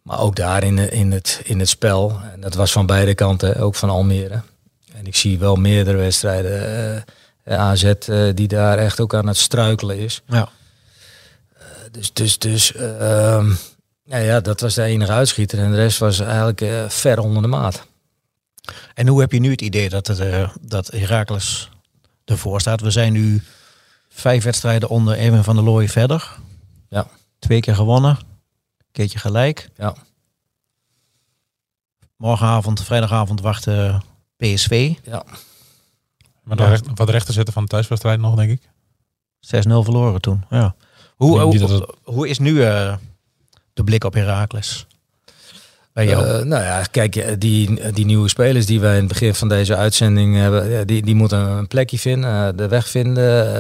Maar 0.01 0.19
ook 0.19 0.35
daar 0.35 0.63
in, 0.63 0.91
in, 0.91 1.11
het, 1.11 1.41
in 1.43 1.59
het 1.59 1.69
spel, 1.69 2.21
en 2.33 2.41
dat 2.41 2.53
was 2.53 2.71
van 2.71 2.85
beide 2.85 3.15
kanten, 3.15 3.57
ook 3.57 3.75
van 3.75 3.89
Almere. 3.89 4.41
En 4.93 5.05
ik 5.05 5.15
zie 5.15 5.39
wel 5.39 5.55
meerdere 5.55 5.97
wedstrijden, 5.97 7.03
AZ, 7.45 7.83
eh, 7.83 8.29
die 8.33 8.47
daar 8.47 8.77
echt 8.77 8.99
ook 8.99 9.13
aan 9.13 9.27
het 9.27 9.37
struikelen 9.37 9.97
is. 9.97 10.21
Ja. 10.27 10.49
Dus, 11.91 12.13
dus, 12.13 12.37
dus 12.37 12.73
ehm, 12.73 13.51
ja, 14.03 14.17
ja, 14.17 14.39
dat 14.39 14.61
was 14.61 14.73
de 14.73 14.83
enige 14.83 15.11
uitschieter. 15.11 15.59
En 15.59 15.71
de 15.71 15.77
rest 15.77 15.97
was 15.97 16.19
eigenlijk 16.19 16.63
ver 16.87 17.19
onder 17.19 17.41
de 17.41 17.47
maat. 17.47 17.87
En 18.93 19.07
hoe 19.07 19.19
heb 19.19 19.31
je 19.31 19.39
nu 19.39 19.51
het 19.51 19.61
idee 19.61 19.89
dat, 19.89 20.07
het, 20.07 20.49
dat 20.61 20.87
Heracles 20.87 21.69
ervoor 22.25 22.61
staat? 22.61 22.81
We 22.81 22.91
zijn 22.91 23.13
nu 23.13 23.43
vijf 24.09 24.43
wedstrijden 24.43 24.89
onder 24.89 25.17
Erwin 25.17 25.43
van 25.43 25.55
der 25.55 25.63
Looy 25.63 25.89
verder. 25.89 26.31
Ja. 26.89 27.07
Twee 27.39 27.59
keer 27.59 27.75
gewonnen. 27.75 28.17
Keertje 28.91 29.19
gelijk. 29.19 29.69
Ja. 29.77 29.95
Morgenavond, 32.17 32.83
vrijdagavond 32.83 33.41
wachten 33.41 34.01
PSV. 34.37 34.93
Ja. 35.03 35.23
Maar 36.43 36.57
de 36.57 36.65
recht, 36.67 36.85
wat 36.95 37.09
rechter 37.09 37.33
zetten 37.33 37.53
van 37.53 37.63
de 37.63 37.69
thuiswedstrijd 37.69 38.19
nog, 38.19 38.35
denk 38.35 38.51
ik. 38.51 38.61
6-0 38.61 38.69
verloren 39.83 40.21
toen. 40.21 40.43
Ja. 40.49 40.75
Hoe, 41.15 41.39
hoe, 41.39 41.57
dat 41.57 41.95
hoe 42.03 42.29
is 42.29 42.39
nu 42.39 42.63
eh, 42.63 42.95
de 43.73 43.83
blik 43.83 44.03
op 44.03 44.13
Heracles? 44.13 44.85
Bij 45.93 46.05
jou? 46.05 46.25
Eh, 46.25 46.45
nou 46.45 46.63
ja, 46.63 46.83
kijk, 46.83 47.15
eh, 47.15 47.35
die, 47.37 47.91
die 47.91 48.05
nieuwe 48.05 48.29
spelers 48.29 48.65
die 48.65 48.79
wij 48.79 48.93
in 48.93 48.99
het 48.99 49.07
begin 49.07 49.35
van 49.35 49.49
deze 49.49 49.75
uitzending 49.75 50.35
hebben, 50.35 50.69
ja, 50.69 50.83
die, 50.83 51.01
die 51.01 51.15
moeten 51.15 51.39
een 51.39 51.67
plekje 51.67 51.99
vinden, 51.99 52.47
eh, 52.47 52.57
de 52.57 52.67
weg 52.67 52.87
vinden. 52.87 53.53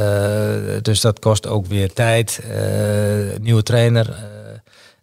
eh, 0.75 0.81
dus 0.81 1.01
dat 1.01 1.19
kost 1.19 1.47
ook 1.47 1.65
weer 1.65 1.93
tijd. 1.93 2.39
eh, 2.49 3.39
nieuwe 3.39 3.63
trainer, 3.63 4.29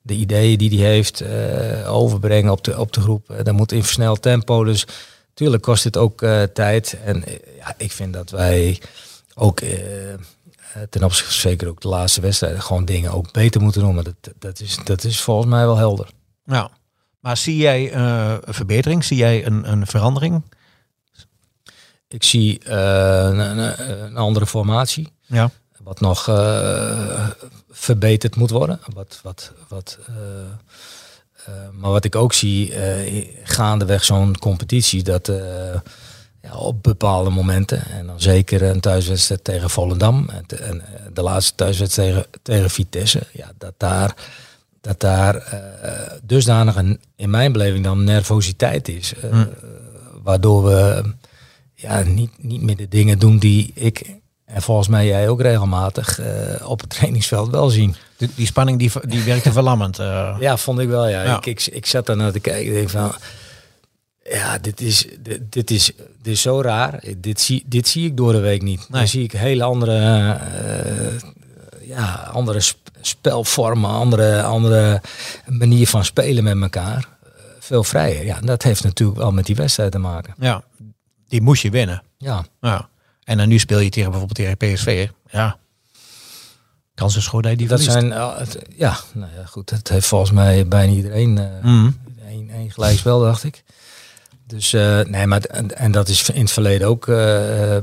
de 0.09 0.14
ideeën 0.14 0.59
die 0.59 0.81
hij 0.81 0.90
heeft, 0.90 1.21
eh, 1.21 1.94
overbrengen 1.94 2.53
op 2.53 2.64
de, 2.64 2.79
op 2.79 2.92
de 2.92 3.01
groep. 3.01 3.31
Eh, 3.31 3.44
dat 3.44 3.55
moet 3.55 3.73
in 3.73 3.83
versneld 3.83 4.23
tempo. 4.23 4.64
Dus 4.64 4.87
natuurlijk 5.29 5.62
kost 5.62 5.85
het 5.85 5.97
ook 5.97 6.23
eh, 6.23 6.42
tijd. 6.42 6.99
En 7.05 7.25
ja, 7.59 7.75
ik 7.77 7.92
vind 7.92 8.12
dat 8.12 8.31
wij 8.31 8.81
ook 9.35 9.61
ten 10.90 11.05
opzichte 11.05 11.33
zeker 11.33 11.68
ook 11.68 11.81
de 11.81 11.88
laatste 11.88 12.21
wedstrijden 12.21 12.62
gewoon 12.62 12.85
dingen 12.85 13.12
ook 13.12 13.33
beter 13.33 13.61
moeten 13.61 13.81
doen. 13.81 13.94
Maar 13.94 14.05
dat, 14.05 14.33
dat, 14.38 14.61
is, 14.61 14.79
dat 14.85 15.05
is 15.05 15.21
volgens 15.21 15.49
mij 15.49 15.64
wel 15.64 15.77
helder. 15.77 16.09
ja. 16.44 16.71
Maar 17.21 17.37
zie 17.37 17.57
jij 17.57 17.95
een 17.95 18.55
verbetering? 18.55 19.05
Zie 19.05 19.16
jij 19.16 19.47
een, 19.47 19.70
een 19.70 19.87
verandering? 19.87 20.43
Ik 22.09 22.24
zie 22.24 22.70
een, 22.70 24.16
andere 24.16 24.47
formatie. 24.47 25.12
Ja. 25.26 25.51
Wat 25.82 26.01
nog 26.01 26.26
verbeterd 27.79 28.37
moet 28.37 28.51
worden. 28.51 28.81
Wat, 28.95 29.20
wat, 29.22 29.53
wat, 29.68 29.99
eh, 30.07 30.14
eh, 31.47 31.55
maar 31.72 31.91
wat 31.91 32.05
ik 32.05 32.14
ook 32.16 32.33
zie, 32.33 32.74
eh, 32.74 33.26
gaandeweg 33.43 34.05
zo'n 34.05 34.39
competitie, 34.39 35.03
dat, 35.03 35.31
ja, 36.43 36.55
op 36.57 36.83
bepaalde 36.83 37.31
momenten. 37.31 37.85
En 37.91 38.07
dan 38.07 38.20
zeker 38.20 38.62
een 38.62 38.81
thuiswedstrijd 38.81 39.45
tegen 39.45 39.70
Volendam. 39.70 40.29
En, 40.29 40.83
de 41.12 41.22
laatste 41.22 41.55
thuiswedstrijd 41.55 42.12
tegen, 42.14 42.26
tegen 42.43 42.70
Vitesse. 42.70 43.22
Ja, 43.33 43.53
dat 43.59 43.74
daar, 43.76 44.14
dat 44.81 45.01
daar 45.01 45.61
dusdanig 46.22 46.76
een, 46.76 47.01
in 47.16 47.31
mijn 47.31 47.53
beleving 47.53 47.85
dan 47.85 48.05
nervositeit 48.05 48.89
is. 48.89 49.14
eh, 49.14 49.43
Waardoor 50.22 50.64
we 50.64 51.03
ja, 51.74 52.03
niet, 52.03 52.31
niet 52.43 52.62
meer 52.62 52.76
de 52.76 52.89
dingen 52.89 53.18
doen 53.18 53.39
die 53.39 53.70
ik 53.74 54.18
en 54.49 54.62
volgens 54.62 54.88
mij 54.88 55.07
jij 55.07 55.28
ook 55.28 55.40
regelmatig 55.40 56.18
eh, 56.20 56.68
op 56.68 56.80
het 56.80 56.90
trainingsveld 56.96 57.51
wel 57.51 57.68
zien. 57.70 57.94
Die, 58.16 58.30
die 58.34 58.46
spanning 58.46 58.78
die, 58.78 58.90
die 59.09 59.22
werkte 59.22 59.53
verlammend. 59.53 59.99
eh. 59.99 60.36
Ja, 60.40 60.57
vond 60.57 60.78
ik 60.78 60.88
wel. 60.88 61.09
Ja. 61.09 61.22
Ja. 61.22 61.36
Ik, 61.36 61.46
ik, 61.46 61.66
ik 61.66 61.86
zat 61.86 62.07
daar 62.07 62.16
naar 62.16 62.32
te 62.32 62.40
kijken. 62.40 62.66
Ik 62.66 62.72
denk 62.74 62.88
van, 62.90 63.12
ja, 64.30 64.59
dit 64.59 64.80
is, 64.80 65.07
dit, 65.20 65.40
dit 65.53 65.70
is, 65.70 65.92
dit 66.22 66.32
is 66.32 66.40
zo 66.40 66.61
raar. 66.61 67.03
Dit 67.16 67.40
zie, 67.40 67.62
dit 67.66 67.88
zie 67.88 68.07
ik 68.07 68.16
door 68.16 68.32
de 68.32 68.38
week 68.40 68.62
niet. 68.62 68.78
Nee. 68.78 68.86
Dan 69.01 69.09
zie 69.09 69.22
ik 69.22 69.32
hele 69.32 69.62
andere, 69.62 70.30
eh, 70.32 71.88
ja, 71.88 72.30
andere 72.32 72.61
sp- 72.61 72.76
spelvormen, 73.01 73.90
andere, 73.90 74.42
andere 74.42 75.01
manier 75.46 75.86
van 75.88 76.05
spelen 76.05 76.44
met 76.44 76.61
elkaar. 76.61 77.09
Veel 77.59 77.84
vrijer. 77.84 78.24
Ja, 78.24 78.40
dat 78.40 78.62
heeft 78.62 78.82
natuurlijk 78.84 79.18
wel 79.18 79.32
met 79.32 79.46
die 79.46 79.57
wedstrijd 79.57 79.92
te 79.92 79.99
maken. 79.99 80.34
ja, 80.38 80.62
die 81.28 81.42
moest 81.42 81.62
je 81.62 81.70
winnen. 81.70 82.03
Ja, 82.18 82.44
Ja. 82.61 82.88
En 83.29 83.37
dan 83.37 83.49
nu 83.49 83.59
speel 83.59 83.79
je 83.79 83.91
tegen 83.91 84.11
bijvoorbeeld 84.11 84.39
tegen 84.39 84.74
PSV. 84.74 85.09
Ja. 85.31 85.59
Kans 86.95 87.16
is 87.16 87.26
groot 87.26 87.43
dat 87.43 87.53
je 87.53 87.59
die 87.59 87.68
dat 87.68 87.83
verliest. 87.83 88.01
zijn, 88.09 88.12
eh, 88.20 88.39
het- 88.39 88.59
ja, 88.76 88.97
nou 89.12 89.31
ja, 89.37 89.45
goed. 89.45 89.70
Het 89.70 89.89
heeft 89.89 90.07
volgens 90.07 90.31
mij 90.31 90.68
bijna 90.68 90.93
iedereen. 90.93 91.39
eh, 91.39 91.47
Mhm. 91.62 91.91
Eén 92.29 92.51
één 92.51 92.70
gelijkspel, 92.70 93.20
dacht 93.20 93.45
ik. 93.45 93.64
Dus 94.47 94.72
eh, 94.72 95.01
nee, 95.01 95.26
maar 95.26 95.41
en, 95.43 95.76
en 95.76 95.93
dat 95.93 96.09
is 96.09 96.31
in 96.31 96.41
het 96.41 96.51
verleden 96.51 96.89
ook. 96.89 97.07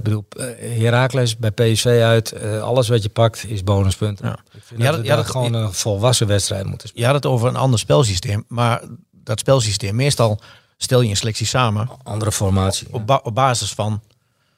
bedoel, 0.04 0.26
Heracles 0.60 1.38
bij 1.38 1.52
PSV 1.52 2.00
uit. 2.04 2.42
alles 2.62 2.88
wat 2.88 3.04
je 3.04 3.10
pakt 3.10 3.46
is 3.48 3.64
bonuspunten. 3.64 4.26
Ja. 4.26 4.38
Ik 4.54 4.62
vind 4.64 4.82
Ja, 4.82 4.92
dat 4.92 5.06
ja, 5.06 5.16
dat- 5.16 5.30
gewoon 5.30 5.54
een 5.54 5.74
volwassen 5.74 6.28
wedstrijd 6.28 6.66
moeten 6.66 6.88
spelen. 6.88 7.08
Je 7.08 7.14
had 7.14 7.24
het 7.24 7.32
over 7.34 7.48
een 7.50 7.56
ander 7.56 7.80
spelsysteem. 7.80 8.46
Maar 8.48 8.82
dat 9.12 9.40
spelsysteem, 9.40 9.96
meestal 9.96 10.40
stel 10.78 11.02
je 11.02 11.10
een 11.10 11.18
selectie 11.18 11.46
samen 11.46 11.90
Andere 12.04 12.32
formatie. 12.32 12.88
op 12.92 13.32
basis 13.34 13.74
van... 13.74 14.02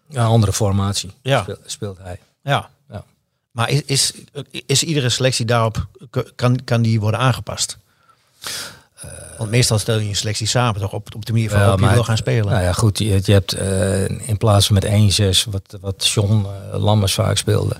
Ja, 0.10 0.26
andere 0.26 0.53
formatie 0.53 1.12
Ja. 1.22 1.41
speelt, 1.41 1.60
speelt 1.66 1.97
hij. 2.01 2.20
Ja. 2.43 2.70
Ja. 2.89 3.03
Maar 3.51 3.70
is, 3.70 3.82
is, 3.86 4.12
is 4.66 4.84
iedere 4.84 5.10
selectie 5.10 5.45
daarop, 5.45 5.88
kan, 6.36 6.60
kan 6.64 6.82
die 6.82 6.99
worden 6.99 7.20
aangepast? 7.20 7.78
Want 9.38 9.49
meestal 9.49 9.80
stel 9.80 9.99
je 9.99 10.10
een 10.10 10.16
selectie 10.16 10.47
samen 10.47 10.82
toch 10.82 10.93
op, 10.93 11.16
op 11.16 11.26
de 11.26 11.32
manier 11.32 11.49
van 11.49 11.60
Ja, 11.60 11.64
waarop 11.66 11.88
je 11.88 11.93
wil 11.93 12.03
gaan 12.03 12.18
spelen. 12.18 12.51
Nou 12.51 12.64
ja, 12.64 12.74
goed. 12.74 12.97
Je, 12.97 13.20
je 13.24 13.32
hebt 13.32 13.53
eh, 13.53 14.28
in 14.30 14.38
plaats 14.38 14.68
van 14.68 14.76
met 14.82 14.86
1-6, 15.45 15.49
wat, 15.51 15.78
wat 15.82 16.08
John 16.08 16.45
eh, 16.72 16.80
Lammers 16.80 17.14
vaak 17.14 17.38
speelde, 17.38 17.76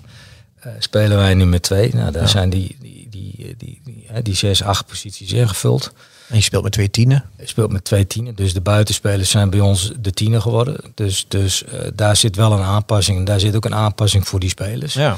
spelen 0.80 1.17
wij 1.17 1.34
nu 1.34 1.45
met 1.45 1.61
twee. 1.61 1.93
Nou, 1.95 2.11
daar 2.11 2.21
Ja. 2.21 2.28
zijn 2.28 2.49
die, 2.49 2.78
die, 2.80 3.07
die, 3.09 3.55
die, 3.57 3.82
die, 3.84 4.21
die 4.21 4.36
zes, 4.36 4.63
acht 4.63 4.86
posities 4.86 5.32
ingevuld. 5.32 5.91
En 6.30 6.36
je 6.36 6.41
speelt 6.41 6.63
met 6.63 6.71
twee 6.71 6.89
tienen. 6.89 7.23
Je 7.38 7.47
speelt 7.47 7.71
met 7.71 7.84
twee 7.84 8.07
tienen, 8.07 8.36
dus 8.36 8.53
de 8.53 8.61
buitenspelers 8.61 9.30
zijn 9.30 9.49
bij 9.49 9.59
ons 9.59 9.91
de 9.99 10.11
tiener 10.11 10.41
geworden. 10.41 10.78
Dus, 10.95 11.25
dus 11.28 11.63
eh, 11.63 11.80
daar 11.93 12.15
zit 12.15 12.36
wel 12.36 12.51
een 12.51 12.63
aanpassing. 12.63 13.17
En 13.17 13.25
daar 13.25 13.39
zit 13.39 13.55
ook 13.55 13.65
een 13.65 13.75
aanpassing 13.75 14.28
voor 14.28 14.39
die 14.39 14.49
spelers. 14.49 14.93
Ja. 14.93 15.17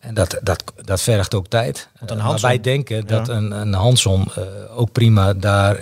En 0.00 0.14
dat, 0.14 0.38
dat, 0.42 0.64
dat 0.84 1.00
vergt 1.00 1.34
ook 1.34 1.46
tijd. 1.46 1.88
Want 1.98 2.10
een 2.10 2.16
Eh, 2.16 2.22
maar 2.22 2.30
Hansson- 2.30 2.48
wij 2.48 2.60
denken 2.60 3.06
dat 3.06 3.26
Ja. 3.26 3.32
een, 3.32 3.50
een 3.50 3.72
Hanson 3.74 4.26
eh, 4.34 4.42
ook 4.78 4.92
prima 4.92 5.32
daar 5.34 5.78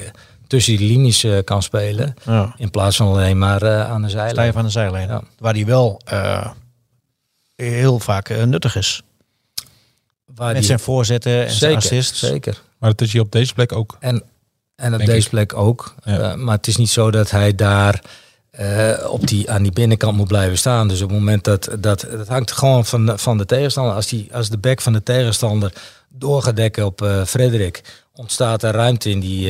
tussen 0.47 0.77
die 0.77 0.89
linies 0.89 1.27
kan 1.45 1.63
spelen. 1.63 2.15
ja. 2.25 2.55
In 2.57 2.71
plaats 2.71 2.97
van 2.97 3.07
alleen 3.07 3.39
maar 3.39 3.63
eh, 3.63 3.91
aan 3.91 4.03
de 4.03 4.09
zijlijn. 4.09 4.47
Je 4.47 4.53
van 4.53 4.65
de 4.65 4.71
zijlijn. 4.71 5.09
Ja. 5.09 5.23
Waar 5.39 5.53
die 5.53 5.67
wel 5.67 6.01
eh, 6.05 6.51
heel 7.57 7.99
vaak 7.99 8.29
eh, 8.29 8.43
nuttig 8.45 8.77
is. 8.77 9.03
Waar 10.35 10.47
Met 10.47 10.57
die- 10.57 10.65
zijn 10.67 10.79
voorzetten 10.81 11.33
en 11.33 11.39
zijn 11.51 11.59
zeker, 11.59 11.77
assists. 11.77 12.19
zeker. 12.19 12.63
Maar 12.79 12.91
dat 12.91 13.01
is 13.01 13.13
hier 13.13 13.23
op 13.23 13.33
deze 13.33 13.55
plek 13.55 13.73
ook. 13.73 13.97
En, 14.01 14.23
en 14.79 14.95
op 14.95 14.99
deze 15.05 15.25
ik. 15.27 15.29
plek 15.29 15.55
ook. 15.55 15.95
Ja. 16.05 16.19
Eh, 16.19 16.35
maar 16.35 16.57
het 16.57 16.67
is 16.67 16.77
niet 16.77 16.91
zo 16.91 17.11
dat 17.11 17.31
hij 17.31 17.55
daar 17.55 18.03
eh, 18.51 19.11
op 19.11 19.27
die, 19.27 19.51
aan 19.51 19.63
die 19.63 19.73
binnenkant 19.73 20.17
moet 20.17 20.29
blijven 20.29 20.59
staan. 20.59 20.89
Dus 20.89 21.03
op 21.03 21.09
het 21.09 21.19
moment 21.19 21.45
dat... 21.45 21.69
Dat, 21.79 22.07
dat 22.11 22.29
hangt 22.29 22.53
gewoon 22.53 22.87
van 22.87 23.07
de, 23.07 23.19
van 23.19 23.39
de 23.39 23.47
tegenstander. 23.47 23.95
Als, 23.95 24.07
die, 24.07 24.29
als 24.33 24.49
de 24.49 24.59
back 24.59 24.81
van 24.81 24.93
de 24.93 25.03
tegenstander 25.03 25.73
door 26.09 26.43
gaat 26.43 26.57
dekken 26.57 26.85
op 26.85 27.03
eh 27.03 27.25
Frederik... 27.25 27.83
ontstaat 28.13 28.63
er 28.63 28.73
ruimte 28.75 29.11
in 29.11 29.21
die, 29.21 29.49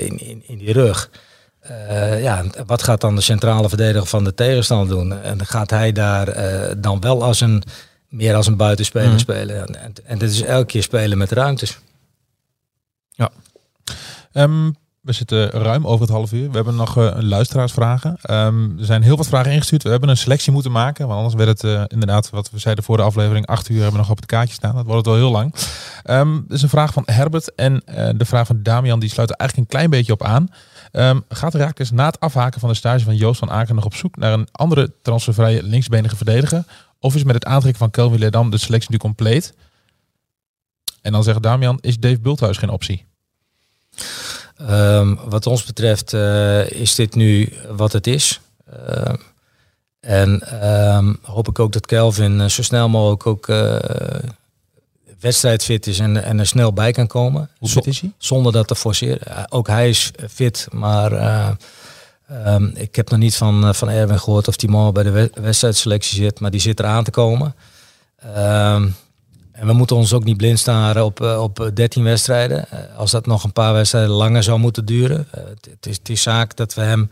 in, 0.00 0.18
in, 0.20 0.42
in 0.46 0.58
die 0.58 0.72
rug. 0.72 1.10
Ja, 2.20 2.44
wat 2.66 2.82
gaat 2.82 3.00
dan 3.00 3.14
de 3.14 3.20
centrale 3.20 3.68
verdediger 3.68 4.06
van 4.06 4.24
de 4.24 4.34
tegenstander 4.34 4.96
doen? 4.96 5.22
En 5.22 5.46
gaat 5.46 5.70
hij 5.70 5.92
daar 5.92 6.34
dan 6.80 7.00
wel 7.00 7.22
als 7.24 7.40
een, 7.40 7.62
meer 8.08 8.34
als 8.34 8.46
een 8.46 8.56
buitenspeler 8.56 9.08
Mhm. 9.08 9.18
spelen? 9.18 9.66
En, 9.66 9.82
en, 9.82 9.92
en 10.04 10.18
dat 10.18 10.30
is 10.30 10.42
elke 10.42 10.66
keer 10.66 10.82
spelen 10.82 11.18
met 11.18 11.30
ruimtes. 11.32 11.78
Ehm, 14.36 14.70
we 15.00 15.12
zitten 15.12 15.50
ruim 15.50 15.86
over 15.86 16.00
het 16.00 16.14
half 16.14 16.32
uur. 16.32 16.48
We 16.50 16.56
hebben 16.56 16.76
nog 16.76 16.96
eh, 16.96 17.16
luisteraarsvragen. 17.20 18.18
Ehm, 18.22 18.78
er 18.78 18.84
zijn 18.84 19.02
heel 19.02 19.16
wat 19.16 19.26
vragen 19.26 19.52
ingestuurd. 19.52 19.82
We 19.82 19.88
hebben 19.88 20.08
een 20.08 20.16
selectie 20.16 20.52
moeten 20.52 20.72
maken. 20.72 21.06
Want 21.06 21.16
anders 21.16 21.34
werd 21.34 21.48
het 21.48 21.64
eh, 21.64 21.82
inderdaad, 21.86 22.30
wat 22.30 22.50
we 22.50 22.58
zeiden 22.58 22.84
voor 22.84 22.96
de 22.96 23.02
aflevering, 23.02 23.46
acht 23.46 23.68
uur 23.68 23.74
hebben 23.76 23.92
we 23.92 23.98
nog 23.98 24.10
op 24.10 24.16
het 24.16 24.26
kaartje 24.26 24.54
staan. 24.54 24.74
Dat 24.74 24.84
wordt 24.84 25.06
het 25.06 25.06
wel 25.06 25.24
heel 25.24 25.30
lang. 25.30 25.54
Er 26.02 26.44
is 26.48 26.62
een 26.62 26.68
vraag 26.68 26.92
van 26.92 27.02
Herbert. 27.06 27.54
En 27.54 27.84
eh, 27.84 28.08
de 28.16 28.24
vraag 28.24 28.46
van 28.46 28.62
Damian, 28.62 29.00
die 29.00 29.10
sluit 29.10 29.30
er 29.30 29.36
eigenlijk 29.36 29.70
een 29.70 29.76
klein 29.78 29.90
beetje 29.90 30.12
op 30.12 30.22
aan. 30.22 30.48
Ehm, 30.92 31.20
gaat 31.28 31.54
Raakles 31.54 31.90
na 31.90 32.06
het 32.06 32.20
afhaken 32.20 32.60
van 32.60 32.68
de 32.68 32.74
stage 32.74 33.04
van 33.04 33.16
Joost 33.16 33.38
van 33.38 33.50
Aken 33.50 33.74
nog 33.74 33.84
op 33.84 33.94
zoek 33.94 34.16
naar 34.16 34.32
een 34.32 34.48
andere 34.52 34.92
transfervrije 35.02 35.62
linksbenige 35.62 36.16
verdediger? 36.16 36.64
Of 37.00 37.14
is 37.14 37.24
met 37.24 37.34
het 37.34 37.44
aantrekken 37.44 37.80
van 37.80 37.90
Kelvin 37.90 38.18
Ledam 38.18 38.50
de 38.50 38.58
selectie 38.58 38.90
nu 38.90 38.96
compleet? 38.96 39.54
En 41.02 41.12
dan 41.12 41.22
zegt 41.22 41.42
Damian, 41.42 41.78
is 41.80 41.98
Dave 41.98 42.20
Bulthuis 42.20 42.56
geen 42.56 42.70
optie? 42.70 43.06
Ehm, 44.56 45.14
wat 45.24 45.46
ons 45.46 45.64
betreft 45.64 46.12
eh, 46.12 46.70
is 46.70 46.94
dit 46.94 47.14
nu 47.14 47.52
wat 47.76 47.92
het 47.92 48.06
is. 48.06 48.40
Ehm, 48.86 49.14
en 50.00 50.40
ehm, 50.60 51.14
hoop 51.22 51.48
ik 51.48 51.58
ook 51.58 51.72
dat 51.72 51.86
Kelvin 51.86 52.40
eh, 52.40 52.46
zo 52.48 52.62
snel 52.62 52.88
mogelijk 52.88 53.26
ook 53.26 53.48
eh, 53.48 53.76
wedstrijdfit 55.20 55.86
is 55.86 55.98
en, 55.98 56.22
en 56.24 56.38
er 56.38 56.46
snel 56.46 56.72
bij 56.72 56.92
kan 56.92 57.06
komen. 57.06 57.50
Hoe 57.58 57.68
fit 57.68 57.86
is 57.86 58.00
hij? 58.00 58.12
zonder 58.18 58.52
dat 58.52 58.66
te 58.68 58.74
forceren. 58.76 59.50
Ook 59.52 59.66
hij 59.66 59.88
is 59.88 60.10
fit, 60.30 60.68
maar 60.70 61.12
ik 62.74 62.96
heb 62.96 63.10
nog 63.10 63.18
niet 63.18 63.36
van, 63.36 63.74
van 63.74 63.88
Erwin 63.90 64.20
gehoord 64.20 64.48
of 64.48 64.56
die 64.56 64.92
bij 64.92 65.02
de 65.02 65.10
we- 65.10 65.30
wedstrijdselectie 65.40 66.16
zit, 66.22 66.40
maar 66.40 66.50
die 66.50 66.60
zit 66.60 66.80
eraan 66.80 67.04
te 67.04 67.10
komen. 67.10 67.54
En 69.56 69.66
we 69.66 69.72
moeten 69.72 69.96
ons 69.96 70.12
ook 70.12 70.24
niet 70.24 70.36
blind 70.36 70.58
staren 70.58 71.04
op, 71.04 71.20
eh, 71.20 71.42
op 71.42 71.60
eh, 71.60 71.66
13 71.74 72.02
wedstrijden. 72.04 72.70
Eh, 72.70 72.78
als 72.98 73.10
dat 73.10 73.26
nog 73.26 73.44
een 73.44 73.52
paar 73.52 73.72
wedstrijden 73.72 74.10
langer 74.10 74.42
zou 74.42 74.58
moeten 74.58 74.84
duren. 74.84 75.28
eh, 75.30 75.40
het, 75.70 75.86
is, 75.86 75.96
het 75.96 76.08
is 76.08 76.22
zaak 76.22 76.56
dat 76.56 76.74
we 76.74 76.80
hem 76.82 77.10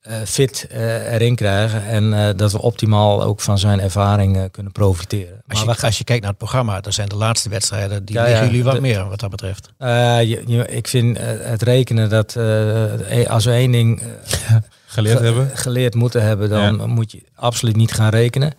eh, 0.00 0.16
fit 0.24 0.66
eh, 0.70 1.12
erin 1.12 1.34
krijgen. 1.34 1.84
En 1.86 2.14
eh, 2.28 2.28
dat 2.36 2.52
we 2.52 2.60
optimaal 2.62 3.22
ook 3.22 3.40
van 3.40 3.58
zijn 3.58 3.80
ervaring 3.80 4.36
eh, 4.36 4.42
kunnen 4.50 4.72
profiteren. 4.72 5.42
Als 5.48 5.60
je, 5.60 5.66
we 5.66 5.74
gaan- 5.74 5.84
als 5.88 5.98
je 5.98 6.04
kijkt 6.04 6.20
naar 6.22 6.30
het 6.30 6.38
programma, 6.38 6.80
dan 6.80 6.92
zijn 6.92 7.08
de 7.08 7.16
laatste 7.16 7.48
wedstrijden, 7.48 8.04
die 8.04 8.14
Ja, 8.16 8.22
liggen 8.22 8.40
ja, 8.40 8.46
jullie 8.46 8.64
wat 8.64 8.74
de- 8.74 8.80
meer 8.80 9.08
wat 9.08 9.20
dat 9.20 9.30
betreft. 9.30 9.68
Eh, 9.78 9.88
je, 10.22 10.42
je- 10.46 10.66
ik 10.68 10.88
vind 10.88 11.18
eh, 11.18 11.26
het 11.40 11.62
rekenen 11.62 12.08
dat 12.10 12.36
eh, 12.36 13.26
als 13.30 13.44
we 13.44 13.50
één 13.50 13.70
ding 13.70 14.00
eh, 14.02 14.06
Geleerd 14.86 15.18
ge- 15.18 15.24
hebben? 15.24 15.50
geleerd 15.54 15.94
moeten 15.94 16.22
hebben, 16.22 16.48
dan 16.48 16.90
moet 16.90 17.12
je 17.12 17.22
absoluut 17.34 17.76
niet 17.76 17.92
gaan 17.92 18.10
rekenen. 18.10 18.52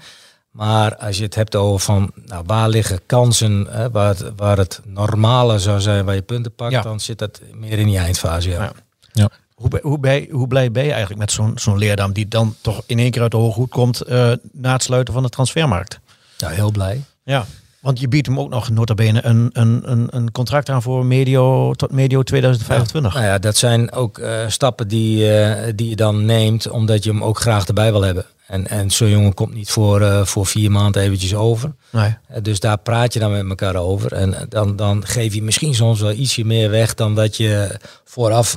Maar 0.56 0.96
als 0.96 1.18
je 1.18 1.24
het 1.24 1.36
hebt 1.36 1.56
over 1.56 1.80
van 1.80 2.12
nou, 2.26 2.44
waar 2.46 2.70
liggen 2.70 3.00
kansen, 3.06 3.68
hè, 3.70 3.92
waar, 3.92 4.08
het, 4.08 4.32
waar 4.36 4.58
het 4.58 4.82
normale 4.86 5.60
zou 5.60 5.82
zijn 5.82 6.06
waar 6.06 6.16
je 6.16 6.22
punten 6.22 6.56
pakt, 6.56 6.72
Ja. 6.72 6.82
dan 6.82 7.00
zit 7.00 7.20
dat 7.20 7.42
meer 7.54 7.80
in 7.80 7.86
die 7.88 7.98
eindfase. 7.98 8.50
Ja. 8.50 8.64
Ja. 8.64 8.72
Ja. 9.14 9.30
Hoe, 9.56 9.70
hoe, 9.82 10.00
bij, 10.00 10.28
hoe 10.32 10.48
blij 10.48 10.72
ben 10.72 10.84
je 10.84 10.90
eigenlijk 10.92 11.20
met 11.20 11.32
zo'n 11.32 11.52
zo'n 11.56 11.78
leerdam 11.78 12.14
die 12.14 12.28
dan 12.28 12.56
toch 12.62 12.84
in 12.86 13.00
één 13.00 13.12
keer 13.12 13.22
uit 13.22 13.32
de 13.32 13.38
hoge 13.38 13.60
hoed 13.60 13.70
komt 13.70 14.02
eh, 14.02 14.32
na 14.52 14.74
het 14.74 14.84
sluiten 14.84 15.14
van 15.14 15.24
de 15.24 15.30
transfermarkt? 15.30 16.00
Ja, 16.38 16.48
heel 16.50 16.72
blij. 16.72 17.02
Ja, 17.24 17.46
want 17.86 18.00
je 18.00 18.08
biedt 18.08 18.28
hem 18.28 18.40
ook 18.40 18.50
nog 18.50 18.70
nota 18.70 18.94
bene 18.94 19.26
een, 19.26 19.50
een, 19.54 19.82
een, 19.92 20.08
een 20.10 20.32
contract 20.32 20.70
aan 20.70 20.82
voor 20.82 21.06
medio, 21.06 21.74
tot 21.74 21.92
medio 21.92 22.24
2025. 22.24 23.14
Nou 23.14 23.26
ja, 23.26 23.38
dat 23.38 23.58
zijn 23.58 23.92
ook 23.92 24.18
eh, 24.18 24.48
stappen 24.48 24.88
die, 24.88 25.32
eh, 25.38 25.74
die 25.76 25.90
je 25.90 25.96
dan 25.96 26.26
neemt, 26.26 26.70
omdat 26.70 27.04
je 27.04 27.10
hem 27.10 27.24
ook 27.24 27.40
graag 27.40 27.68
erbij 27.68 27.92
wil 27.92 28.02
hebben. 28.02 28.26
En, 28.48 28.68
en 28.68 28.92
zo'n 28.92 29.10
jongen 29.10 29.34
komt 29.34 29.54
niet 29.54 29.72
voor, 29.72 30.02
eh, 30.02 30.26
voor 30.26 30.46
vier 30.46 30.72
maanden 30.72 31.02
eventjes 31.02 31.36
over. 31.36 31.74
Nee. 31.90 32.18
Dus 32.42 32.60
daar 32.60 32.78
praat 32.78 33.14
je 33.14 33.20
dan 33.20 33.32
met 33.32 33.50
elkaar 33.50 33.76
over. 33.76 34.14
En 34.14 34.36
dan, 34.50 34.76
dan 34.76 35.06
geef 35.06 35.34
je 35.34 35.44
misschien 35.44 35.76
soms 35.76 36.02
wel 36.02 36.12
ietsje 36.12 36.46
meer 36.46 36.70
weg 36.70 36.94
dan 36.94 37.16
dat 37.16 37.38
je 37.38 37.80
vooraf 38.04 38.56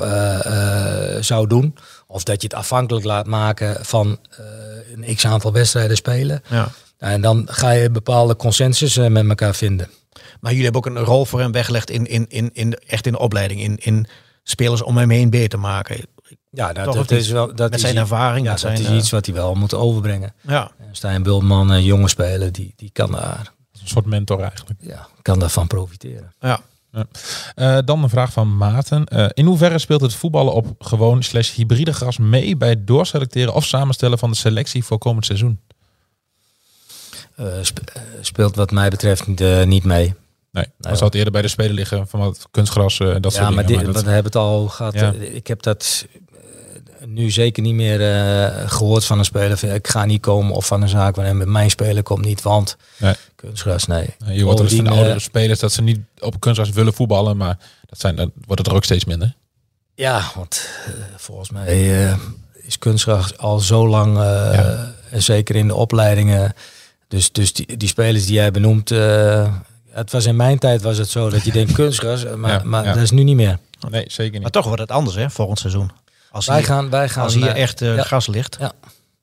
zou 1.21 1.47
doen. 1.47 1.75
Of 2.07 2.23
dat 2.23 2.43
je 2.43 2.49
het 2.49 2.57
afhankelijk 2.57 3.05
laat 3.05 3.27
maken 3.27 3.85
van 3.85 4.19
een 4.95 5.15
x 5.15 5.27
aantal 5.27 5.53
wedstrijden 5.53 5.97
spelen. 5.97 6.43
Ja. 6.49 6.69
En 6.99 7.21
dan 7.21 7.47
ga 7.51 7.71
je 7.71 7.91
bepaalde 7.91 8.37
consensus 8.37 8.97
eh, 8.97 9.07
met 9.07 9.29
elkaar 9.29 9.55
vinden. 9.55 9.89
Maar 10.41 10.51
jullie 10.53 10.65
hebben 10.71 10.87
ook 10.87 10.97
een 10.97 11.05
rol 11.05 11.25
voor 11.25 11.41
hem 11.41 11.53
weggelegd 11.53 11.91
in, 11.91 12.07
in, 12.07 12.27
in, 12.29 12.51
in, 12.53 12.75
echt 12.87 13.07
in 13.07 13.13
de 13.13 13.19
opleiding. 13.19 13.61
In, 13.61 13.77
in 13.77 14.07
spelers 14.43 14.83
om 14.83 14.97
hem 14.97 15.11
heen 15.11 15.31
beter 15.31 15.59
maken. 15.59 15.97
Ja, 16.51 16.73
nou, 16.73 16.93
dat 16.93 17.11
is 17.11 17.31
wel 17.31 17.47
dat 17.47 17.57
Met 17.59 17.75
is 17.75 17.81
zijn 17.81 17.93
iets- 17.93 18.03
ervaring. 18.03 18.45
Ja, 18.47 18.53
met 18.53 18.61
dat 18.61 18.71
zijn, 18.71 18.83
is 18.83 18.91
eh, 18.91 18.97
iets 18.97 19.11
wat 19.11 19.27
hij 19.27 19.35
wel 19.35 19.55
moet 19.55 19.75
overbrengen. 19.75 20.35
Ja, 20.43 20.71
En 20.79 20.89
Stijn 20.93 21.23
Bultman, 21.23 21.71
een 21.71 21.85
jonge 21.85 22.09
speler, 22.09 22.53
die, 22.53 22.73
die 22.77 22.91
kan, 22.93 23.11
daar, 23.13 23.53
Een 23.81 23.89
soort 23.89 24.07
mentor 24.07 24.41
eigenlijk. 24.41 24.81
ja, 24.83 25.09
kan 25.23 25.39
daarvan 25.39 25.67
profiteren. 25.67 26.33
ja. 26.41 26.61
Eh, 27.55 27.79
dan 27.85 28.03
een 28.03 28.09
vraag 28.09 28.33
van 28.33 28.57
Maarten. 28.57 29.05
Eh, 29.07 29.27
in 29.33 29.47
hoeverre 29.47 29.79
speelt 29.79 30.01
het 30.01 30.15
voetballen 30.15 30.53
op 30.53 30.75
gewoon 30.79 31.23
slash 31.23 31.55
hybride 31.55 31.93
gras 31.93 32.19
mee 32.19 32.57
bij 32.57 32.69
het 32.69 32.87
doorselecteren 32.87 33.55
of 33.55 33.65
samenstellen 33.65 34.19
van 34.19 34.31
de 34.31 34.37
selectie 34.37 34.85
voor 34.85 34.99
komend 34.99 35.27
seizoen? 35.27 35.61
Eh, 37.39 37.59
eh, 37.59 37.65
speelt 38.21 38.57
wat 38.57 38.71
mij 38.71 38.89
betreft 38.89 39.27
niet, 39.27 39.43
niet 39.67 39.85
mee. 39.85 40.15
Nee, 40.53 40.65
joh. 40.79 40.93
zou 40.93 41.05
het 41.05 41.15
eerder 41.15 41.33
bij 41.33 41.43
de 41.43 41.49
speler 41.49 41.73
liggen 41.73 42.09
van 42.09 42.21
wat 42.21 42.47
kunstgras, 42.51 43.01
eh, 43.01 43.07
dat 43.21 43.33
soort 43.33 43.45
ja, 43.45 43.51
maar, 43.51 43.67
dingen. 43.67 43.67
dit, 43.67 43.85
maar 43.85 43.95
dat- 43.95 44.05
we 44.05 44.11
hebben 44.11 44.33
het 44.33 44.41
al 44.43 44.69
gehad. 44.69 44.95
Ja. 44.95 45.13
eh, 45.15 45.35
Ik 45.35 45.47
heb 45.47 45.63
dat 45.63 46.07
nu 47.07 47.31
zeker 47.31 47.63
niet 47.63 47.75
meer 47.75 48.01
eh, 48.15 48.71
gehoord 48.71 49.05
van 49.05 49.19
een 49.19 49.25
speler. 49.25 49.57
van, 49.57 49.69
Ik 49.69 49.89
ga 49.89 50.05
niet 50.05 50.21
komen 50.21 50.55
of 50.55 50.67
van 50.67 50.83
een 50.83 50.89
zaak 50.89 51.17
waarin 51.17 51.37
met 51.37 51.49
mijn 51.49 51.71
speler 51.71 52.03
komt 52.03 52.25
niet, 52.25 52.43
want 52.43 52.77
Nee. 52.99 53.15
kunstgras, 53.35 53.87
nee. 53.87 54.15
Je 54.31 54.45
hoort 54.45 54.59
dus 54.59 54.75
van 54.75 54.85
de 54.85 54.91
oudere 54.91 55.19
spelers 55.19 55.59
dat 55.61 55.73
ze 55.73 55.83
niet 55.83 56.01
op 56.19 56.41
kunstgras 56.41 56.71
willen 56.75 56.93
voetballen, 56.95 57.37
maar 57.37 57.59
dat 57.87 58.01
zijn, 58.01 58.17
dan 58.17 58.33
wordt 58.47 58.59
het 58.63 58.67
er 58.71 58.77
ook 58.77 58.85
steeds 58.85 59.05
minder. 59.05 59.35
Ja, 59.95 60.23
want 60.37 60.69
volgens 61.17 61.51
mij 61.51 62.09
is 62.55 62.79
kunstgras 62.79 63.37
al 63.39 63.59
zo 63.59 63.89
lang, 63.89 64.17
Ja. 64.17 64.95
en 65.11 65.23
zeker 65.23 65.57
in 65.57 65.67
de 65.67 65.75
opleidingen. 65.75 66.53
Dus, 67.09 67.33
dus 67.33 67.53
die, 67.53 67.77
die 67.77 67.89
spelers 67.89 68.27
die 68.27 68.35
jij 68.35 68.51
benoemt, 68.51 68.91
eh, 68.91 69.55
het 69.91 70.13
was 70.13 70.27
in 70.27 70.37
mijn 70.37 70.59
tijd 70.59 70.83
was 70.83 70.99
het 70.99 71.09
zo 71.09 71.31
dat 71.31 71.45
je 71.45 71.53
denkt 71.53 71.73
kunstgras, 71.83 72.25
maar, 72.37 72.51
Ja, 72.51 72.63
maar 72.65 72.85
ja. 72.85 72.93
dat 72.93 73.03
is 73.03 73.11
nu 73.11 73.23
niet 73.23 73.37
meer. 73.37 73.59
Nee, 73.91 74.05
zeker 74.07 74.33
Maar 74.33 74.41
niet. 74.41 74.53
toch 74.53 74.65
wordt 74.67 74.81
het 74.81 74.91
anders 74.91 75.17
hè, 75.17 75.31
volgend 75.31 75.59
seizoen. 75.59 75.91
Als 76.31 76.47
Wij 76.47 76.57
hier, 76.57 76.67
gaan, 76.67 76.91
wij 76.91 77.09
gaan 77.09 77.23
als 77.23 77.35
hier 77.35 77.49
eh, 77.49 77.63
echt 77.63 77.83
eh, 77.83 77.97
ja. 77.97 78.03
gas 78.03 78.27
ligt. 78.27 78.59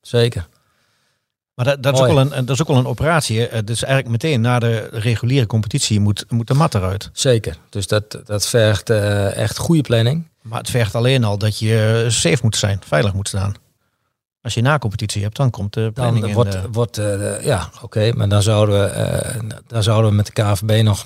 zeker. 0.00 0.46
Maar 1.54 1.64
dat, 1.64 1.82
dat, 1.82 1.94
is 1.94 2.00
ook 2.00 2.06
wel 2.06 2.20
een, 2.20 2.28
dat 2.28 2.50
is 2.50 2.60
ook 2.60 2.68
wel 2.68 2.76
een 2.76 2.86
operatie. 2.86 3.40
Hè. 3.40 3.64
Dus 3.64 3.82
eigenlijk 3.82 4.22
meteen 4.22 4.40
na 4.40 4.58
de 4.58 4.88
reguliere 4.92 5.46
competitie 5.46 6.00
moet, 6.00 6.24
moet 6.28 6.46
de 6.46 6.54
mat 6.54 6.74
eruit. 6.74 7.10
Zeker. 7.12 7.56
Dus 7.70 7.86
dat, 7.86 8.18
dat 8.24 8.48
vergt 8.48 8.90
eh, 8.90 9.36
echt 9.36 9.58
goede 9.58 9.82
planning. 9.82 10.28
Maar 10.42 10.58
het 10.58 10.70
vergt 10.70 10.94
alleen 10.94 11.24
al 11.24 11.38
dat 11.38 11.58
je 11.58 12.06
safe 12.08 12.38
moet 12.42 12.56
zijn, 12.56 12.80
veilig 12.86 13.12
moet 13.12 13.28
staan. 13.28 13.54
Als 14.46 14.54
je 14.54 14.62
na 14.62 14.78
competitie 14.78 15.22
hebt, 15.22 15.36
dan 15.36 15.50
komt 15.50 15.74
de 15.74 15.90
planning 15.94 16.20
Dan 16.20 16.28
in. 16.28 16.34
wordt, 16.34 16.54
eh, 16.54 16.62
wordt 16.72 16.98
eh, 16.98 17.44
ja, 17.44 17.70
oké, 17.82 18.12
maar 18.14 18.28
dan 18.28 18.42
zouden, 18.42 18.80
we, 18.80 18.86
eh, 18.86 19.40
dan 19.66 19.82
zouden 19.82 20.10
we 20.10 20.16
met 20.16 20.26
de 20.26 20.32
KVB 20.32 20.82
nog 20.82 21.04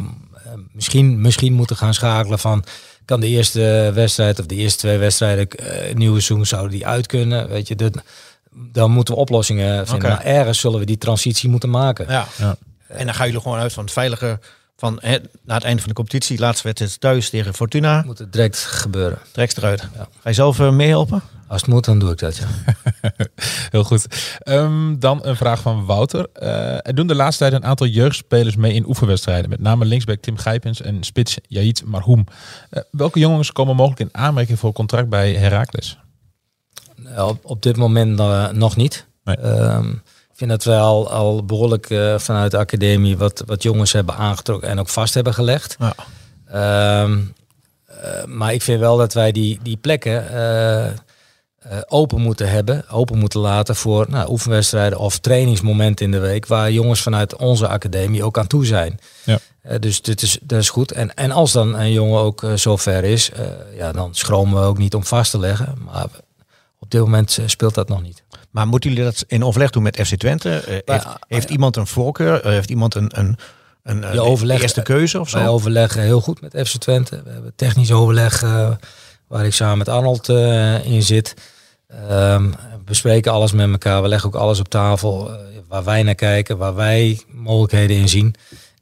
misschien, 0.73 1.21
misschien 1.21 1.53
moeten 1.53 1.77
gaan 1.77 1.95
schakelen 1.95 2.39
van 2.39 2.65
kan 3.05 3.21
de 3.21 3.27
eerste 3.27 3.91
wedstrijd 3.95 4.39
of 4.41 4.47
de 4.47 4.55
eerste 4.55 4.79
twee 4.79 4.99
wedstrijden 4.99 5.49
eh, 5.49 5.95
nieuwe 5.95 6.21
seizoen 6.21 6.47
zouden 6.47 6.71
die 6.71 6.87
uit 6.87 7.07
kunnen, 7.07 7.49
weet 7.49 7.69
je, 7.69 7.77
dat, 7.77 8.03
dan 8.51 8.91
moeten 8.91 9.15
we 9.15 9.21
oplossingen 9.21 9.87
vinden. 9.87 10.11
Oké. 10.11 10.15
Maar 10.15 10.25
ergens 10.25 10.61
zullen 10.61 10.79
we 10.79 10.87
die 10.87 10.99
transitie 10.99 11.49
moeten 11.49 11.71
maken. 11.71 12.07
ja. 12.09 12.27
Ja. 12.37 12.57
En 12.89 13.07
dan 13.07 13.15
gaan 13.15 13.27
jullie 13.27 13.41
gewoon 13.43 13.59
uit 13.59 13.73
van 13.73 13.85
het 13.85 13.93
veilige. 13.93 14.39
Van 14.77 14.99
hè, 15.01 15.19
na 15.45 15.55
het 15.55 15.65
einde 15.65 15.81
van 15.81 15.89
de 15.89 15.95
competitie, 15.95 16.39
laatste 16.39 16.63
wedstrijd 16.63 17.01
thuis 17.01 17.31
tegen 17.31 17.55
Fortuna. 17.55 18.03
Moet 18.07 18.19
het 18.19 18.33
direct 18.33 18.59
gebeuren. 18.59 19.19
Trek 19.33 19.57
eruit. 19.57 19.81
Ja. 19.81 20.09
Ga 20.21 20.29
je 20.29 20.33
zelf 20.35 20.61
eh, 20.61 20.71
meehelpen? 20.71 21.23
Als 21.49 21.61
het 21.61 21.71
moet, 21.71 21.85
dan 21.85 21.99
doe 21.99 22.11
ik 22.11 22.19
dat, 22.19 22.37
ja. 22.37 22.47
Heel 23.71 23.85
goed. 23.85 24.07
Ehm, 24.39 24.99
dan 24.99 25.21
een 25.23 25.37
vraag 25.37 25.61
van 25.61 25.85
Wouter. 25.87 26.27
Eh, 26.33 26.87
er 26.87 26.95
doen 26.95 27.07
de 27.07 27.15
laatste 27.15 27.43
tijd 27.49 27.63
een 27.63 27.69
aantal 27.69 27.87
jeugdspelers 27.87 28.57
mee 28.57 28.73
in 28.73 28.87
oefenwedstrijden. 28.89 29.51
Met 29.51 29.61
name 29.61 29.85
linksback 29.85 30.21
Tim 30.21 30.37
Gijpens 30.37 30.81
en 30.81 31.03
spits 31.03 31.39
Yaid 31.49 31.83
Marhoem. 31.85 32.25
Eh, 32.71 32.83
welke 32.91 33.19
jongens 33.19 33.53
komen 33.53 33.77
mogelijk 33.77 34.01
in 34.01 34.21
aanmerking 34.21 34.59
voor 34.59 34.73
contract 34.73 35.09
bij 35.09 35.33
Heracles? 35.33 35.99
Eh, 37.15 37.27
Op, 37.29 37.39
op 37.43 37.63
dit 37.63 37.77
moment 37.77 38.19
eh, 38.21 38.49
nog 38.51 38.77
niet. 38.77 39.07
Nee. 39.25 39.37
Ehm, 39.37 39.89
ik 40.31 40.47
vind 40.49 40.51
dat 40.51 40.65
we 40.65 40.77
al, 40.77 41.11
al 41.11 41.45
behoorlijk 41.45 41.91
eh, 41.91 42.19
vanuit 42.19 42.51
de 42.51 42.59
academie 42.59 43.17
wat, 43.17 43.43
wat 43.47 43.63
jongens 43.63 43.93
hebben 43.93 44.17
aangetrokken 44.17 44.69
en 44.69 44.79
ook 44.79 44.89
vast 44.89 45.15
hebben 45.15 45.35
gelegd. 45.35 45.77
Ja. 45.79 45.95
Ehm, 46.47 47.19
eh, 47.85 48.25
maar 48.25 48.53
ik 48.53 48.63
vind 48.63 48.81
wel 48.81 48.97
dat 48.97 49.13
wij 49.15 49.33
die, 49.33 49.59
die 49.63 49.77
plekken 49.77 50.25
open 51.89 52.21
moeten 52.21 52.51
hebben, 52.51 52.89
open 52.91 53.19
moeten 53.19 53.41
laten 53.41 53.77
voor 53.77 54.07
nou, 54.09 54.31
oefenwedstrijden 54.31 54.99
of 54.99 55.19
trainingsmomenten 55.19 56.05
in 56.05 56.11
de 56.13 56.19
week 56.19 56.47
waar 56.47 56.71
jongens 56.73 57.01
vanuit 57.03 57.37
onze 57.37 57.69
academie 57.69 58.25
ook 58.25 58.39
aan 58.39 58.47
toe 58.47 58.67
zijn. 58.67 58.99
Ja. 59.25 59.39
Eh, 59.63 59.79
dus 59.81 60.03
dit 60.03 60.23
is, 60.23 60.39
dat 60.43 60.59
is 60.59 60.69
goed. 60.71 60.93
En, 60.93 61.15
en 61.15 61.31
als 61.31 61.53
dan 61.53 61.75
een 61.79 61.93
jongen 61.93 62.21
ook 62.21 62.43
eh, 62.43 62.55
zo 62.55 62.77
ver 62.77 63.05
is, 63.05 63.31
eh, 63.31 63.45
ja, 63.77 63.93
dan 63.93 64.15
schromen 64.15 64.61
we 64.61 64.67
ook 64.67 64.79
niet 64.79 64.95
om 64.95 65.05
vast 65.05 65.31
te 65.31 65.39
leggen. 65.39 65.75
Maar 65.85 66.07
op 66.79 66.91
dit 66.91 67.01
moment 67.01 67.39
eh, 67.39 67.45
speelt 67.47 67.75
dat 67.75 67.89
nog 67.89 68.03
niet. 68.03 68.23
Maar 68.51 68.67
moeten 68.67 68.91
jullie 68.91 69.05
dat 69.05 69.25
in 69.27 69.45
overleg 69.45 69.71
doen 69.71 69.83
met 69.83 70.01
FC 70.07 70.15
Twente? 70.15 70.83
Eh, 70.87 71.01
heeft, 71.29 71.51
iemand 71.51 71.77
een 71.77 71.87
voorkeur? 71.87 72.41
Eh, 72.43 72.51
heeft 72.53 72.71
iemand 72.71 72.95
een, 72.95 73.11
een, 73.19 73.37
een 73.83 74.05
eh, 74.05 74.25
overleg- 74.25 74.63
eerste 74.63 74.83
keuze 74.83 75.21
of 75.21 75.33
Wij 75.33 75.43
zo? 75.45 75.49
overleggen 75.51 76.03
heel 76.03 76.21
goed 76.21 76.41
met 76.41 76.69
FC 76.69 76.77
Twente. 76.77 77.23
We 77.25 77.31
hebben 77.31 77.53
technisch 77.57 77.93
overleg 77.93 78.43
eh, 78.43 78.71
waar 79.31 79.45
ik 79.45 79.53
samen 79.53 79.79
met 79.79 79.89
Arnold 79.89 80.29
eh, 80.29 80.85
in 80.85 81.03
zit. 81.03 81.35
Ehm, 81.89 82.51
we 82.51 82.85
bespreken 82.85 83.33
alles 83.33 83.53
met 83.53 83.71
elkaar. 83.71 84.03
We 84.03 84.09
leggen 84.09 84.29
ook 84.29 84.41
alles 84.41 84.61
op 84.61 84.69
tafel 84.69 85.33
eh, 85.33 85.39
waar 85.69 85.85
wij 85.85 86.03
naar 86.03 86.15
kijken, 86.15 86.59
waar 86.59 86.75
wij 86.75 87.21
mogelijkheden 87.29 87.97
in 87.97 88.09
zien. 88.09 88.35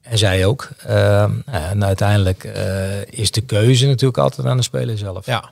En 0.03 0.19
zij 0.19 0.47
ook. 0.47 0.69
Ehm, 0.87 1.33
en 1.47 1.85
uiteindelijk 1.85 2.45
eh, 2.45 3.03
is 3.07 3.31
de 3.31 3.41
keuze 3.41 3.87
natuurlijk 3.87 4.19
altijd 4.19 4.47
aan 4.47 4.57
de 4.57 4.63
speler 4.63 4.99
zelf. 4.99 5.27
Ja. 5.27 5.51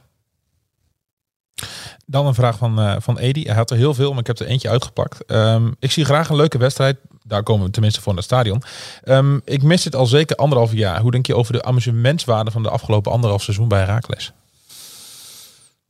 Dan 2.06 2.26
een 2.26 2.34
vraag 2.34 2.56
van, 2.56 2.80
eh 2.80 2.96
van 2.98 3.18
Edi. 3.18 3.42
Hij 3.42 3.54
had 3.54 3.70
er 3.70 3.76
heel 3.76 3.94
veel, 3.94 4.10
maar 4.10 4.20
ik 4.20 4.26
heb 4.26 4.38
er 4.38 4.46
eentje 4.46 4.68
uitgepakt. 4.68 5.24
Ehm, 5.24 5.70
ik 5.78 5.90
zie 5.90 6.04
graag 6.04 6.28
een 6.28 6.36
leuke 6.36 6.58
wedstrijd. 6.58 6.96
Daar 7.22 7.42
komen 7.42 7.66
we 7.66 7.72
tenminste 7.72 8.00
voor 8.00 8.14
naar 8.14 8.22
het 8.22 8.32
stadion. 8.32 9.42
Ik 9.44 9.62
mis 9.62 9.82
dit 9.82 9.96
al 9.96 10.06
zeker 10.06 10.36
anderhalf 10.36 10.72
jaar. 10.72 11.00
Hoe 11.00 11.10
denk 11.10 11.26
je 11.26 11.36
over 11.36 11.52
de 11.52 11.62
amusementswaarde 11.62 12.50
van 12.50 12.62
de 12.62 12.70
afgelopen 12.70 13.12
anderhalf 13.12 13.42
seizoen 13.42 13.68
bij 13.68 13.78
Heracles? 13.78 14.32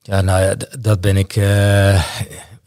Ja, 0.07 0.20
nou 0.20 0.42
ja, 0.42 0.54
dat 0.80 1.00
ben 1.00 1.16
ik 1.16 1.36
eh, 1.36 2.02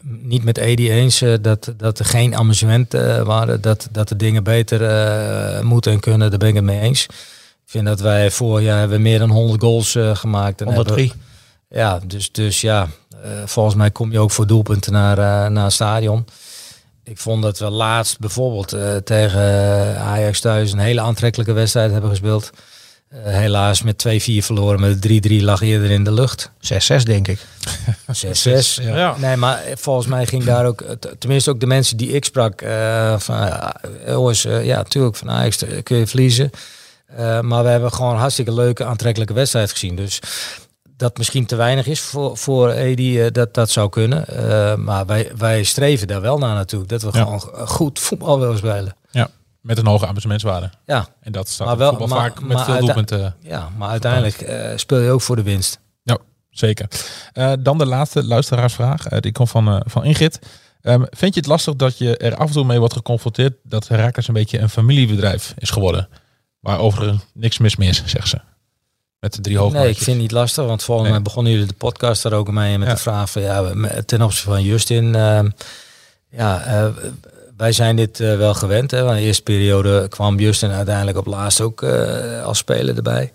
niet 0.02 0.44
met 0.44 0.58
Edi 0.58 0.90
eens. 0.92 1.22
eh, 1.22 1.34
dat, 1.40 1.72
dat 1.76 1.98
er 1.98 2.04
geen 2.04 2.36
amusement 2.36 2.94
eh, 2.94 3.22
waren. 3.22 3.60
Dat, 3.60 3.88
dat 3.90 4.08
de 4.08 4.16
dingen 4.16 4.44
beter 4.44 5.64
moeten 5.64 5.92
en 5.92 6.00
kunnen. 6.00 6.30
Daar 6.30 6.38
ben 6.38 6.48
ik 6.48 6.54
het 6.54 6.64
mee 6.64 6.80
eens. 6.80 7.04
Ik 7.04 7.76
vind 7.76 7.86
dat 7.86 8.00
wij 8.00 8.30
vorig 8.30 8.64
jaar 8.64 8.78
hebben 8.78 9.02
meer 9.02 9.18
dan 9.18 9.30
100 9.30 9.60
goals 9.60 9.96
gemaakt. 10.12 10.60
En 10.60 10.66
103. 10.66 11.06
hebben- 11.08 11.24
ja, 11.68 12.00
dus, 12.06 12.32
dus 12.32 12.60
ja, 12.60 12.88
volgens 13.44 13.74
mij 13.74 13.90
kom 13.90 14.12
je 14.12 14.18
ook 14.18 14.30
voor 14.30 14.46
doelpunten 14.46 14.92
naar, 14.92 15.50
naar 15.50 15.64
het 15.64 15.72
stadion. 15.72 16.26
Ik 17.04 17.18
vond 17.18 17.42
dat 17.42 17.58
we 17.58 17.70
laatst 17.70 18.18
bijvoorbeeld 18.18 18.76
tegen 19.04 19.40
Ajax 19.98 20.40
thuis 20.40 20.72
een 20.72 20.78
hele 20.78 21.00
aantrekkelijke 21.00 21.52
wedstrijd 21.52 21.92
hebben 21.92 22.10
gespeeld. 22.10 22.50
Eh, 23.10 23.18
helaas 23.24 23.82
met 23.82 23.98
2-4 23.98 24.44
verloren, 24.44 24.80
met 24.80 25.00
3-3 25.00 25.42
lag 25.42 25.60
eerder 25.60 25.90
in 25.90 26.04
de 26.04 26.12
lucht. 26.12 26.50
6-6 26.60 27.02
denk 27.04 27.28
ik. 27.28 27.38
6-6. 28.12 28.82
Ja. 28.82 28.96
Ja. 28.96 29.16
Nee, 29.18 29.36
maar 29.36 29.62
volgens 29.74 30.06
mij 30.06 30.26
ging 30.26 30.44
daar 30.44 30.66
ook, 30.66 30.80
eh, 30.80 30.90
tenminste 31.18 31.50
ook 31.50 31.60
de 31.60 31.66
mensen 31.66 31.96
die 31.96 32.08
ik 32.12 32.24
sprak, 32.24 32.60
eh, 32.62 33.18
van 33.18 33.36
ja, 33.36 33.74
jongens, 34.06 34.44
eh, 34.44 34.64
ja, 34.64 34.76
natuurlijk 34.76 35.16
van 35.16 35.30
Ajax 35.30 35.62
eh, 35.64 35.82
kun 35.82 35.96
je 35.96 36.06
verliezen. 36.06 36.50
Eh, 37.06 37.40
maar 37.40 37.62
we 37.64 37.68
hebben 37.70 37.92
gewoon 37.92 38.12
een 38.12 38.20
hartstikke 38.20 38.52
leuke, 38.52 38.84
aantrekkelijke 38.84 39.34
wedstrijd 39.34 39.70
gezien. 39.70 39.96
Dus 39.96 40.20
dat 40.96 41.18
misschien 41.18 41.46
te 41.46 41.56
weinig 41.56 41.86
is 41.86 42.00
voor, 42.00 42.36
voor 42.36 42.70
Edi, 42.70 43.20
eh, 43.20 43.26
dat, 43.32 43.54
dat 43.54 43.70
zou 43.70 43.88
kunnen. 43.88 44.26
Eh, 44.26 44.74
maar 44.74 45.06
wij, 45.06 45.30
wij 45.36 45.62
streven 45.64 46.06
daar 46.06 46.20
wel 46.20 46.38
naar 46.38 46.54
natuurlijk, 46.54 46.90
dat 46.90 47.02
we 47.02 47.10
Ja. 47.12 47.24
gewoon 47.24 47.40
goed 47.68 47.98
voetbal 47.98 48.40
willen 48.40 48.56
spelen. 48.58 48.96
Met 49.60 49.78
een 49.78 49.86
hoge 49.86 50.06
amusementswaarde. 50.06 50.70
Ja, 50.86 51.06
En 51.20 51.32
dat 51.32 51.48
staat 51.48 51.66
Maar 51.66 51.76
wel- 51.76 51.88
voetbal 51.88 52.06
maar- 52.08 52.18
vaak 52.18 52.40
met 52.40 52.56
maar 52.56 52.64
veel 52.64 52.78
doelpunten. 52.78 53.36
ja 53.40 53.68
maar 53.76 53.88
uiteindelijk 53.88 54.40
eh, 54.40 54.76
speel 54.76 54.98
je 54.98 55.10
ook 55.10 55.20
voor 55.22 55.36
de 55.36 55.42
winst. 55.42 55.78
Zeker. 56.50 56.88
Eh, 57.32 57.52
dan 57.60 57.78
de 57.78 57.86
laatste 57.86 58.24
luisteraarsvraag. 58.24 59.06
Eh, 59.06 59.20
die 59.20 59.32
komt 59.32 59.50
van, 59.50 59.82
van 59.86 60.04
Ingrid. 60.04 60.38
Ehm, 60.82 61.02
vind 61.10 61.34
je 61.34 61.40
het 61.40 61.48
lastig 61.48 61.74
dat 61.76 61.98
je 61.98 62.16
er 62.16 62.36
af 62.36 62.46
en 62.46 62.52
toe 62.52 62.64
mee 62.64 62.78
wordt 62.78 62.94
geconfronteerd 62.94 63.52
dat 63.62 63.88
Heracles 63.88 64.28
een 64.28 64.34
beetje 64.34 64.58
een 64.58 64.68
familiebedrijf 64.68 65.54
is 65.58 65.70
geworden? 65.70 66.08
Waar 66.60 66.78
overigens 66.78 67.22
niks 67.34 67.58
mis 67.58 67.76
meer 67.76 67.88
is, 67.88 68.02
zegt 68.06 68.28
ze. 68.28 68.40
Met 69.20 69.34
de 69.34 69.40
drie 69.40 69.58
Nee, 69.70 69.88
ik 69.88 69.96
vind 69.96 70.06
het 70.06 70.16
niet 70.16 70.30
lastig, 70.30 70.64
want 70.64 70.82
volgens 70.82 71.06
Nee. 71.06 71.16
mij 71.16 71.24
begonnen 71.24 71.52
jullie 71.52 71.66
de 71.66 71.74
podcast 71.74 72.22
daar 72.22 72.32
ook 72.32 72.50
mee 72.50 72.78
met 72.78 72.88
Ja. 72.88 72.94
de 72.94 73.00
vraag 73.00 73.30
van 73.30 73.42
ja, 73.42 73.72
ten 74.06 74.22
opzichte 74.22 74.50
van 74.50 74.62
Justin. 74.62 75.14
ehm, 75.14 75.50
ja, 76.30 76.62
wij 77.60 77.72
zijn 77.72 77.96
dit 77.96 78.20
eh, 78.20 78.36
wel 78.36 78.54
gewend. 78.54 78.90
Hè. 78.90 79.02
Want 79.02 79.14
in 79.14 79.20
de 79.20 79.26
eerste 79.26 79.42
periode 79.42 80.08
kwam 80.08 80.38
Justin 80.38 80.70
uiteindelijk 80.70 81.18
op 81.18 81.26
laatst 81.26 81.60
ook 81.60 81.82
eh, 81.82 82.44
als 82.44 82.58
speler 82.58 82.96
erbij. 82.96 83.32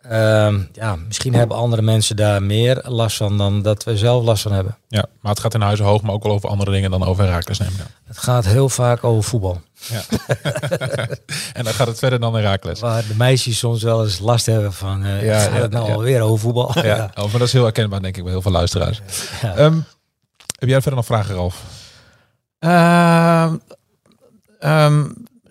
Ehm, 0.00 0.60
ja, 0.72 0.96
misschien 0.96 1.34
hebben 1.34 1.56
andere 1.56 1.82
mensen 1.82 2.16
daar 2.16 2.42
meer 2.42 2.82
last 2.86 3.16
van 3.16 3.38
dan 3.38 3.62
dat 3.62 3.84
we 3.84 3.96
zelf 3.96 4.24
last 4.24 4.42
van 4.42 4.52
hebben. 4.52 4.76
Ja, 4.88 5.06
maar 5.20 5.32
het 5.32 5.40
gaat 5.40 5.54
in 5.54 5.60
Huizen 5.60 5.84
hoog, 5.84 6.02
maar 6.02 6.14
ook 6.14 6.22
wel 6.22 6.32
over 6.32 6.48
andere 6.48 6.70
dingen 6.70 6.90
dan 6.90 7.04
over 7.04 7.24
Herakles 7.24 7.58
neem 7.58 7.68
ik 7.68 7.80
aan. 7.80 7.90
Het 8.04 8.18
gaat 8.18 8.44
heel 8.44 8.68
vaak 8.68 9.04
over 9.04 9.22
voetbal. 9.22 9.60
Ja. 9.88 10.02
en 11.58 11.64
dan 11.64 11.72
gaat 11.72 11.86
het 11.86 11.98
verder 11.98 12.20
dan 12.20 12.34
Herakles. 12.34 12.80
Waar 12.80 13.06
de 13.06 13.14
meisjes 13.14 13.58
soms 13.58 13.82
wel 13.82 14.04
eens 14.04 14.18
last 14.18 14.46
hebben 14.46 14.72
van, 14.72 15.04
eh 15.04 15.24
Ja, 15.24 15.40
gaat 15.40 15.52
ja, 15.52 15.60
het 15.60 15.70
nou 15.70 15.86
ja. 15.86 15.94
alweer 15.94 16.20
over 16.20 16.38
voetbal? 16.38 16.72
Ja. 16.82 17.10
Oh, 17.14 17.24
maar 17.24 17.38
dat 17.38 17.46
is 17.46 17.52
heel 17.52 17.62
herkenbaar 17.62 18.02
denk 18.02 18.16
ik 18.16 18.22
bij 18.22 18.32
heel 18.32 18.42
veel 18.42 18.52
luisteraars. 18.52 19.00
Ehm, 19.42 19.78
heb 20.58 20.68
jij 20.68 20.80
verder 20.80 20.94
nog 20.94 21.06
vragen, 21.06 21.34
Ralf? 21.34 21.62
Ehm, 24.58 25.08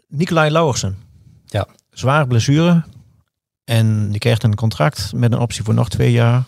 Nicolai 0.08 0.52
Lauwersen. 0.52 0.98
Ja. 1.46 1.68
Zware 1.92 2.28
blessure. 2.28 2.84
En 3.64 4.12
die 4.12 4.20
krijgt 4.20 4.44
een 4.44 4.56
contract 4.56 5.12
met 5.16 5.32
een 5.32 5.40
optie 5.40 5.64
voor 5.64 5.74
nog 5.74 5.90
twee 5.90 6.12
jaar. 6.12 6.44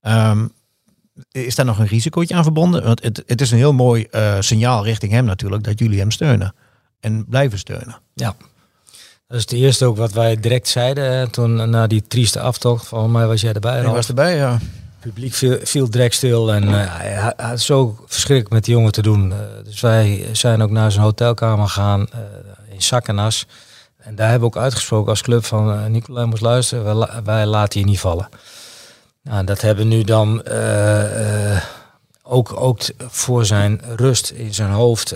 Ehm, 0.00 0.46
is 1.30 1.54
daar 1.54 1.66
nog 1.66 1.78
een 1.78 1.86
risicootje 1.86 2.34
aan 2.34 2.42
verbonden? 2.42 2.82
Want 2.82 3.02
het, 3.02 3.22
het 3.26 3.40
is 3.40 3.50
een 3.50 3.58
heel 3.58 3.72
mooi 3.72 4.06
eh, 4.10 4.36
signaal 4.40 4.84
richting 4.84 5.12
hem 5.12 5.24
natuurlijk 5.24 5.64
dat 5.64 5.78
jullie 5.78 5.98
hem 5.98 6.10
steunen. 6.10 6.54
En 7.00 7.26
blijven 7.28 7.58
steunen. 7.58 7.98
Dat 9.26 9.36
is 9.36 9.42
het 9.42 9.52
eerste 9.52 9.84
ook 9.84 9.96
wat 9.96 10.12
wij 10.12 10.40
direct 10.40 10.68
zeiden 10.68 11.30
toen 11.30 11.70
na 11.70 11.86
die 11.86 12.06
trieste 12.06 12.40
aftocht. 12.40 12.86
Volgens 12.86 13.12
mij 13.12 13.26
was 13.26 13.40
jij 13.40 13.52
erbij. 13.52 13.72
Hij 13.72 13.82
Ralf. 13.82 13.94
was 13.94 14.08
erbij, 14.08 14.36
ja. 14.36 14.58
Publiek 15.06 15.34
viel, 15.34 15.58
viel 15.62 15.90
direct 15.90 16.14
stil 16.14 16.52
en 16.52 16.62
eh, 16.68 16.72
hij, 16.96 17.32
had 17.36 17.60
zo 17.60 17.98
verschrikkelijk 18.06 18.54
met 18.54 18.64
die 18.64 18.74
jongen 18.74 18.92
te 18.92 19.02
doen. 19.02 19.32
Eh, 19.32 19.38
dus 19.64 19.80
wij 19.80 20.28
zijn 20.32 20.62
ook 20.62 20.70
naar 20.70 20.92
zijn 20.92 21.04
hotelkamer 21.04 21.66
gegaan 21.66 22.08
eh, 22.12 22.18
in 22.68 22.82
zak 22.82 23.08
en 23.08 23.16
daar 23.16 24.30
hebben 24.30 24.48
we 24.50 24.56
ook 24.56 24.62
uitgesproken 24.62 25.10
als 25.10 25.22
club 25.22 25.44
van 25.44 25.90
Nicolai 25.92 26.26
moest 26.26 26.42
luisteren, 26.42 26.84
wij, 26.84 26.94
la- 26.94 27.22
wij 27.24 27.46
laten 27.46 27.80
je 27.80 27.86
niet 27.86 28.00
vallen. 28.00 28.28
Nou, 29.22 29.44
dat 29.44 29.60
hebben 29.60 29.88
nu 29.88 30.02
dan 30.02 30.42
ook, 32.22 32.60
ook 32.60 32.80
voor 32.98 33.44
zijn 33.46 33.80
rust 33.96 34.30
in 34.30 34.54
zijn 34.54 34.70
hoofd 34.70 35.14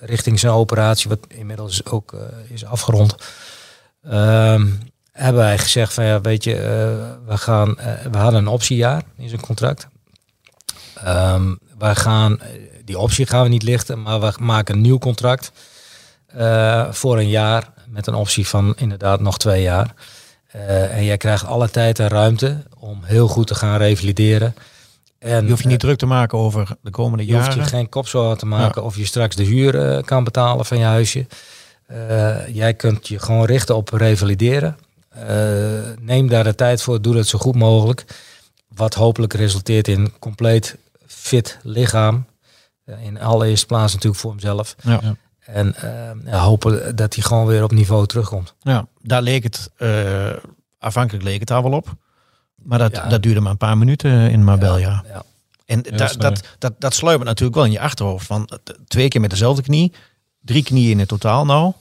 richting 0.00 0.38
zijn 0.40 0.52
operatie, 0.52 1.08
wat 1.08 1.18
inmiddels 1.28 1.84
ook 1.86 2.14
is 2.48 2.64
afgerond. 2.64 3.14
Ehm, 4.02 4.66
hebben 5.16 5.42
wij 5.42 5.58
gezegd 5.58 5.94
van 5.94 6.04
ja, 6.04 6.20
weet 6.20 6.44
je, 6.44 6.54
eh, 6.54 6.62
we, 7.26 7.38
gaan, 7.38 7.78
eh, 7.78 7.92
we 8.10 8.18
hadden 8.18 8.40
een 8.40 8.46
optiejaar 8.46 9.02
in 9.16 9.28
zijn 9.28 9.40
contract. 9.40 9.88
Wij 11.78 11.94
gaan, 11.94 12.40
eh, 12.40 12.48
die 12.84 12.98
optie 12.98 13.26
gaan 13.26 13.42
we 13.42 13.48
niet 13.48 13.62
lichten, 13.62 14.02
maar 14.02 14.20
we 14.20 14.32
maken 14.38 14.74
een 14.74 14.80
nieuw 14.80 14.98
contract 14.98 15.52
voor 16.90 17.18
een 17.18 17.28
jaar 17.28 17.72
met 17.88 18.06
een 18.06 18.14
optie 18.14 18.46
van 18.46 18.74
inderdaad 18.76 19.20
nog 19.20 19.38
twee 19.38 19.62
jaar. 19.62 19.94
En 20.90 21.04
jij 21.04 21.16
krijgt 21.16 21.44
alle 21.44 21.70
tijd 21.70 21.98
en 21.98 22.08
ruimte 22.08 22.62
om 22.78 23.00
heel 23.04 23.28
goed 23.28 23.46
te 23.46 23.54
gaan 23.54 23.76
revalideren. 23.76 24.54
En, 25.18 25.44
Je 25.44 25.50
hoeft 25.50 25.62
je 25.62 25.68
niet 25.68 25.80
druk 25.80 25.98
te 25.98 26.06
maken 26.06 26.38
over 26.38 26.68
de 26.80 26.90
komende 26.90 27.26
je 27.26 27.34
hoeft 27.34 27.46
jaren. 27.46 27.62
je 27.62 27.68
geen 27.68 27.88
kopzorgen 27.88 28.38
te 28.38 28.46
maken 28.46 28.82
of 28.82 28.96
je 28.96 29.04
straks 29.04 29.36
de 29.36 29.44
huur 29.44 30.04
kan 30.04 30.24
betalen 30.24 30.64
van 30.64 30.78
je 30.78 30.84
huisje. 30.84 31.26
Jij 32.52 32.74
kunt 32.74 33.08
je 33.08 33.18
gewoon 33.18 33.44
richten 33.44 33.76
op 33.76 33.88
revalideren. 33.88 34.76
Eh, 35.16 35.96
neem 36.00 36.28
daar 36.28 36.44
de 36.44 36.54
tijd 36.54 36.82
voor, 36.82 37.02
doe 37.02 37.14
dat 37.14 37.26
zo 37.26 37.38
goed 37.38 37.54
mogelijk. 37.54 38.04
Wat 38.68 38.94
hopelijk 38.94 39.32
resulteert 39.32 39.88
in 39.88 40.00
een 40.00 40.18
compleet 40.18 40.76
fit 41.06 41.58
lichaam. 41.62 42.26
Eh, 42.84 43.04
in 43.04 43.20
allereerste 43.20 43.66
plaats 43.66 43.92
natuurlijk 43.92 44.20
voor 44.20 44.30
hemzelf. 44.30 44.76
Ja. 44.82 45.00
Ja. 45.02 45.16
En 45.40 45.74
eh, 45.74 46.30
ja, 46.32 46.38
hopen 46.38 46.96
dat 46.96 47.14
hij 47.14 47.22
gewoon 47.24 47.46
weer 47.46 47.62
op 47.62 47.70
niveau 47.72 48.06
terugkomt. 48.06 48.54
Ja, 48.60 48.86
daar 49.02 49.22
leek 49.22 49.42
het, 49.42 49.70
eh, 49.76 50.30
afhankelijk 50.78 51.24
leek 51.24 51.38
het 51.38 51.48
daar 51.48 51.62
wel 51.62 51.72
op. 51.72 51.94
Maar 52.54 52.78
dat, 52.78 52.96
Ja. 52.96 53.08
dat 53.08 53.22
duurde 53.22 53.40
maar 53.40 53.50
een 53.50 53.56
paar 53.56 53.78
minuten 53.78 54.30
in 54.30 54.44
Marbella. 54.44 54.76
Ja. 54.78 55.04
Ja. 55.08 55.22
En 55.64 55.82
da, 55.82 56.12
dat, 56.12 56.40
dat, 56.58 56.72
dat 56.78 56.94
sluimert 56.94 57.28
natuurlijk 57.28 57.56
wel 57.56 57.64
in 57.64 57.72
je 57.72 57.80
achterhoofd. 57.80 58.26
Van 58.26 58.48
twee 58.86 59.08
keer 59.08 59.20
met 59.20 59.30
dezelfde 59.30 59.62
knie, 59.62 59.92
drie 60.40 60.62
knieën 60.62 60.90
in 60.90 60.98
het 60.98 61.08
totaal 61.08 61.44
nou. 61.44 61.72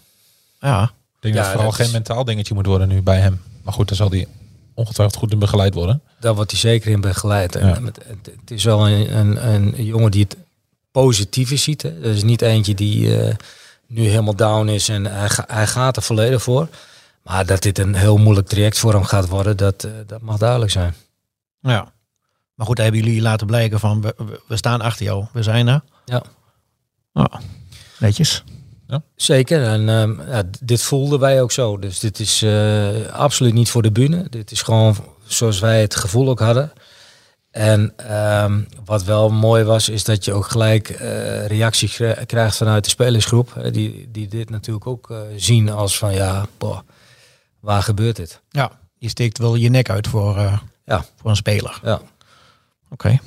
Ja, 0.60 0.92
denk 1.34 1.36
Ja, 1.36 1.42
dat 1.42 1.52
het 1.52 1.62
vooral 1.62 1.66
dat 1.66 1.76
geen 1.76 1.86
is- 1.86 1.92
mentaal 1.92 2.24
dingetje 2.24 2.54
moet 2.54 2.66
worden 2.66 2.88
nu 2.88 3.02
bij 3.02 3.20
hem. 3.20 3.42
Maar 3.64 3.74
goed, 3.74 3.88
dan 3.88 3.98
zal 3.98 4.10
hij 4.10 4.28
ongetwijfeld 4.74 5.20
goed 5.20 5.32
in 5.32 5.40
begeleid 5.40 5.74
worden. 5.74 6.02
Daar 6.20 6.36
wordt 6.36 6.52
hij 6.52 6.60
zeker 6.60 6.92
in 6.92 7.02
begeleid. 7.02 7.56
En 7.56 7.68
Ja. 7.68 7.82
het, 7.84 8.00
het, 8.08 8.30
het 8.40 8.52
is 8.52 8.64
wel 8.64 8.88
een, 8.90 9.18
een, 9.18 9.48
een 9.78 9.86
jongen 9.86 10.12
die 10.12 10.24
het 10.24 10.38
positieve 10.92 11.56
ziet. 11.56 11.82
Hè. 11.82 11.90
Er 11.90 12.12
is 12.12 12.24
niet 12.24 12.42
eentje 12.42 12.74
die 12.74 13.20
eh, 13.22 13.36
nu 13.88 14.02
helemaal 14.08 14.36
down 14.36 14.68
is 14.68 14.90
en 14.90 15.06
hij, 15.06 15.30
hij 15.48 15.68
gaat 15.68 15.96
er 15.96 16.02
volledig 16.04 16.44
voor. 16.44 16.68
Maar 17.24 17.46
dat 17.46 17.62
dit 17.62 17.80
een 17.80 17.96
heel 17.96 18.18
moeilijk 18.18 18.48
traject 18.48 18.78
voor 18.80 18.94
hem 18.94 19.04
gaat 19.04 19.28
worden, 19.28 19.58
dat, 19.58 19.84
eh, 19.84 19.92
dat 20.08 20.22
mag 20.22 20.38
duidelijk 20.38 20.72
zijn. 20.72 20.94
ja. 21.60 21.94
Maar 22.56 22.66
goed, 22.66 22.78
hebben 22.78 23.04
jullie 23.04 23.22
laten 23.22 23.48
blijken 23.48 23.80
van 23.80 24.02
we, 24.02 24.56
staan 24.56 24.82
achter 24.82 25.06
jou. 25.06 25.26
We 25.34 25.44
zijn 25.44 25.68
er. 25.68 25.82
Ja. 26.06 26.24
Ja, 27.14 27.30
netjes. 28.00 28.44
Zeker, 29.16 29.64
en 29.64 29.90
ehm, 29.90 30.30
ja, 30.32 30.44
dit 30.62 30.82
voelden 30.82 31.20
wij 31.20 31.42
ook 31.42 31.52
zo. 31.52 31.78
Dus 31.80 32.00
dit 32.00 32.20
is 32.20 32.42
eh, 32.42 33.06
absoluut 33.12 33.54
niet 33.54 33.70
voor 33.70 33.82
de 33.82 33.92
bühne. 33.92 34.28
Dit 34.30 34.52
is 34.52 34.62
gewoon 34.62 34.96
zoals 35.26 35.60
wij 35.60 35.82
het 35.82 35.96
gevoel 35.96 36.30
ook 36.30 36.40
hadden. 36.40 36.72
En 37.52 37.94
ehm, 37.98 38.62
wat 38.86 39.04
wel 39.04 39.30
mooi 39.30 39.64
was, 39.64 39.90
is 39.90 40.04
dat 40.04 40.26
je 40.26 40.34
ook 40.34 40.48
gelijk 40.48 40.90
eh 40.90 41.46
reactie 41.48 41.90
kri- 41.90 42.26
krijgt 42.26 42.58
vanuit 42.58 42.84
de 42.84 42.90
spelersgroep. 42.90 43.54
Hè, 43.54 43.72
die, 43.72 44.10
die 44.12 44.28
dit 44.28 44.50
natuurlijk 44.50 44.88
ook 44.88 45.10
eh, 45.12 45.18
zien 45.36 45.70
als 45.70 45.98
van 45.98 46.14
ja, 46.14 46.46
boah, 46.58 46.80
waar 47.60 47.84
gebeurt 47.84 48.16
dit? 48.16 48.42
Ja, 48.50 48.72
je 48.98 49.10
steekt 49.10 49.38
wel 49.38 49.56
je 49.56 49.70
nek 49.70 49.90
uit 49.90 50.08
voor, 50.08 50.38
Ja. 50.86 51.06
voor 51.22 51.30
een 51.30 51.36
speler. 51.36 51.80
Ja. 51.84 52.02
Oké. 52.90 53.20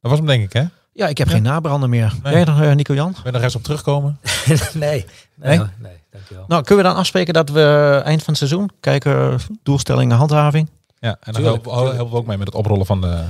Dat 0.00 0.10
was 0.10 0.18
hem 0.18 0.26
denk 0.26 0.44
ik, 0.44 0.52
hè? 0.52 0.64
Ja, 0.98 1.06
ik 1.08 1.18
heb 1.18 1.28
geen 1.28 1.42
nabrander 1.42 1.88
meer. 1.88 2.14
Nee. 2.22 2.32
Jij 2.32 2.44
nog, 2.44 2.60
eh, 2.60 2.72
Nico 2.74 2.94
Jan? 2.94 3.12
Wil 3.12 3.20
je 3.24 3.30
nog 3.30 3.42
eens 3.42 3.54
op 3.54 3.62
terugkomen? 3.62 4.18
nee, 4.74 5.04
nee, 5.34 5.58
Nee? 5.78 5.92
dankjewel. 6.10 6.44
Nou, 6.48 6.62
kunnen 6.62 6.84
we 6.84 6.90
dan 6.90 6.98
afspreken 7.00 7.34
dat 7.34 7.48
we 7.50 8.00
eind 8.04 8.18
van 8.22 8.28
het 8.28 8.36
seizoen 8.36 8.70
kijken, 8.80 9.38
doelstellingen, 9.62 10.16
handhaving? 10.16 10.68
Ja, 10.98 11.10
en 11.10 11.16
dan 11.32 11.34
Tuurlijk, 11.42 11.64
helpen, 11.64 11.84
we- 11.88 11.94
helpen 11.94 12.12
we 12.12 12.18
ook 12.18 12.26
mee 12.26 12.36
met 12.38 12.46
het 12.46 12.56
oprollen 12.56 12.86
van 12.86 13.00
de 13.00 13.24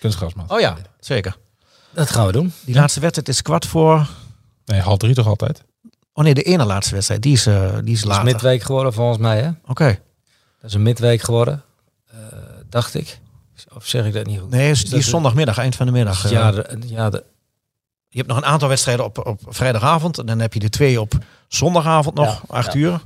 kunstgrasmat. 0.00 0.50
Oh 0.50 0.60
ja, 0.60 0.76
zeker. 1.00 1.36
Dat 1.90 2.10
gaan 2.10 2.26
we 2.26 2.32
doen. 2.32 2.52
Die 2.64 2.74
laatste 2.74 3.00
wedstrijd 3.00 3.28
is 3.28 3.42
kwart 3.42 3.66
voor. 3.66 4.06
Nee, 4.64 4.80
half 4.80 4.98
drie 4.98 5.14
toch 5.14 5.26
altijd? 5.26 5.62
Oh 6.12 6.24
nee, 6.24 6.34
de 6.34 6.42
ene 6.42 6.64
laatste 6.64 6.94
wedstrijd, 6.94 7.22
die 7.22 7.32
is, 7.32 7.46
eh, 7.46 7.54
die 7.54 7.68
is 7.70 7.76
Het 7.80 7.88
is 7.88 8.04
later. 8.04 8.24
midweek 8.24 8.62
geworden 8.62 8.92
volgens 8.92 9.18
mij, 9.18 9.40
hè? 9.42 9.50
Oké. 9.66 9.98
Dat 10.60 10.70
is 10.70 10.74
een 10.74 10.82
midweek 10.82 11.20
geworden, 11.22 11.62
eh, 12.10 12.16
dacht 12.68 12.94
ik. 12.94 13.18
Of 13.74 13.86
zeg 13.86 14.04
ik 14.04 14.12
dat 14.12 14.26
niet 14.26 14.40
goed? 14.40 14.50
Nee, 14.50 14.70
is, 14.70 14.84
die 14.84 14.98
is 14.98 15.08
zondagmiddag, 15.08 15.58
eind 15.58 15.74
van 15.76 15.86
de 15.86 15.92
middag. 15.92 16.24
eh. 16.24 16.30
Ja, 16.30 16.50
de, 16.52 16.78
ja 16.86 17.10
de, 17.10 17.24
Je 18.08 18.16
hebt 18.18 18.28
nog 18.28 18.36
een 18.36 18.44
aantal 18.44 18.68
wedstrijden 18.68 19.04
op, 19.04 19.26
op 19.26 19.40
vrijdagavond. 19.48 20.18
En 20.18 20.26
dan 20.26 20.38
heb 20.38 20.52
je 20.52 20.58
de 20.60 20.68
twee 20.68 21.00
op 21.00 21.12
zondagavond 21.48 22.14
nog, 22.14 22.26
Ja, 22.26 22.40
acht 22.56 22.72
ja, 22.72 22.78
uur. 22.78 23.00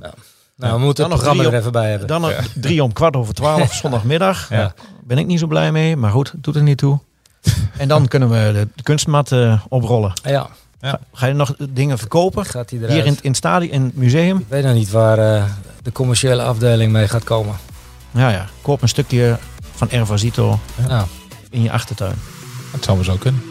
nou, 0.55 0.73
we 0.73 0.79
moeten 0.79 0.79
Dan 0.79 0.85
het 0.85 0.97
nog 0.97 1.09
programma 1.09 1.41
drie 1.43 1.53
er 1.53 1.59
even 1.59 1.71
bij 1.71 1.89
hebben. 1.89 2.07
Dan 2.07 2.21
nog 2.21 2.33
drie 2.55 2.83
om 2.83 2.93
kwart 2.93 3.15
over 3.15 3.33
twaalf, 3.33 3.73
zondagmiddag. 3.83 4.49
Ja. 4.49 4.73
Ben 5.03 5.17
ik 5.17 5.25
niet 5.25 5.39
zo 5.39 5.47
blij 5.47 5.71
mee, 5.71 5.95
maar 5.97 6.11
goed, 6.11 6.33
doet 6.37 6.55
er 6.55 6.61
niet 6.63 6.77
toe. 6.77 6.99
En 7.77 7.87
dan 7.87 8.07
kunnen 8.07 8.29
we 8.29 8.51
de, 8.53 8.67
de 8.75 8.83
kunstmat 8.83 9.31
eh, 9.31 9.61
oprollen. 9.69 10.13
ja, 10.23 10.49
Ga 11.13 11.25
je 11.25 11.33
nog 11.33 11.55
dingen 11.69 11.97
verkopen? 11.97 12.45
gaat 12.45 12.69
hij 12.69 12.79
eruit. 12.79 12.93
Hier 12.93 13.05
in, 13.05 13.17
in 13.21 13.27
het 13.29 13.37
stadion, 13.37 13.71
in 13.71 13.83
het 13.83 13.95
museum? 13.95 14.37
Ik 14.37 14.45
weet 14.49 14.63
nog 14.63 14.73
niet 14.73 14.89
waar 14.91 15.17
eh, 15.35 15.43
de 15.83 15.91
commerciële 15.91 16.41
afdeling 16.43 16.91
mee 16.91 17.07
gaat 17.07 17.23
komen. 17.23 17.55
Ja, 18.11 18.29
ja. 18.29 18.45
Koop 18.61 18.81
een 18.81 18.87
stukje 18.87 19.37
van 19.81 19.89
Ervasito 19.89 20.59
in 21.49 21.61
je 21.61 21.71
achtertuin. 21.71 22.15
Dat 22.71 22.83
zou 22.83 22.97
we 22.97 23.03
zo 23.03 23.15
kunnen. 23.15 23.50